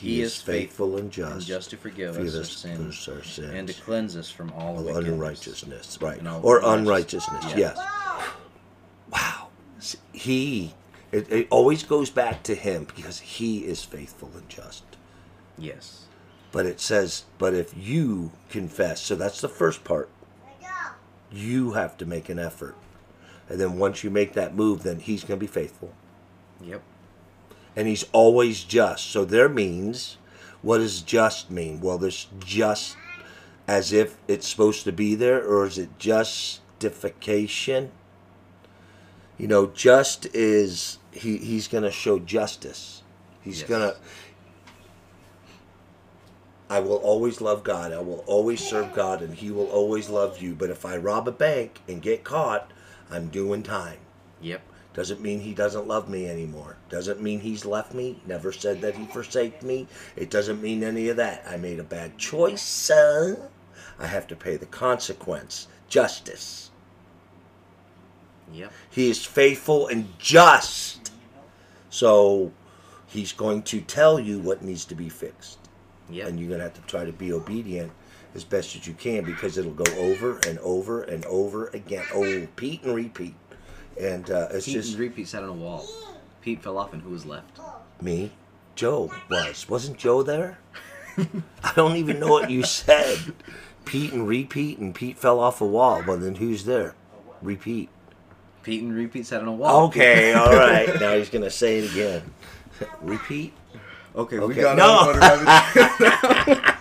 He, 0.01 0.21
is, 0.21 0.41
faithful 0.41 0.97
and 0.97 1.11
just, 1.11 1.31
and 1.31 1.41
just 1.41 1.69
to 1.69 1.77
forgive 1.77 2.15
forgive 2.15 2.33
us 2.33 2.35
our 2.35 2.43
sins 2.43 3.07
our 3.07 3.23
sins 3.23 3.53
and 3.53 3.67
to 3.67 3.73
cleanse 3.75 4.15
us 4.17 4.31
from 4.31 4.51
all 4.53 4.79
of 4.79 4.95
unrighteousness, 4.95 5.99
right? 6.01 6.19
Or 6.43 6.59
unrighteous- 6.63 7.27
unrighteousness, 7.27 7.45
Yeah. 7.51 7.57
yes. 7.57 7.77
Wow. 9.11 9.47
He. 10.11 10.73
It, 11.11 11.31
it 11.31 11.47
always 11.49 11.83
goes 11.83 12.09
back 12.09 12.41
to 12.43 12.55
him 12.55 12.85
because 12.95 13.19
he 13.19 13.59
is 13.65 13.83
faithful 13.83 14.31
and 14.33 14.47
just. 14.49 14.83
Yes. 15.57 16.05
But 16.51 16.65
it 16.65 16.79
says, 16.79 17.25
but 17.37 17.53
if 17.53 17.75
you 17.77 18.31
confess, 18.49 19.01
so 19.01 19.15
that's 19.15 19.41
the 19.41 19.49
first 19.49 19.83
part. 19.83 20.09
You 21.31 21.71
have 21.73 21.95
to 21.97 22.05
make 22.05 22.27
an 22.29 22.39
effort. 22.39 22.75
And 23.47 23.59
then 23.59 23.77
once 23.77 24.03
you 24.03 24.09
make 24.09 24.33
that 24.33 24.55
move, 24.55 24.83
then 24.83 24.99
he's 24.99 25.23
going 25.23 25.39
to 25.39 25.43
be 25.43 25.47
faithful. 25.51 25.93
Yep. 26.61 26.81
And 27.75 27.87
he's 27.87 28.05
always 28.11 28.63
just. 28.63 29.05
So 29.09 29.23
there 29.25 29.49
means, 29.49 30.17
what 30.61 30.79
does 30.79 31.01
just 31.01 31.49
mean? 31.49 31.79
Well, 31.81 31.97
there's 31.97 32.27
just 32.39 32.97
as 33.67 33.93
if 33.93 34.17
it's 34.27 34.47
supposed 34.47 34.83
to 34.83 34.91
be 34.91 35.15
there, 35.15 35.41
or 35.43 35.65
is 35.65 35.77
it 35.77 35.97
justification? 35.97 37.91
You 39.37 39.47
know, 39.47 39.67
just 39.67 40.25
is, 40.35 40.99
he, 41.11 41.37
he's 41.37 41.67
going 41.67 41.83
to 41.83 41.91
show 41.91 42.19
justice. 42.19 43.01
He's 43.41 43.61
Yes. 43.61 43.69
going 43.69 43.81
to, 43.91 43.97
I 46.69 46.79
will 46.79 46.97
always 46.97 47.41
love 47.41 47.63
God. 47.63 47.91
I 47.91 47.99
will 47.99 48.23
always 48.27 48.59
serve 48.61 48.93
God, 48.93 49.21
and 49.21 49.33
He 49.33 49.51
will 49.51 49.67
always 49.67 50.09
love 50.09 50.41
you. 50.41 50.53
But 50.53 50.69
if 50.69 50.85
I 50.85 50.95
rob 50.97 51.27
a 51.27 51.31
bank 51.31 51.81
and 51.87 52.01
get 52.01 52.23
caught, 52.23 52.71
I'm 53.09 53.27
doing 53.29 53.61
time. 53.63 53.97
Yep. 54.41 54.61
Doesn't 54.93 55.21
mean 55.21 55.39
he 55.39 55.53
doesn't 55.53 55.87
love 55.87 56.09
me 56.09 56.27
anymore. 56.27 56.75
Doesn't 56.89 57.21
mean 57.21 57.39
he's 57.39 57.65
left 57.65 57.93
me. 57.93 58.19
Never 58.25 58.51
said 58.51 58.81
that 58.81 58.95
he 58.95 59.05
forsake 59.05 59.63
me. 59.63 59.87
It 60.17 60.29
doesn't 60.29 60.61
mean 60.61 60.83
any 60.83 61.07
of 61.07 61.17
that. 61.17 61.43
I 61.47 61.55
made 61.57 61.79
a 61.79 61.83
bad 61.83 62.17
choice, 62.17 62.61
son. 62.61 63.37
I 63.97 64.07
have 64.07 64.27
to 64.27 64.35
pay 64.35 64.57
the 64.57 64.65
consequence. 64.65 65.67
Justice. 65.87 66.71
Yep. 68.53 68.73
He 68.89 69.09
is 69.09 69.25
faithful 69.25 69.87
and 69.87 70.07
just. 70.19 71.11
So 71.89 72.51
he's 73.07 73.31
going 73.31 73.63
to 73.63 73.79
tell 73.79 74.19
you 74.19 74.39
what 74.39 74.61
needs 74.61 74.83
to 74.85 74.95
be 74.95 75.07
fixed. 75.07 75.59
Yep. 76.09 76.27
And 76.27 76.39
you're 76.39 76.49
going 76.49 76.59
to 76.59 76.65
have 76.65 76.73
to 76.73 76.81
try 76.81 77.05
to 77.05 77.13
be 77.13 77.31
obedient 77.31 77.91
as 78.35 78.43
best 78.43 78.75
as 78.75 78.87
you 78.87 78.93
can 78.93 79.23
because 79.23 79.57
it'll 79.57 79.71
go 79.71 79.91
over 79.97 80.39
and 80.47 80.59
over 80.59 81.03
and 81.03 81.25
over 81.25 81.67
again. 81.67 82.05
Oh, 82.13 82.23
repeat 82.23 82.83
and 82.83 82.95
repeat. 82.95 83.35
And 84.01 84.29
uh, 84.31 84.47
it's 84.51 84.65
Pete 84.65 84.73
just 84.73 84.91
and 84.91 84.99
repeat 84.99 85.27
sat 85.27 85.43
on 85.43 85.49
a 85.49 85.53
wall. 85.53 85.85
Pete 86.41 86.61
fell 86.63 86.77
off, 86.77 86.91
and 86.93 87.01
who 87.01 87.11
was 87.11 87.25
left? 87.25 87.59
me. 88.01 88.31
Joe 88.73 89.11
was. 89.29 89.69
Wasn't 89.69 89.97
Joe 89.97 90.23
there? 90.23 90.57
I 91.63 91.73
don't 91.75 91.97
even 91.97 92.19
know 92.19 92.29
what 92.29 92.49
you 92.49 92.63
said. 92.63 93.17
Pete 93.85 94.11
and 94.13 94.27
repeat, 94.27 94.79
and 94.79 94.95
Pete 94.95 95.17
fell 95.17 95.39
off 95.39 95.61
a 95.61 95.65
wall. 95.67 96.03
Well, 96.07 96.17
then 96.17 96.35
who's 96.35 96.63
there? 96.65 96.95
Repeat. 97.41 97.89
Pete 98.63 98.81
and 98.81 98.93
repeat 98.95 99.25
sat 99.25 99.41
on 99.41 99.47
a 99.47 99.53
wall. 99.53 99.87
Okay, 99.87 100.33
all 100.35 100.51
right. 100.53 100.99
Now 100.99 101.15
he's 101.15 101.29
going 101.29 101.43
to 101.43 101.51
say 101.51 101.79
it 101.79 101.91
again. 101.91 102.23
repeat. 103.01 103.53
Okay, 104.15 104.37
Okay. 104.39 104.45
we 104.47 104.55
got 104.55 104.77
No. 104.77 105.13
no. 105.13 106.57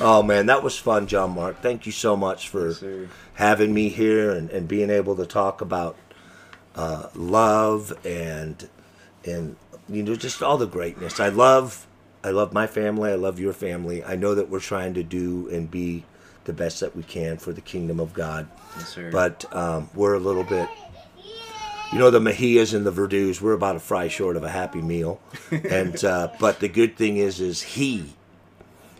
Oh 0.00 0.22
man, 0.24 0.46
that 0.46 0.64
was 0.64 0.76
fun, 0.76 1.06
John 1.06 1.34
Mark. 1.36 1.62
Thank 1.62 1.86
you 1.86 1.92
so 1.92 2.16
much 2.16 2.48
for 2.48 2.68
Yes, 2.70 3.08
having 3.34 3.72
me 3.72 3.88
here 3.88 4.32
and, 4.32 4.50
and 4.50 4.66
being 4.66 4.90
able 4.90 5.14
to 5.16 5.24
talk 5.24 5.60
about 5.60 5.96
uh, 6.74 7.08
love 7.14 7.92
and 8.04 8.68
and 9.24 9.56
you 9.88 10.02
know 10.02 10.14
just 10.14 10.42
all 10.42 10.58
the 10.58 10.66
greatness. 10.66 11.20
I 11.20 11.28
love 11.28 11.86
I 12.24 12.30
love 12.30 12.52
my 12.52 12.66
family. 12.66 13.10
I 13.10 13.16
love 13.16 13.38
your 13.38 13.52
family. 13.52 14.04
I 14.04 14.16
know 14.16 14.34
that 14.34 14.48
we're 14.48 14.60
trying 14.60 14.94
to 14.94 15.02
do 15.02 15.48
and 15.50 15.70
be 15.70 16.04
the 16.44 16.52
best 16.52 16.80
that 16.80 16.96
we 16.96 17.02
can 17.02 17.36
for 17.38 17.52
the 17.52 17.60
kingdom 17.60 18.00
of 18.00 18.14
God. 18.14 18.48
yes, 18.78 18.88
sir. 18.88 19.10
But 19.10 19.44
um, 19.54 19.90
we're 19.94 20.14
a 20.14 20.20
little 20.20 20.44
bit, 20.44 20.68
you 21.92 21.98
know, 21.98 22.10
the 22.10 22.20
Mejias 22.20 22.74
and 22.74 22.84
the 22.84 22.92
Verdus. 22.92 23.40
We're 23.40 23.52
about 23.52 23.76
a 23.76 23.80
fry 23.80 24.08
short 24.08 24.36
of 24.36 24.44
a 24.44 24.50
happy 24.50 24.82
meal, 24.82 25.20
and 25.50 26.02
uh, 26.04 26.28
but 26.40 26.60
the 26.60 26.68
good 26.68 26.96
thing 26.96 27.16
is, 27.16 27.40
is 27.40 27.62
He 27.62 28.14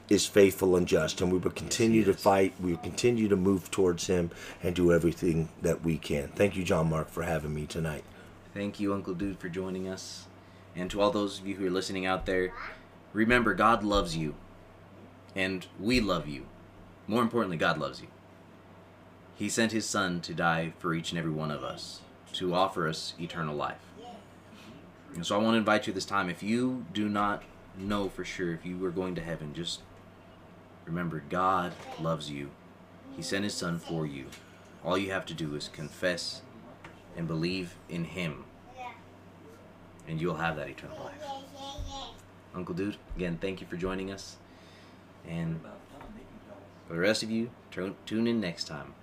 is 0.08 0.26
faithful 0.26 0.76
and 0.76 0.86
just, 0.86 1.20
and 1.20 1.32
we 1.32 1.38
will 1.38 1.50
continue 1.50 2.00
he 2.00 2.06
to 2.06 2.14
fight. 2.14 2.54
We 2.60 2.72
will 2.72 2.78
continue 2.78 3.28
to 3.28 3.36
move 3.36 3.70
towards 3.70 4.06
Him 4.06 4.30
and 4.62 4.74
do 4.74 4.92
everything 4.92 5.48
that 5.62 5.82
we 5.82 5.98
can. 5.98 6.28
Thank 6.28 6.56
you, 6.56 6.64
John 6.64 6.90
Mark, 6.90 7.08
for 7.08 7.22
having 7.22 7.54
me 7.54 7.66
tonight. 7.66 8.04
Thank 8.52 8.80
you, 8.80 8.92
Uncle 8.92 9.14
Dude, 9.14 9.38
for 9.38 9.48
joining 9.48 9.88
us. 9.88 10.26
And 10.76 10.90
to 10.90 11.00
all 11.00 11.10
those 11.10 11.38
of 11.38 11.46
you 11.46 11.56
who 11.56 11.66
are 11.66 11.70
listening 11.70 12.06
out 12.06 12.26
there, 12.26 12.52
remember 13.12 13.54
God 13.54 13.82
loves 13.82 14.16
you. 14.16 14.34
And 15.34 15.66
we 15.80 16.00
love 16.00 16.28
you. 16.28 16.46
More 17.06 17.22
importantly, 17.22 17.56
God 17.56 17.78
loves 17.78 18.00
you. 18.00 18.08
He 19.34 19.48
sent 19.48 19.72
his 19.72 19.86
son 19.86 20.20
to 20.22 20.34
die 20.34 20.72
for 20.78 20.94
each 20.94 21.10
and 21.10 21.18
every 21.18 21.30
one 21.30 21.50
of 21.50 21.64
us, 21.64 22.00
to 22.34 22.54
offer 22.54 22.86
us 22.86 23.14
eternal 23.18 23.56
life. 23.56 23.80
And 25.14 25.26
so 25.26 25.34
I 25.34 25.42
want 25.42 25.54
to 25.54 25.58
invite 25.58 25.86
you 25.86 25.92
this 25.92 26.04
time, 26.04 26.30
if 26.30 26.42
you 26.42 26.86
do 26.92 27.08
not 27.08 27.42
know 27.76 28.08
for 28.08 28.24
sure 28.24 28.52
if 28.52 28.64
you 28.64 28.82
are 28.84 28.90
going 28.90 29.14
to 29.14 29.22
heaven, 29.22 29.52
just 29.54 29.80
remember 30.84 31.22
God 31.28 31.72
loves 32.00 32.30
you. 32.30 32.50
He 33.16 33.22
sent 33.22 33.44
his 33.44 33.54
son 33.54 33.78
for 33.78 34.06
you. 34.06 34.26
All 34.84 34.98
you 34.98 35.12
have 35.12 35.26
to 35.26 35.34
do 35.34 35.54
is 35.54 35.68
confess 35.68 36.42
and 37.16 37.26
believe 37.28 37.74
in 37.88 38.04
him 38.04 38.44
and 40.08 40.20
you'll 40.20 40.36
have 40.36 40.56
that 40.56 40.68
eternal 40.68 40.98
life 41.04 41.22
uncle 42.54 42.74
dude 42.74 42.96
again 43.16 43.38
thank 43.40 43.60
you 43.60 43.66
for 43.66 43.76
joining 43.76 44.10
us 44.10 44.36
and 45.28 45.60
for 46.86 46.94
the 46.94 47.00
rest 47.00 47.22
of 47.22 47.30
you 47.30 47.50
tune 47.70 48.26
in 48.26 48.40
next 48.40 48.64
time 48.64 48.94